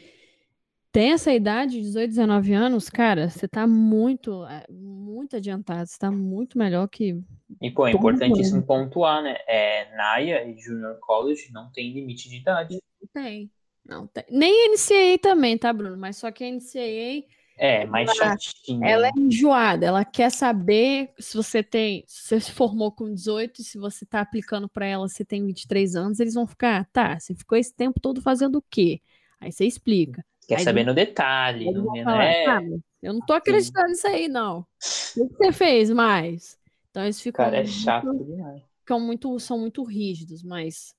[0.91, 5.87] tem essa idade, 18, 19 anos, cara, você tá muito, é, muito adiantado.
[5.87, 7.19] Você tá muito melhor que.
[7.61, 9.37] E, pô, é importantíssimo pontuar, né?
[9.47, 12.79] É, Naia e Junior College não tem limite de idade.
[13.01, 13.51] Não tem.
[13.83, 14.23] Não tem.
[14.29, 15.97] Nem NCAA também, tá, Bruno?
[15.97, 17.23] Mas só que a NCAA
[17.57, 18.83] É, mais Ela- chatinho.
[18.83, 19.21] Ela é né?
[19.21, 23.77] enjoada, ela quer saber se você tem, se você se formou com 18, e se
[23.77, 27.57] você tá aplicando para ela, se tem 23 anos, eles vão ficar, tá, você ficou
[27.57, 28.99] esse tempo todo fazendo o quê?
[29.39, 30.25] Aí você explica.
[30.47, 31.71] Quer Aí saber no detalhe.
[31.71, 32.45] Não, falar, é...
[32.47, 34.59] "Ah, mas eu não tô acreditando nisso aí, não.
[34.61, 34.65] O
[35.13, 36.57] que que você fez mais?
[36.89, 38.61] Então eles ficam Cara, é muito- chato demais.
[38.79, 40.95] ficam muito, são muito rígidos, mas,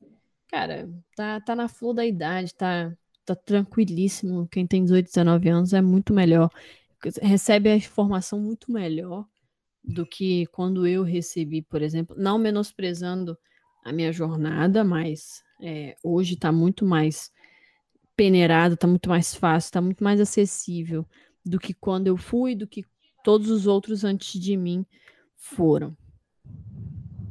[0.49, 2.93] cara, tá, tá na flor da idade, tá,
[3.25, 4.49] tá tranquilíssimo.
[4.49, 6.51] Quem tem 18, 19 anos é muito melhor.
[7.21, 9.27] Recebe a informação muito melhor
[9.83, 13.37] do que quando eu recebi, por exemplo, não menosprezando
[13.85, 17.31] a minha jornada, mas é, hoje tá muito mais
[18.17, 21.05] peneirado, tá muito mais fácil, tá muito mais acessível
[21.45, 22.85] do que quando eu fui, do que
[23.23, 24.87] todos os outros antes de mim
[25.37, 25.95] foram.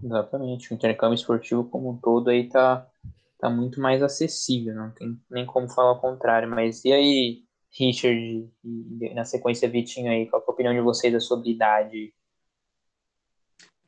[0.03, 0.71] Exatamente.
[0.71, 2.87] O intercâmbio esportivo como um todo aí tá,
[3.43, 4.73] tá muito mais acessível.
[4.73, 6.49] Não tem nem como falar o contrário.
[6.49, 8.49] Mas e aí, Richard,
[9.13, 12.13] na sequência Vitinho aí, qual é a opinião de vocês sobre idade?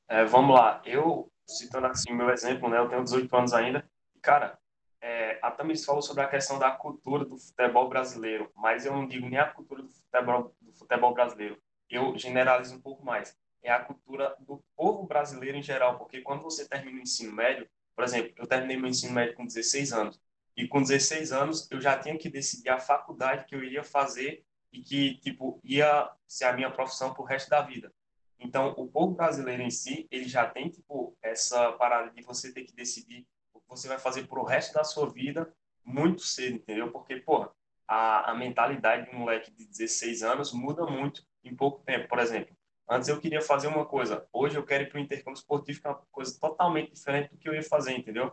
[0.07, 3.83] É, vamos lá, eu, citando assim o meu exemplo, né, eu tenho 18 anos ainda,
[4.21, 4.55] cara,
[5.01, 9.07] é, a Tamiris falou sobre a questão da cultura do futebol brasileiro, mas eu não
[9.07, 11.57] digo nem a cultura do futebol, do futebol brasileiro,
[11.89, 16.43] eu generalizo um pouco mais, é a cultura do povo brasileiro em geral, porque quando
[16.43, 20.19] você termina o ensino médio, por exemplo, eu terminei meu ensino médio com 16 anos,
[20.57, 24.45] e com 16 anos eu já tinha que decidir a faculdade que eu iria fazer
[24.71, 27.93] e que, tipo, ia ser a minha profissão pro resto da vida.
[28.39, 32.63] Então, o povo brasileiro em si, ele já tem, tipo, essa parada de você ter
[32.63, 36.91] que decidir o que você vai fazer pro resto da sua vida muito cedo, entendeu?
[36.91, 37.51] Porque, porra,
[37.87, 42.07] a, a mentalidade de um moleque de 16 anos muda muito em pouco tempo.
[42.07, 42.55] Por exemplo,
[42.89, 45.87] antes eu queria fazer uma coisa, hoje eu quero ir para o intercâmbio esportivo, que
[45.87, 48.31] é uma coisa totalmente diferente do que eu ia fazer, entendeu?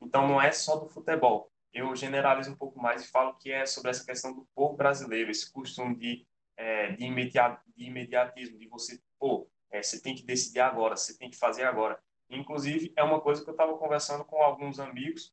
[0.00, 1.50] Então, não é só do futebol.
[1.72, 5.30] Eu generalizo um pouco mais e falo que é sobre essa questão do povo brasileiro,
[5.30, 6.26] esse costume de,
[6.56, 11.16] é, de, imediat, de imediatismo, de você, pô, é, você tem que decidir agora, você
[11.16, 11.98] tem que fazer agora.
[12.28, 15.32] Inclusive, é uma coisa que eu estava conversando com alguns amigos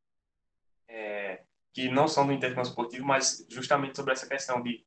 [0.87, 1.43] é,
[1.73, 4.85] que não são do intercâmbio esportivo, mas justamente sobre essa questão de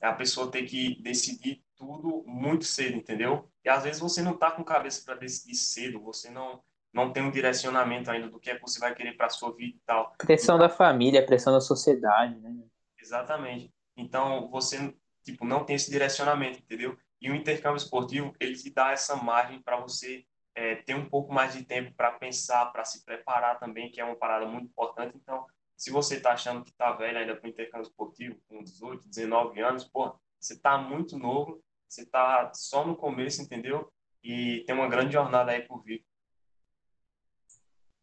[0.00, 3.48] a pessoa ter que decidir tudo muito cedo, entendeu?
[3.64, 6.62] E às vezes você não está com cabeça para decidir cedo, você não
[6.94, 9.74] não tem um direcionamento ainda do que é que você vai querer para sua vida
[9.78, 10.12] e tal.
[10.18, 12.54] Pressão da família, pressão da sociedade, né?
[13.00, 13.72] Exatamente.
[13.96, 14.94] Então, você
[15.24, 16.96] tipo não tem esse direcionamento, entendeu?
[17.20, 21.32] E o intercâmbio esportivo, ele te dá essa margem para você é, ter um pouco
[21.32, 25.16] mais de tempo para pensar, para se preparar também, que é uma parada muito importante.
[25.16, 29.60] Então, se você está achando que está velho ainda para intercâmbio esportivo, com 18, 19
[29.60, 33.86] anos, pô, você está muito novo, você está só no começo, entendeu?
[34.24, 36.02] E tem uma grande jornada aí por vir.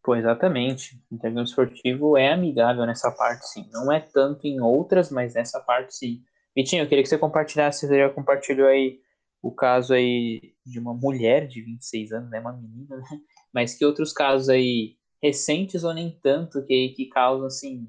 [0.04, 1.02] Pô, exatamente.
[1.10, 3.68] O intercâmbio esportivo é amigável nessa parte, sim.
[3.72, 6.24] Não é tanto em outras, mas nessa parte, sim.
[6.56, 9.00] Vitinho, eu queria que você compartilhasse, você já compartilhou aí
[9.42, 13.22] o caso aí de uma mulher de 26 anos, né, uma menina, né?
[13.54, 17.88] Mas que outros casos aí recentes ou nem tanto que, que causam, assim,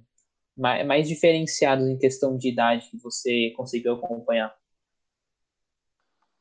[0.56, 4.54] mais, mais diferenciados em questão de idade que você conseguiu acompanhar?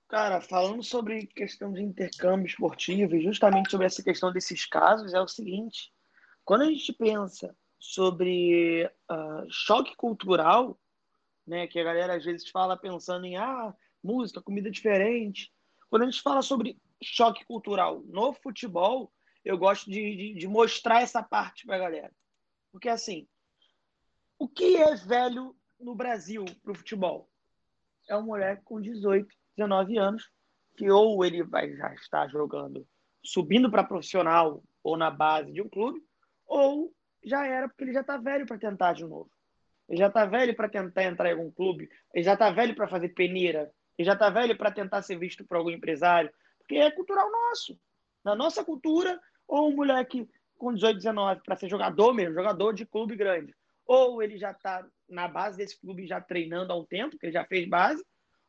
[0.09, 5.21] Cara, falando sobre questão de intercâmbio esportivo e justamente sobre essa questão desses casos, é
[5.21, 5.93] o seguinte:
[6.43, 10.79] quando a gente pensa sobre uh, choque cultural,
[11.45, 13.71] né, que a galera às vezes fala pensando em ah,
[14.03, 15.53] música, comida diferente.
[15.91, 19.13] Quando a gente fala sobre choque cultural no futebol,
[19.45, 22.11] eu gosto de, de, de mostrar essa parte para a galera.
[22.71, 23.27] Porque, assim,
[24.39, 27.29] o que é velho no Brasil pro futebol?
[28.07, 30.29] É um moleque com 18, 19 anos,
[30.77, 32.87] que ou ele vai já estar jogando,
[33.23, 36.01] subindo para profissional ou na base de um clube,
[36.47, 39.29] ou já era porque ele já está velho para tentar de novo.
[39.89, 42.87] Ele já está velho para tentar entrar em algum clube, ele já está velho para
[42.87, 46.89] fazer peneira, ele já está velho para tentar ser visto por algum empresário, porque é
[46.91, 47.77] cultural nosso.
[48.23, 52.85] Na nossa cultura, ou um moleque com 18, 19 para ser jogador mesmo, jogador de
[52.85, 53.53] clube grande,
[53.85, 57.33] ou ele já está na base desse clube já treinando há um tempo, que ele
[57.33, 58.03] já fez base,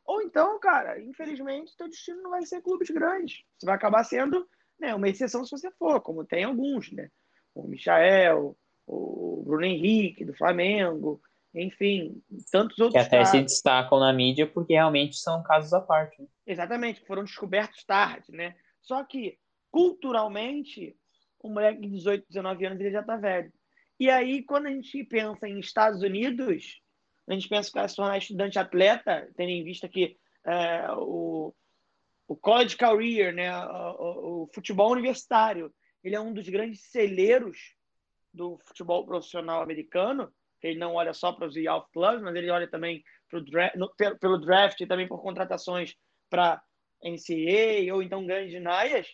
[0.05, 3.43] ou então, cara, infelizmente, teu destino não vai ser clubes grandes.
[3.59, 4.49] Você vai acabar sendo
[4.79, 7.09] né, uma exceção se você for, como tem alguns, né?
[7.55, 8.57] O Michael,
[8.87, 11.21] o Bruno Henrique, do Flamengo,
[11.55, 13.01] enfim, tantos outros.
[13.01, 13.33] Que até casos.
[13.33, 16.23] se destacam na mídia porque realmente são casos à parte.
[16.23, 16.29] Né?
[16.47, 18.55] Exatamente, foram descobertos tarde, né?
[18.81, 19.39] Só que,
[19.71, 20.97] culturalmente,
[21.43, 23.53] um moleque de 18, 19 anos ele já tá velho.
[23.99, 26.81] E aí, quando a gente pensa em Estados Unidos,
[27.29, 31.55] a gente pensa que se tornar estudante atleta, tendo em vista que é, o,
[32.27, 35.73] o college career, né, o, o, futebol universitário,
[36.03, 37.75] ele é um dos grandes celeiros
[38.33, 40.33] do futebol profissional americano.
[40.63, 43.03] Ele não olha só para os youth clubs, mas ele olha também
[43.45, 45.95] draft, no, pelo, pelo draft e também por contratações
[46.29, 46.63] para
[47.03, 49.07] NCAA ou então grandes naias.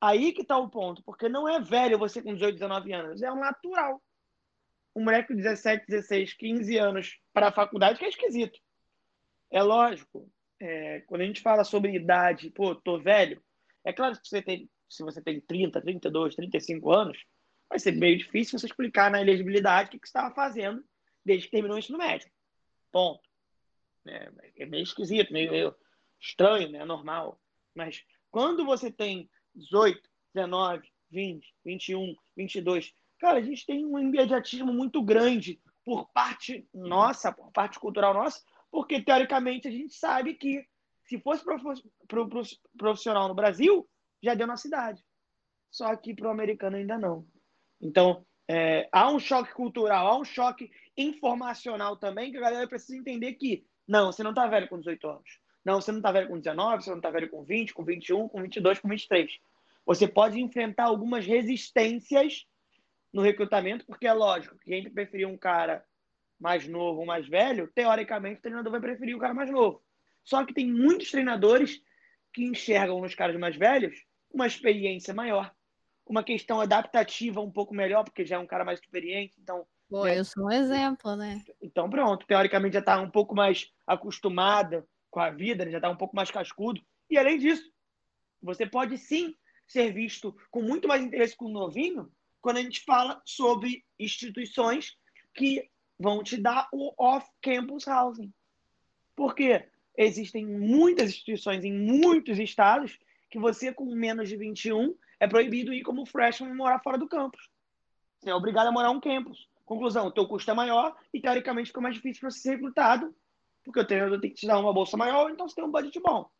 [0.00, 3.32] Aí que está o ponto, porque não é velho você com 18, 19 anos, é
[3.32, 4.00] um natural.
[4.98, 8.58] Um moleque com 17, 16, 15 anos para a faculdade que é esquisito.
[9.48, 13.40] É lógico, é, quando a gente fala sobre idade, pô, tô velho,
[13.84, 17.24] é claro que você tem, se você tem 30, 32, 35 anos,
[17.68, 20.84] vai ser meio difícil você explicar na elegibilidade o que, que você estava fazendo
[21.24, 22.28] desde que terminou o ensino médio.
[22.90, 23.22] Ponto.
[24.04, 25.76] É, é meio esquisito, meio, meio
[26.20, 26.84] estranho, né?
[26.84, 27.40] Normal.
[27.72, 30.02] Mas quando você tem 18,
[30.34, 37.32] 19, 20, 21, 22, cara, a gente tem um imediatismo muito grande por parte nossa,
[37.32, 38.40] por parte cultural nossa,
[38.70, 40.66] porque teoricamente a gente sabe que
[41.04, 41.42] se fosse
[42.76, 43.88] profissional no Brasil,
[44.22, 45.02] já deu na cidade.
[45.70, 47.26] Só que para o americano ainda não.
[47.80, 52.98] Então, é, há um choque cultural, há um choque informacional também, que a galera precisa
[52.98, 55.40] entender que, não, você não está velho com 18 anos.
[55.64, 58.28] Não, você não está velho com 19, você não está velho com 20, com 21,
[58.28, 59.38] com 22, com 23.
[59.86, 62.46] Você pode enfrentar algumas resistências
[63.12, 65.84] no recrutamento, porque é lógico que quem preferir um cara
[66.38, 69.82] mais novo ou mais velho, teoricamente o treinador vai preferir o cara mais novo.
[70.22, 71.82] Só que tem muitos treinadores
[72.32, 75.52] que enxergam nos caras mais velhos uma experiência maior,
[76.06, 79.66] uma questão adaptativa um pouco melhor, porque já é um cara mais experiente, então.
[79.88, 80.18] Pô, né?
[80.18, 81.42] eu sou um exemplo, né?
[81.62, 85.70] Então, pronto, teoricamente já está um pouco mais acostumada com a vida, né?
[85.70, 86.80] já está um pouco mais cascudo.
[87.08, 87.72] E além disso,
[88.42, 89.34] você pode sim
[89.66, 92.10] ser visto com muito mais interesse com o novinho
[92.48, 94.96] quando a gente fala sobre instituições
[95.34, 95.68] que
[95.98, 98.32] vão te dar o off-campus housing.
[99.14, 102.98] Porque existem muitas instituições em muitos estados
[103.28, 107.50] que você, com menos de 21, é proibido ir como freshman morar fora do campus.
[108.18, 109.46] Você é obrigado a morar um campus.
[109.66, 113.14] Conclusão, o teu custo é maior e, teoricamente, fica mais difícil para você ser recrutado,
[113.62, 116.00] porque o treinador tem que te dar uma bolsa maior, então você tem um budget
[116.00, 116.30] bom.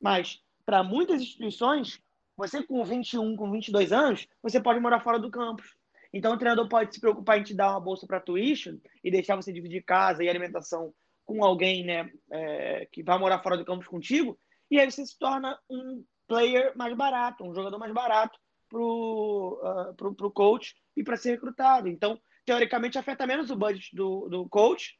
[0.00, 2.02] Mas, para muitas instituições,
[2.36, 5.76] você com 21, com 22 anos, você pode morar fora do campus.
[6.12, 9.36] Então, o treinador pode se preocupar em te dar uma bolsa para tuition e deixar
[9.36, 10.94] você dividir casa e alimentação
[11.24, 14.38] com alguém né, é, que vai morar fora do campus contigo,
[14.70, 18.38] e aí você se torna um player mais barato, um jogador mais barato
[18.68, 21.88] pro, uh, pro, pro coach e para ser recrutado.
[21.88, 24.98] Então, teoricamente, afeta menos o budget do, do coach.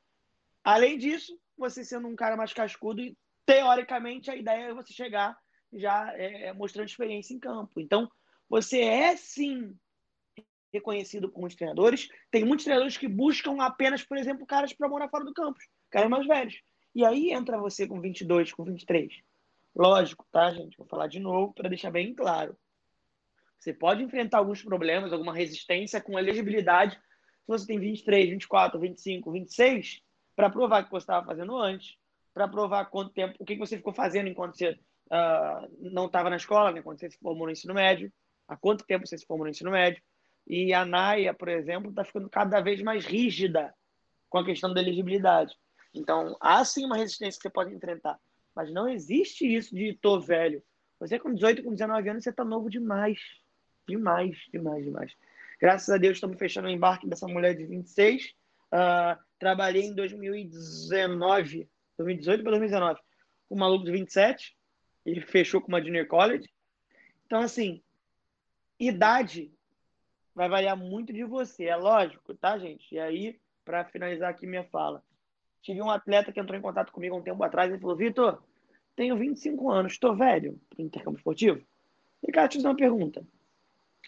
[0.62, 5.36] Além disso, você sendo um cara mais cascudo e, teoricamente, a ideia é você chegar
[5.74, 7.80] já é, é, mostrando experiência em campo.
[7.80, 8.10] Então,
[8.48, 9.74] você é, sim,
[10.72, 12.08] reconhecido por muitos treinadores.
[12.30, 16.10] Tem muitos treinadores que buscam apenas, por exemplo, caras para morar fora do campus, caras
[16.10, 16.60] mais velhos.
[16.94, 19.20] E aí entra você com 22, com 23.
[19.74, 20.76] Lógico, tá, gente?
[20.76, 22.56] Vou falar de novo para deixar bem claro.
[23.58, 27.00] Você pode enfrentar alguns problemas, alguma resistência com elegibilidade
[27.44, 30.02] se você tem 23, 24, 25, 26,
[30.34, 31.96] para provar o que você estava fazendo antes,
[32.32, 36.36] para provar quanto tempo, o que você ficou fazendo enquanto você uh, não estava na
[36.36, 38.12] escola, né, quando você se formou no ensino médio,
[38.48, 40.02] há quanto tempo você se formou no ensino médio.
[40.46, 43.74] E a NAIA, por exemplo, está ficando cada vez mais rígida
[44.28, 45.54] com a questão da elegibilidade.
[45.94, 48.18] Então, há sim uma resistência que você pode enfrentar.
[48.54, 50.62] Mas não existe isso de tô velho.
[51.00, 53.18] Você com 18, com 19 anos, você tá novo demais.
[53.88, 55.12] Demais, demais, demais.
[55.60, 58.34] Graças a Deus estamos fechando o embarque dessa mulher de 26.
[58.72, 63.00] Uh, trabalhei em 2019, 2018 para 2019,
[63.48, 64.56] com um maluco de 27.
[65.04, 66.48] Ele fechou com uma junior college.
[67.26, 67.82] Então, assim,
[68.78, 69.52] idade
[70.34, 72.94] vai variar muito de você, é lógico, tá, gente?
[72.94, 75.02] E aí, para finalizar aqui minha fala,
[75.62, 78.42] tive um atleta que entrou em contato comigo um tempo atrás e falou: Vitor,
[78.96, 81.64] tenho 25 anos, estou velho para intercâmbio esportivo.
[82.22, 83.24] E, cara, te fazer uma pergunta: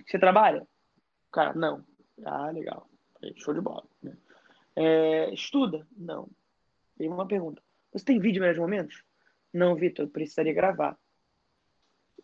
[0.06, 0.66] você trabalha?
[1.32, 1.84] Cara, não.
[2.24, 2.88] Ah, legal.
[3.36, 3.84] Show de bola.
[4.02, 4.16] Né?
[4.74, 5.86] É, estuda?
[5.96, 6.28] Não.
[6.98, 7.62] Tem uma pergunta:
[7.92, 9.02] você tem vídeo melhores momentos?
[9.56, 10.98] Não, Vitor, precisaria gravar.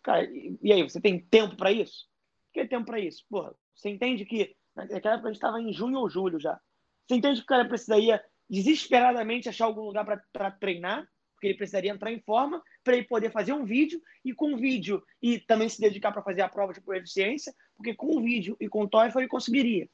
[0.03, 2.07] Cara, e aí, você tem tempo para isso?
[2.53, 3.25] que tempo para isso?
[3.27, 6.59] Porra, você entende que naquela época a gente estava em junho ou julho já.
[7.07, 11.91] Você entende que o cara precisaria desesperadamente achar algum lugar para treinar, porque ele precisaria
[11.91, 15.67] entrar em forma para ele poder fazer um vídeo e com o vídeo e também
[15.67, 18.87] se dedicar para fazer a prova de proficiência, porque com o vídeo e com o
[18.87, 19.89] TOEFL ele conseguiria.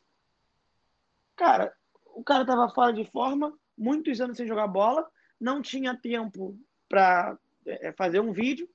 [1.38, 1.74] Cara,
[2.08, 5.10] o cara estava fora de forma, muitos anos sem jogar bola,
[5.40, 6.60] não tinha tempo
[6.90, 8.68] para é, fazer um vídeo.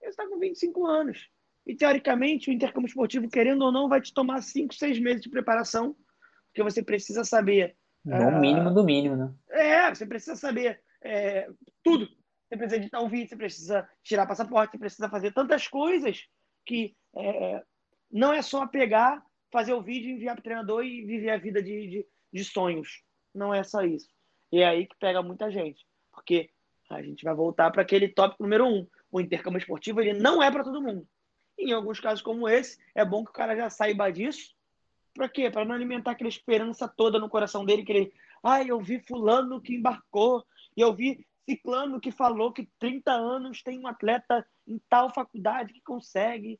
[0.00, 1.28] Ele está com 25 anos.
[1.66, 5.28] E, teoricamente, o intercâmbio esportivo, querendo ou não, vai te tomar cinco, seis meses de
[5.28, 5.96] preparação,
[6.46, 7.76] porque você precisa saber.
[8.04, 9.34] No uh, mínimo do mínimo, né?
[9.50, 11.48] É, você precisa saber é,
[11.82, 12.08] tudo.
[12.48, 16.26] Você precisa editar um vídeo, você precisa tirar passaporte, você precisa fazer tantas coisas
[16.66, 17.62] que é,
[18.10, 21.62] não é só pegar, fazer o vídeo, enviar para o treinador e viver a vida
[21.62, 23.02] de, de, de sonhos.
[23.34, 24.08] Não é só isso.
[24.50, 25.86] E é aí que pega muita gente.
[26.12, 26.50] Porque
[26.94, 28.86] a gente vai voltar para aquele tópico número um.
[29.10, 31.06] O intercâmbio esportivo ele não é para todo mundo.
[31.58, 34.54] Em alguns casos como esse, é bom que o cara já saiba disso.
[35.14, 35.50] Para quê?
[35.50, 38.12] Para não alimentar aquela esperança toda no coração dele, que ele,
[38.42, 40.44] ah, eu vi fulano que embarcou,
[40.76, 45.72] e eu vi ciclano que falou que 30 anos tem um atleta em tal faculdade
[45.72, 46.58] que consegue.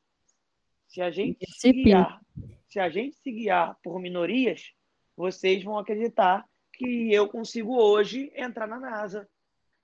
[0.87, 2.21] Se a gente se guiar,
[2.69, 4.73] se a gente se guiar por minorias,
[5.17, 9.29] vocês vão acreditar que eu consigo hoje entrar na NASA,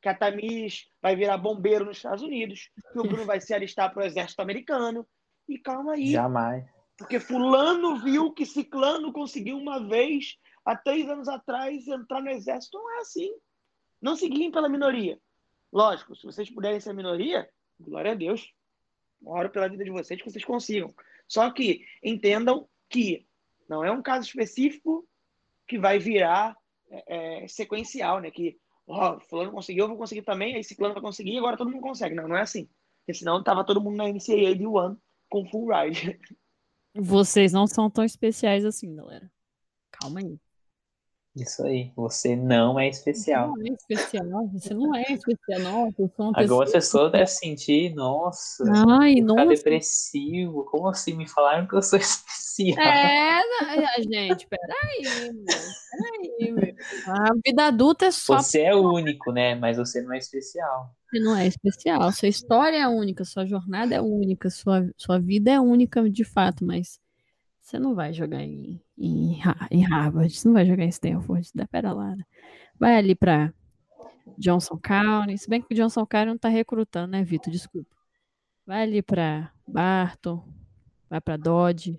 [0.00, 3.92] que a Tamis vai virar bombeiro nos Estados Unidos, que o Bruno vai se alistar
[3.92, 5.06] para o exército americano.
[5.48, 6.12] E calma aí.
[6.12, 6.64] Jamais.
[6.96, 12.78] Porque fulano viu que ciclano conseguiu uma vez, há três anos atrás, entrar no exército.
[12.78, 13.32] Não é assim.
[14.00, 15.18] Não se guiem pela minoria.
[15.72, 17.48] Lógico, se vocês puderem ser minoria,
[17.80, 18.52] glória a Deus.
[19.24, 20.94] Oro pela vida de vocês que vocês consigam.
[21.26, 23.26] Só que entendam que
[23.68, 25.06] não é um caso específico
[25.66, 26.56] que vai virar
[26.90, 28.30] é, é sequencial, né?
[28.30, 28.58] Que
[28.88, 31.82] ó, oh, fulano conseguiu, eu vou conseguir também, aí ciclano vai conseguir, agora todo mundo
[31.82, 32.14] consegue.
[32.14, 32.68] Não, não é assim.
[33.00, 34.96] Porque senão tava todo mundo na NCAA de One
[35.28, 36.18] com full ride.
[36.94, 39.30] Vocês não são tão especiais assim, galera.
[39.92, 40.38] Calma aí.
[41.40, 43.54] Isso aí, você não é especial.
[43.54, 48.64] Você não é especial, você não é especial, sou uma Algumas pessoas devem sentir, nossa,
[49.00, 49.46] Ai, nossa.
[49.46, 50.64] depressivo.
[50.64, 52.84] Como assim me falaram que eu sou especial?
[52.84, 55.44] É, gente, peraí, meu.
[55.90, 56.67] Peraí, meu.
[57.06, 58.40] A vida adulta é só.
[58.40, 59.54] Você é único, né?
[59.54, 60.94] Mas você não é especial.
[61.08, 62.12] Você não é especial.
[62.12, 66.64] Sua história é única, sua jornada é única, sua, sua vida é única de fato,
[66.64, 67.00] mas
[67.60, 69.40] você não vai jogar em, em,
[69.70, 72.14] em Harvard, você não vai jogar em Stanford, da pera lá.
[72.14, 72.24] Né?
[72.78, 73.52] Vai ali para
[74.36, 77.52] Johnson County, se bem que o Johnson County não tá recrutando, né, Vitor?
[77.52, 77.94] Desculpa.
[78.66, 80.46] Vai ali para Barton,
[81.08, 81.98] vai para Dodge.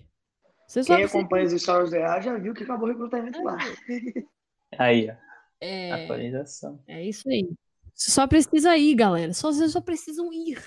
[0.67, 3.57] Você Quem acompanha os stories dela já viu que acabou o recrutamento lá.
[4.77, 5.29] Aí, ó.
[5.61, 6.81] É, Atualização.
[6.87, 7.49] É isso aí.
[7.93, 9.33] Você só precisa ir, galera.
[9.33, 10.57] Só, vocês só precisam ir.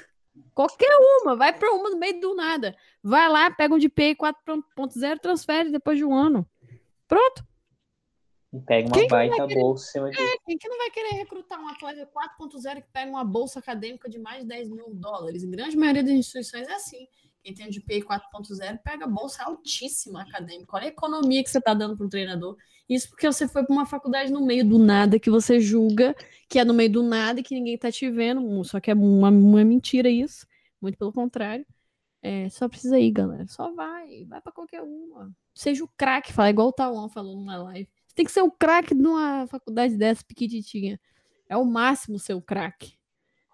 [0.54, 2.76] Qualquer uma, vai para uma no meio do nada.
[3.02, 6.46] Vai lá, pega um de DPI 4.0, transfere depois de um ano.
[7.08, 7.46] Pronto.
[8.52, 9.60] E pega uma quem baita querer...
[9.60, 9.98] bolsa.
[9.98, 14.08] É, quem que não vai querer recrutar um atleta 4.0 que pega uma bolsa acadêmica
[14.10, 15.42] de mais de 10 mil dólares?
[15.42, 17.06] Em grande maioria das instituições é assim.
[17.42, 20.76] Quem tem o DPI 4.0 pega bolsa altíssima acadêmica.
[20.76, 22.56] Olha a economia que você está dando para um treinador.
[22.94, 26.14] Isso porque você foi para uma faculdade no meio do nada que você julga
[26.52, 28.62] que é no meio do nada e que ninguém está te vendo.
[28.62, 30.46] Só que é uma, uma mentira isso.
[30.82, 31.64] Muito pelo contrário.
[32.20, 33.46] É, só precisa ir, galera.
[33.48, 34.26] Só vai.
[34.26, 35.34] Vai para qualquer uma.
[35.54, 37.88] Seja o craque, fala igual o Tauan falou numa live.
[38.06, 41.00] Você tem que ser o craque numa faculdade dessa pequititinha.
[41.48, 42.98] É o máximo ser o craque.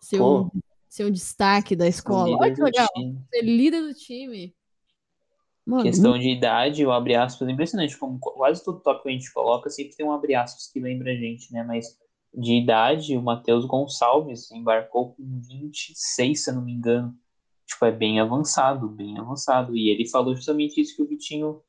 [0.01, 0.51] Seu,
[0.89, 2.37] seu destaque da escola.
[2.37, 2.89] Olha que legal.
[3.33, 4.53] Ser líder do time.
[5.69, 9.13] Mano, questão de idade, o abre aspas, é impressionante, como quase todo tópico que a
[9.13, 11.63] gente coloca, sempre tem um abre aspas que lembra a gente, né?
[11.63, 11.95] Mas
[12.33, 17.15] de idade, o Matheus Gonçalves embarcou com 26, se eu não me engano.
[17.67, 19.77] Tipo, é bem avançado, bem avançado.
[19.77, 21.61] E ele falou justamente isso que o Vitinho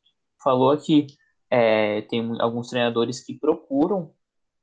[0.41, 1.07] falou aqui.
[1.49, 4.13] É, tem alguns treinadores que procuram,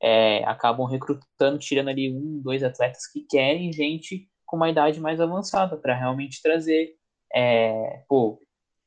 [0.01, 5.21] é, acabam recrutando, tirando ali um, dois atletas que querem gente com uma idade mais
[5.21, 6.95] avançada para realmente trazer,
[7.35, 8.41] é, pô,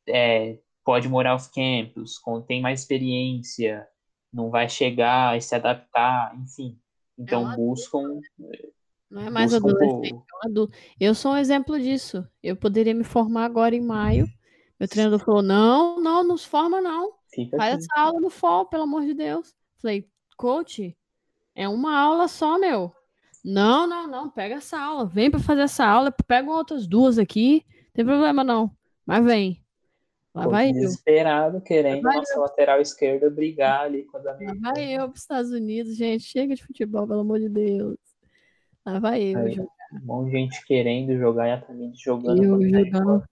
[0.10, 3.88] é, pode morar off campus, tem mais experiência,
[4.34, 6.78] não vai chegar e se adaptar, enfim.
[7.18, 8.20] Então é buscam.
[9.10, 10.74] Não é mais adolescente, é adulto.
[11.00, 12.28] Eu sou um exemplo disso.
[12.44, 14.28] Eu poderia me formar agora em maio,
[14.80, 17.14] Meu treinador falou: não, não, nos forma, não.
[17.34, 17.84] Fica Faz aqui.
[17.84, 19.54] essa aula no fall, pelo amor de Deus.
[19.82, 20.08] Falei,
[20.38, 20.96] coach,
[21.56, 22.94] é uma aula só, meu.
[23.44, 25.06] Não, não, não, pega essa aula.
[25.06, 27.66] Vem pra fazer essa aula, pega outras duas aqui.
[27.68, 28.72] Não tem problema, não.
[29.06, 29.64] Mas vem.
[30.34, 30.74] Lá Pô, vai eu.
[30.74, 35.22] desesperado, querendo Lá nossa lateral esquerda brigar ali com a da Lá vai eu pros
[35.22, 36.24] Estados Unidos, gente.
[36.24, 37.98] Chega de futebol, pelo amor de Deus.
[38.86, 39.40] Lá vai eu.
[39.40, 39.70] Aí, jogar.
[39.92, 42.44] Um monte de gente querendo jogar e a Thalys jogando.
[42.44, 43.24] Eu jogando.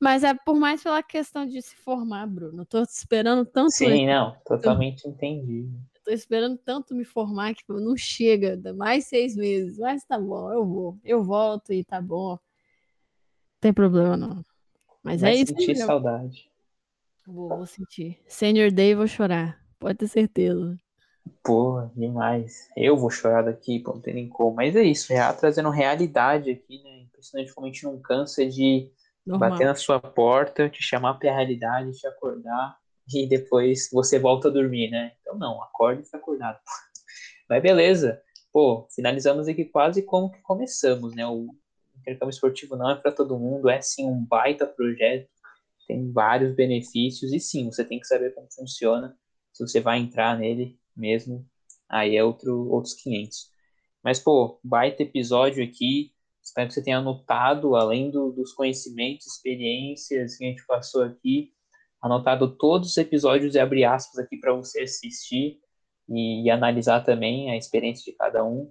[0.00, 2.62] Mas é por mais pela questão de se formar, Bruno.
[2.62, 5.68] Eu tô esperando tanto Sim, não, totalmente entendi.
[6.04, 9.78] tô esperando tanto me formar que tipo, não chega, mais seis meses.
[9.78, 10.98] Mas tá bom, eu vou.
[11.04, 12.30] Eu volto e tá bom.
[12.30, 12.40] Não
[13.60, 14.44] tem problema, não.
[15.04, 16.50] Mas Vai é isso sentir saudade.
[17.26, 18.18] Vou, vou sentir.
[18.26, 19.62] Senior Day, vou chorar.
[19.78, 20.78] Pode ter certeza.
[21.42, 22.68] Porra, demais.
[22.76, 24.56] Eu vou chorar daqui, pô, não tem nem como.
[24.56, 27.00] Mas é isso, já trazendo realidade aqui, né?
[27.02, 28.90] Impressionante como a gente não cansa de
[29.26, 29.50] Normal.
[29.50, 32.78] bater na sua porta, te chamar pra realidade, te acordar
[33.12, 35.12] e depois você volta a dormir, né?
[35.20, 36.58] Então não, acorde e fica acordado.
[37.48, 38.20] Mas beleza.
[38.52, 41.26] Pô, finalizamos aqui quase como que começamos, né?
[41.26, 41.48] O
[42.04, 45.28] intercâmbio esportivo não é para todo mundo, é sim um baita projeto,
[45.86, 49.16] tem vários benefícios e sim, você tem que saber como funciona,
[49.52, 51.46] se você vai entrar nele mesmo,
[51.88, 53.50] aí é outro, outros 500.
[54.02, 56.12] Mas, pô, baita episódio aqui,
[56.42, 61.52] espero que você tenha anotado, além do, dos conhecimentos, experiências que a gente passou aqui,
[62.02, 65.58] anotado todos os episódios e abrir aspas aqui para você assistir
[66.08, 68.70] e, e analisar também a experiência de cada um.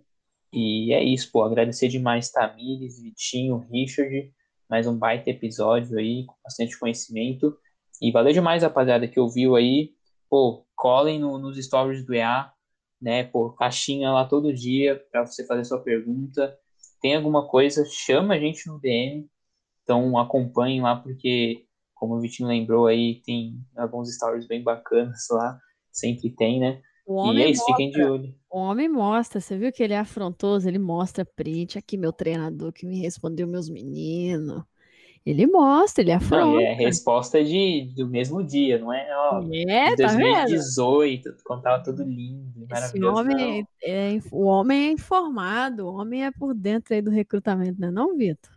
[0.55, 4.31] E é isso, pô, agradecer demais Tamires, Vitinho, Richard,
[4.69, 7.57] mais um baita episódio aí, com bastante conhecimento.
[7.99, 9.95] E valeu demais, rapaziada, que ouviu aí.
[10.29, 12.51] Pô, colhem no, nos stories do EA,
[13.01, 13.23] né?
[13.23, 16.55] Pô, caixinha lá todo dia para você fazer sua pergunta.
[17.01, 19.27] Tem alguma coisa, chama a gente no DM.
[19.81, 21.65] Então acompanhem lá, porque,
[21.95, 25.57] como o Vitinho lembrou aí, tem alguns stories bem bacanas lá.
[25.91, 26.79] Sempre tem, né?
[27.05, 28.35] O E homem, é isso, mostra, fiquem de olho.
[28.51, 29.41] o homem mostra.
[29.41, 30.67] Você viu que ele é afrontoso?
[30.69, 31.77] Ele mostra print.
[31.77, 34.63] Aqui, meu treinador que me respondeu, meus meninos.
[35.25, 36.61] Ele mostra, ele Não, afronta.
[36.61, 39.07] e é resposta de, do mesmo dia, não é?
[39.17, 40.63] Ó, É, de tá vendo?
[40.63, 43.23] 2018, quando tava tudo lindo, maravilhoso.
[43.23, 47.91] homem é, o homem é informado, o homem é por dentro aí do recrutamento, né,
[47.91, 48.52] não, Vitor?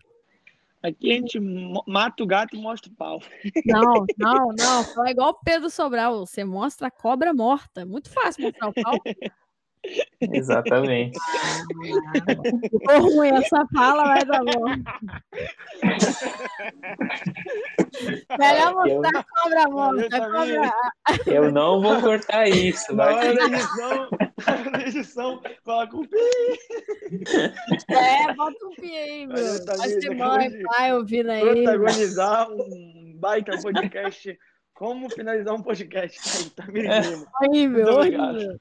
[0.83, 1.41] Aqui a gente
[1.87, 3.21] mata o gato e mostra o pau.
[3.65, 5.07] Não, não, não.
[5.07, 6.27] É igual o Pedro Sobral.
[6.27, 7.85] Você mostra a cobra morta.
[7.85, 8.99] Muito fácil mostrar o pau.
[10.21, 11.19] Exatamente.
[12.71, 14.65] Ficou ruim essa fala, mas tá bom.
[18.39, 20.17] Melhor mostrar a cobra morta.
[20.17, 20.73] A cobra...
[21.27, 23.15] Eu não vou cortar isso, Na vai.
[23.15, 24.09] hora da edição,
[24.73, 26.17] na edição, coloca um pi.
[27.91, 29.65] É, bota um pi aí, meu.
[29.65, 30.03] Tá Pode vendo?
[30.03, 31.43] ser mãe, pai ouvindo aí.
[31.65, 34.39] protagonizar um baita podcast.
[34.75, 36.21] Como finalizar um podcast?
[36.37, 37.27] Aí, tá me ligando.
[37.41, 38.61] Horrível, horrível.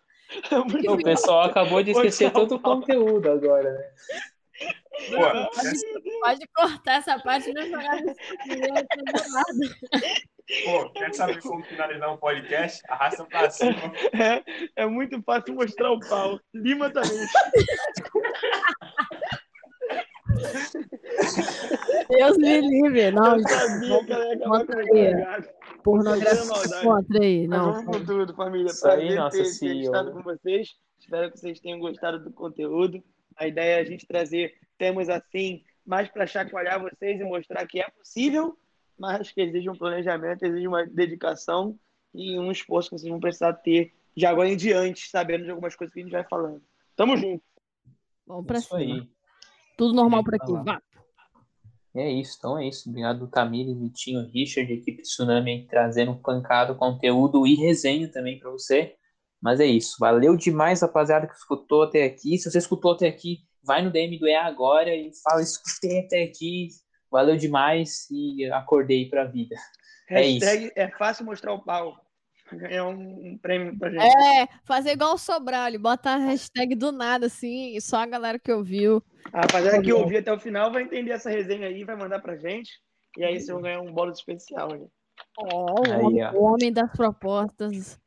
[0.90, 3.90] O pessoal acabou de esquecer todo o conteúdo agora, né?
[5.10, 7.98] Pô, Pode cortar essa parte e não jogar
[10.64, 12.82] pô, quer saber como finalizar um podcast?
[12.88, 13.76] Arrasta pra cima.
[14.14, 14.44] É,
[14.84, 16.40] é muito fácil mostrar o pau.
[16.54, 17.28] Lima também.
[22.10, 23.12] Deus me livre.
[23.12, 24.74] Não, Eu sabia que ela ia acabar com
[25.86, 26.22] Contra aí.
[26.22, 27.48] pornografia contra aí.
[27.48, 28.72] Mas Não, vamos com tudo, família.
[28.72, 30.76] Isso aí, Prazer nossa ter, ter estado com vocês.
[31.00, 33.04] Espero que vocês tenham gostado do conteúdo.
[33.38, 37.80] A ideia é a gente trazer temas assim, mais para chacoalhar vocês e mostrar que
[37.80, 38.58] é possível,
[38.98, 41.78] mas que exige um planejamento, exige uma dedicação
[42.14, 45.76] e um esforço que vocês vão precisar ter de agora em diante, sabendo de algumas
[45.76, 46.64] coisas que a gente vai falando.
[46.96, 47.44] Tamo junto.
[48.26, 48.80] vamos pra Isso cima.
[48.80, 49.10] aí.
[49.78, 50.52] Tudo normal por aqui.
[50.64, 50.82] Vá.
[51.96, 52.90] É isso, então é isso.
[52.90, 58.96] Obrigado, Tamires, Vitinho, Richard, equipe Tsunami, trazendo um pancado, conteúdo e resenha também para você.
[59.42, 59.96] Mas é isso.
[60.00, 62.38] Valeu demais, rapaziada, que escutou até aqui.
[62.38, 66.24] Se você escutou até aqui, vai no DM do EA agora e fala, escutei até
[66.24, 66.68] aqui.
[67.10, 69.56] Valeu demais e acordei pra vida.
[70.10, 71.96] É Hashtag é fácil mostrar o pau.
[72.52, 74.04] Ganhar um, um prêmio pra gente.
[74.04, 78.06] É, fazer igual o Sobral, ele bota a hashtag do nada, assim, e só a
[78.06, 79.02] galera que ouviu.
[79.34, 82.38] A rapaziada que ouvir até o final vai entender essa resenha aí, vai mandar pra
[82.38, 82.72] gente.
[83.18, 84.70] E aí vocês vão ganhar um bônus especial.
[84.70, 84.86] Né?
[85.38, 88.00] Ó, o, Aí, o homem das propostas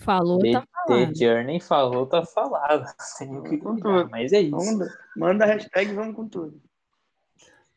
[0.00, 1.18] falou, The, tá The falando.
[1.18, 2.84] Journey falou, tá falado.
[2.84, 4.08] Não tem nem o que tudo.
[4.10, 4.56] mas é isso.
[4.56, 6.60] Manda, manda a hashtag e vamos com tudo.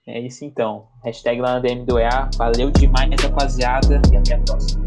[0.05, 0.89] É isso então.
[1.03, 2.29] Hashtag lá na DM do EA.
[2.35, 4.01] Valeu demais, rapaziada.
[4.11, 4.82] E até a próxima.